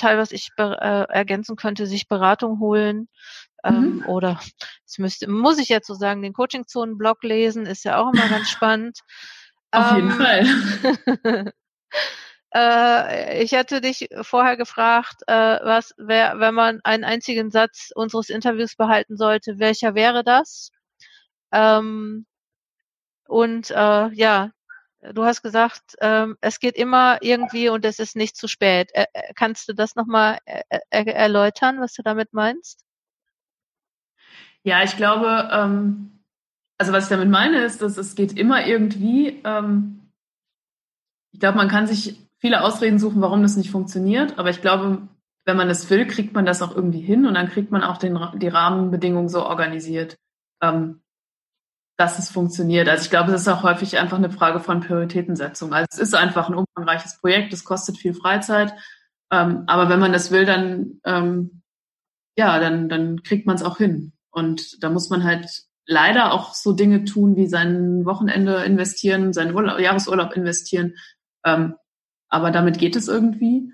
Teil, 0.00 0.18
was 0.18 0.32
ich 0.32 0.50
äh, 0.58 0.62
ergänzen 0.62 1.56
könnte, 1.56 1.86
sich 1.86 2.08
Beratung 2.08 2.58
holen, 2.60 3.08
ähm, 3.64 3.96
mhm. 3.96 4.06
Oder 4.06 4.40
es 4.86 4.98
müsste, 4.98 5.28
muss 5.28 5.58
ich 5.58 5.68
jetzt 5.68 5.86
so 5.86 5.94
sagen, 5.94 6.22
den 6.22 6.32
Coaching-Zonen-Blog 6.32 7.22
lesen, 7.22 7.66
ist 7.66 7.84
ja 7.84 7.98
auch 7.98 8.12
immer 8.12 8.28
ganz 8.28 8.48
spannend. 8.50 9.00
Auf 9.70 9.94
jeden 9.94 10.10
ähm, 10.10 10.16
Fall. 10.16 11.52
äh, 12.54 13.42
ich 13.42 13.54
hatte 13.54 13.80
dich 13.80 14.08
vorher 14.22 14.56
gefragt, 14.56 15.22
äh, 15.26 15.58
was 15.62 15.94
wär, 15.96 16.40
wenn 16.40 16.54
man 16.54 16.80
einen 16.84 17.04
einzigen 17.04 17.50
Satz 17.50 17.90
unseres 17.94 18.30
Interviews 18.30 18.76
behalten 18.76 19.16
sollte, 19.16 19.58
welcher 19.58 19.94
wäre 19.94 20.24
das? 20.24 20.70
Ähm, 21.52 22.26
und 23.28 23.70
äh, 23.70 24.08
ja, 24.12 24.50
du 25.00 25.24
hast 25.24 25.42
gesagt, 25.42 25.96
ähm, 26.00 26.36
es 26.40 26.60
geht 26.60 26.76
immer 26.76 27.18
irgendwie 27.22 27.68
und 27.68 27.84
es 27.84 27.98
ist 27.98 28.16
nicht 28.16 28.36
zu 28.36 28.48
spät. 28.48 28.90
Kannst 29.34 29.68
du 29.68 29.72
das 29.72 29.96
nochmal 29.96 30.38
erläutern, 30.90 31.80
was 31.80 31.94
du 31.94 32.02
damit 32.02 32.32
meinst? 32.32 32.84
Ja, 34.62 34.82
ich 34.82 34.96
glaube, 34.96 35.48
ähm, 35.52 36.20
also 36.78 36.92
was 36.92 37.04
ich 37.04 37.10
damit 37.10 37.30
meine, 37.30 37.62
ist, 37.62 37.82
dass 37.82 37.96
es 37.96 38.14
geht 38.14 38.38
immer 38.38 38.66
irgendwie. 38.66 39.40
Ähm, 39.44 40.10
ich 41.32 41.40
glaube, 41.40 41.58
man 41.58 41.68
kann 41.68 41.86
sich 41.86 42.18
viele 42.38 42.62
Ausreden 42.62 42.98
suchen, 42.98 43.22
warum 43.22 43.42
das 43.42 43.56
nicht 43.56 43.70
funktioniert, 43.70 44.38
aber 44.38 44.50
ich 44.50 44.60
glaube, 44.60 45.08
wenn 45.44 45.56
man 45.56 45.70
es 45.70 45.88
will, 45.88 46.06
kriegt 46.06 46.34
man 46.34 46.44
das 46.44 46.62
auch 46.62 46.74
irgendwie 46.74 47.00
hin 47.00 47.26
und 47.26 47.34
dann 47.34 47.48
kriegt 47.48 47.70
man 47.70 47.82
auch 47.82 47.96
den, 47.96 48.18
die 48.36 48.48
Rahmenbedingungen 48.48 49.28
so 49.28 49.44
organisiert, 49.44 50.18
dass 52.00 52.18
es 52.18 52.30
funktioniert. 52.30 52.88
Also 52.88 53.04
ich 53.04 53.10
glaube, 53.10 53.30
es 53.32 53.42
ist 53.42 53.48
auch 53.48 53.62
häufig 53.62 53.98
einfach 53.98 54.16
eine 54.16 54.30
Frage 54.30 54.60
von 54.60 54.80
Prioritätensetzung. 54.80 55.74
Also 55.74 55.86
es 55.92 55.98
ist 55.98 56.14
einfach 56.14 56.48
ein 56.48 56.54
umfangreiches 56.54 57.20
Projekt, 57.20 57.52
es 57.52 57.64
kostet 57.64 57.98
viel 57.98 58.14
Freizeit, 58.14 58.72
ähm, 59.30 59.64
aber 59.66 59.90
wenn 59.90 60.00
man 60.00 60.12
das 60.12 60.30
will, 60.30 60.46
dann 60.46 61.00
ähm, 61.04 61.62
ja, 62.36 62.58
dann, 62.58 62.88
dann 62.88 63.22
kriegt 63.22 63.46
man 63.46 63.56
es 63.56 63.62
auch 63.62 63.76
hin. 63.76 64.12
Und 64.30 64.82
da 64.82 64.88
muss 64.88 65.10
man 65.10 65.24
halt 65.24 65.64
leider 65.84 66.32
auch 66.32 66.54
so 66.54 66.72
Dinge 66.72 67.04
tun, 67.04 67.36
wie 67.36 67.46
sein 67.46 68.06
Wochenende 68.06 68.64
investieren, 68.64 69.34
seinen 69.34 69.54
Urlaub, 69.54 69.78
Jahresurlaub 69.78 70.32
investieren. 70.32 70.94
Ähm, 71.44 71.74
aber 72.30 72.50
damit 72.50 72.78
geht 72.78 72.96
es 72.96 73.08
irgendwie. 73.08 73.70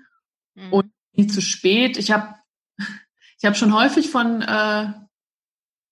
Mhm. 0.55 0.73
Und 0.73 0.91
nie 1.13 1.27
zu 1.27 1.41
spät. 1.41 1.97
Ich 1.97 2.11
habe 2.11 2.35
ich 3.39 3.45
hab 3.45 3.55
schon 3.55 3.73
häufig 3.73 4.09
von, 4.09 4.41
äh, 4.41 4.91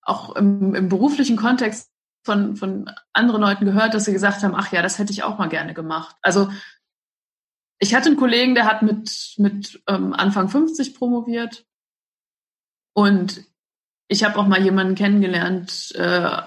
auch 0.02 0.36
im, 0.36 0.76
im 0.76 0.90
beruflichen 0.90 1.38
Kontext 1.38 1.95
von, 2.26 2.56
von 2.56 2.90
anderen 3.14 3.42
Leuten 3.42 3.66
gehört, 3.66 3.94
dass 3.94 4.06
sie 4.06 4.14
gesagt 4.14 4.44
haben, 4.44 4.56
ach 4.56 4.72
ja, 4.72 4.82
das 4.82 5.00
hätte 5.00 5.12
ich 5.12 5.24
auch 5.24 5.38
mal 5.38 5.50
gerne 5.50 5.74
gemacht. 5.74 6.16
Also 6.22 6.50
ich 7.80 7.94
hatte 7.94 8.08
einen 8.08 8.18
Kollegen, 8.18 8.56
der 8.56 8.66
hat 8.66 8.82
mit, 8.82 9.36
mit 9.38 9.82
ähm, 9.88 10.14
Anfang 10.14 10.50
50 10.50 10.96
promoviert 10.96 11.66
und 12.94 13.44
ich 14.08 14.24
habe 14.24 14.38
auch 14.40 14.48
mal 14.48 14.62
jemanden 14.62 14.96
kennengelernt 14.96 15.94
äh, 15.96 16.42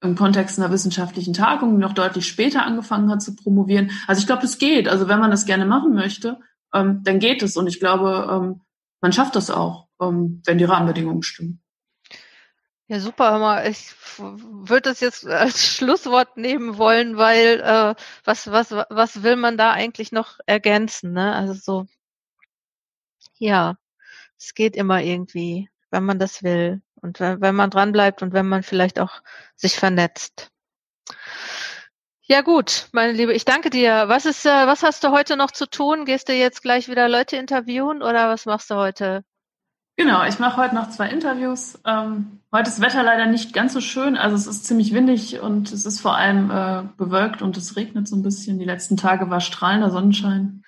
im 0.00 0.14
Kontext 0.14 0.58
einer 0.58 0.70
wissenschaftlichen 0.70 1.34
Tagung, 1.34 1.74
die 1.74 1.80
noch 1.80 1.92
deutlich 1.92 2.26
später 2.26 2.64
angefangen 2.64 3.10
hat 3.10 3.22
zu 3.22 3.34
promovieren. 3.34 3.90
Also 4.06 4.20
ich 4.20 4.26
glaube, 4.26 4.44
es 4.44 4.58
geht. 4.58 4.88
Also 4.88 5.08
wenn 5.08 5.18
man 5.18 5.30
das 5.30 5.46
gerne 5.46 5.66
machen 5.66 5.94
möchte, 5.94 6.38
ähm, 6.72 7.02
dann 7.02 7.18
geht 7.18 7.42
es. 7.42 7.56
Und 7.56 7.66
ich 7.66 7.80
glaube, 7.80 8.28
ähm, 8.30 8.60
man 9.00 9.12
schafft 9.12 9.34
das 9.34 9.50
auch, 9.50 9.88
ähm, 10.00 10.42
wenn 10.44 10.58
die 10.58 10.64
Rahmenbedingungen 10.64 11.22
stimmen. 11.22 11.62
Ja, 12.90 13.00
super. 13.00 13.66
Ich 13.68 13.92
würde 14.18 14.88
das 14.88 15.00
jetzt 15.00 15.26
als 15.26 15.62
Schlusswort 15.76 16.38
nehmen 16.38 16.78
wollen, 16.78 17.18
weil 17.18 17.60
äh, 17.60 17.94
was, 18.24 18.50
was, 18.50 18.70
was 18.72 19.22
will 19.22 19.36
man 19.36 19.58
da 19.58 19.72
eigentlich 19.72 20.10
noch 20.10 20.38
ergänzen? 20.46 21.12
Ne? 21.12 21.34
Also 21.34 21.52
so, 21.52 21.86
ja, 23.38 23.76
es 24.38 24.54
geht 24.54 24.74
immer 24.74 25.02
irgendwie, 25.02 25.68
wenn 25.90 26.04
man 26.04 26.18
das 26.18 26.42
will. 26.42 26.80
Und 26.96 27.20
wenn, 27.20 27.40
wenn 27.42 27.54
man 27.54 27.70
dranbleibt 27.70 28.22
und 28.22 28.32
wenn 28.32 28.48
man 28.48 28.62
vielleicht 28.62 28.98
auch 29.00 29.22
sich 29.54 29.76
vernetzt. 29.76 30.50
Ja 32.22 32.40
gut, 32.40 32.88
meine 32.92 33.12
Liebe, 33.12 33.34
ich 33.34 33.44
danke 33.44 33.70
dir. 33.70 34.08
Was 34.08 34.24
ist, 34.26 34.46
äh, 34.46 34.66
was 34.66 34.82
hast 34.82 35.04
du 35.04 35.10
heute 35.10 35.36
noch 35.36 35.50
zu 35.50 35.66
tun? 35.68 36.06
Gehst 36.06 36.28
du 36.28 36.32
jetzt 36.32 36.62
gleich 36.62 36.88
wieder 36.88 37.08
Leute 37.08 37.36
interviewen 37.36 38.02
oder 38.02 38.30
was 38.30 38.46
machst 38.46 38.70
du 38.70 38.76
heute? 38.76 39.24
Genau, 39.98 40.24
ich 40.24 40.38
mache 40.38 40.58
heute 40.58 40.76
noch 40.76 40.90
zwei 40.90 41.10
Interviews. 41.10 41.76
Ähm, 41.84 42.38
heute 42.52 42.70
ist 42.70 42.80
Wetter 42.80 43.02
leider 43.02 43.26
nicht 43.26 43.52
ganz 43.52 43.72
so 43.72 43.80
schön, 43.80 44.16
also 44.16 44.36
es 44.36 44.46
ist 44.46 44.64
ziemlich 44.64 44.94
windig 44.94 45.40
und 45.40 45.72
es 45.72 45.84
ist 45.84 46.00
vor 46.00 46.16
allem 46.16 46.52
äh, 46.52 46.84
bewölkt 46.96 47.42
und 47.42 47.56
es 47.56 47.74
regnet 47.74 48.06
so 48.06 48.14
ein 48.14 48.22
bisschen. 48.22 48.60
Die 48.60 48.64
letzten 48.64 48.96
Tage 48.96 49.28
war 49.28 49.40
strahlender 49.40 49.90
Sonnenschein. 49.90 50.62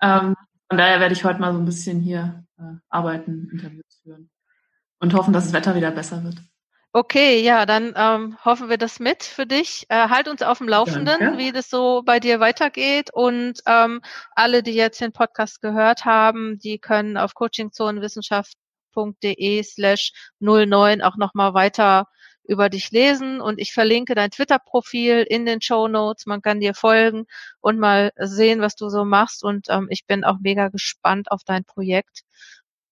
Ähm, 0.00 0.34
von 0.70 0.78
daher 0.78 1.00
werde 1.00 1.12
ich 1.12 1.22
heute 1.22 1.38
mal 1.38 1.52
so 1.52 1.58
ein 1.58 1.66
bisschen 1.66 2.00
hier 2.00 2.46
äh, 2.58 2.78
arbeiten, 2.88 3.50
Interviews 3.52 4.00
führen 4.02 4.30
und 5.00 5.12
hoffen, 5.12 5.34
dass 5.34 5.44
das 5.44 5.52
Wetter 5.52 5.74
wieder 5.74 5.90
besser 5.90 6.24
wird. 6.24 6.36
Okay, 6.96 7.42
ja, 7.42 7.66
dann 7.66 7.92
ähm, 7.94 8.38
hoffen 8.42 8.70
wir 8.70 8.78
das 8.78 8.98
mit 9.00 9.22
für 9.22 9.44
dich. 9.44 9.84
Äh, 9.90 10.08
halt 10.08 10.28
uns 10.28 10.40
auf 10.40 10.56
dem 10.56 10.68
Laufenden, 10.68 11.18
Danke. 11.20 11.36
wie 11.36 11.52
das 11.52 11.68
so 11.68 12.00
bei 12.02 12.20
dir 12.20 12.40
weitergeht. 12.40 13.10
Und 13.12 13.60
ähm, 13.66 14.00
alle, 14.34 14.62
die 14.62 14.72
jetzt 14.72 15.02
den 15.02 15.12
Podcast 15.12 15.60
gehört 15.60 16.06
haben, 16.06 16.58
die 16.58 16.78
können 16.78 17.18
auf 17.18 17.34
coachingzonenwissenschaft.de 17.34 19.62
slash 19.62 20.12
09 20.40 21.02
auch 21.02 21.18
nochmal 21.18 21.52
weiter 21.52 22.08
über 22.44 22.70
dich 22.70 22.90
lesen. 22.92 23.42
Und 23.42 23.60
ich 23.60 23.74
verlinke 23.74 24.14
dein 24.14 24.30
Twitter-Profil 24.30 25.26
in 25.28 25.44
den 25.44 25.60
Show 25.60 25.88
Notes. 25.88 26.24
Man 26.24 26.40
kann 26.40 26.60
dir 26.60 26.72
folgen 26.72 27.26
und 27.60 27.78
mal 27.78 28.10
sehen, 28.16 28.62
was 28.62 28.74
du 28.74 28.88
so 28.88 29.04
machst. 29.04 29.44
Und 29.44 29.66
ähm, 29.68 29.88
ich 29.90 30.06
bin 30.06 30.24
auch 30.24 30.38
mega 30.40 30.68
gespannt 30.68 31.30
auf 31.30 31.44
dein 31.44 31.66
Projekt 31.66 32.22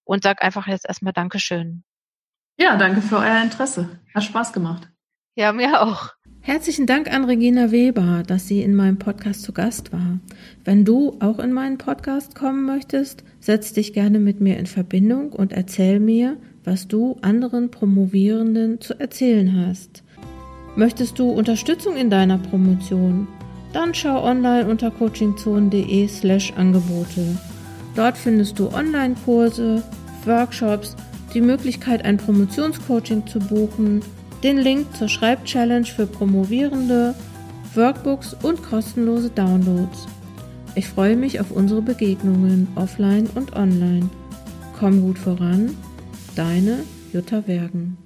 und 0.03 0.21
sag 0.21 0.43
einfach 0.43 0.67
jetzt 0.67 0.87
erstmal 0.87 1.13
Dankeschön. 1.13 1.83
Ja, 2.57 2.77
danke 2.77 3.01
für 3.01 3.17
euer 3.17 3.43
Interesse. 3.43 3.89
Hat 4.13 4.23
Spaß 4.23 4.53
gemacht. 4.53 4.89
Ja, 5.35 5.51
mir 5.51 5.81
auch. 5.81 6.13
Herzlichen 6.39 6.85
Dank 6.85 7.11
an 7.11 7.25
Regina 7.25 7.71
Weber, 7.71 8.23
dass 8.25 8.47
sie 8.47 8.61
in 8.61 8.75
meinem 8.75 8.97
Podcast 8.97 9.41
zu 9.41 9.51
Gast 9.51 9.91
war. 9.91 10.19
Wenn 10.63 10.85
du 10.85 11.17
auch 11.19 11.39
in 11.39 11.51
meinen 11.51 11.77
Podcast 11.77 12.35
kommen 12.35 12.63
möchtest, 12.65 13.23
setz 13.41 13.73
dich 13.73 13.91
gerne 13.91 14.19
mit 14.19 14.39
mir 14.39 14.57
in 14.57 14.67
Verbindung 14.67 15.33
und 15.33 15.51
erzähl 15.51 15.99
mir, 15.99 16.37
was 16.63 16.87
du 16.87 17.17
anderen 17.21 17.71
Promovierenden 17.71 18.79
zu 18.79 18.97
erzählen 18.99 19.67
hast. 19.67 20.03
Möchtest 20.77 21.19
du 21.19 21.29
Unterstützung 21.31 21.97
in 21.97 22.09
deiner 22.09 22.37
Promotion? 22.37 23.27
Dann 23.73 23.93
schau 23.93 24.23
online 24.23 24.67
unter 24.67 24.91
coachingzone.de 24.91 26.07
slash 26.07 26.53
Angebote. 26.55 27.37
Dort 27.95 28.17
findest 28.17 28.59
du 28.59 28.69
Online-Kurse, 28.69 29.83
Workshops, 30.25 30.95
die 31.35 31.41
Möglichkeit, 31.41 32.03
ein 32.05 32.17
Promotionscoaching 32.17 33.27
zu 33.27 33.39
buchen, 33.39 34.01
den 34.41 34.57
Link 34.57 34.95
zur 34.95 35.09
Schreibchallenge 35.09 35.85
für 35.85 36.07
Promovierende, 36.07 37.13
Workbooks 37.75 38.35
und 38.41 38.63
kostenlose 38.63 39.29
Downloads. 39.29 40.07
Ich 40.75 40.87
freue 40.87 41.15
mich 41.15 41.39
auf 41.39 41.51
unsere 41.51 41.81
Begegnungen 41.81 42.67
offline 42.75 43.29
und 43.35 43.55
online. 43.55 44.09
Komm 44.79 45.01
gut 45.01 45.19
voran, 45.19 45.75
deine 46.35 46.79
Jutta 47.13 47.47
Wergen. 47.47 48.04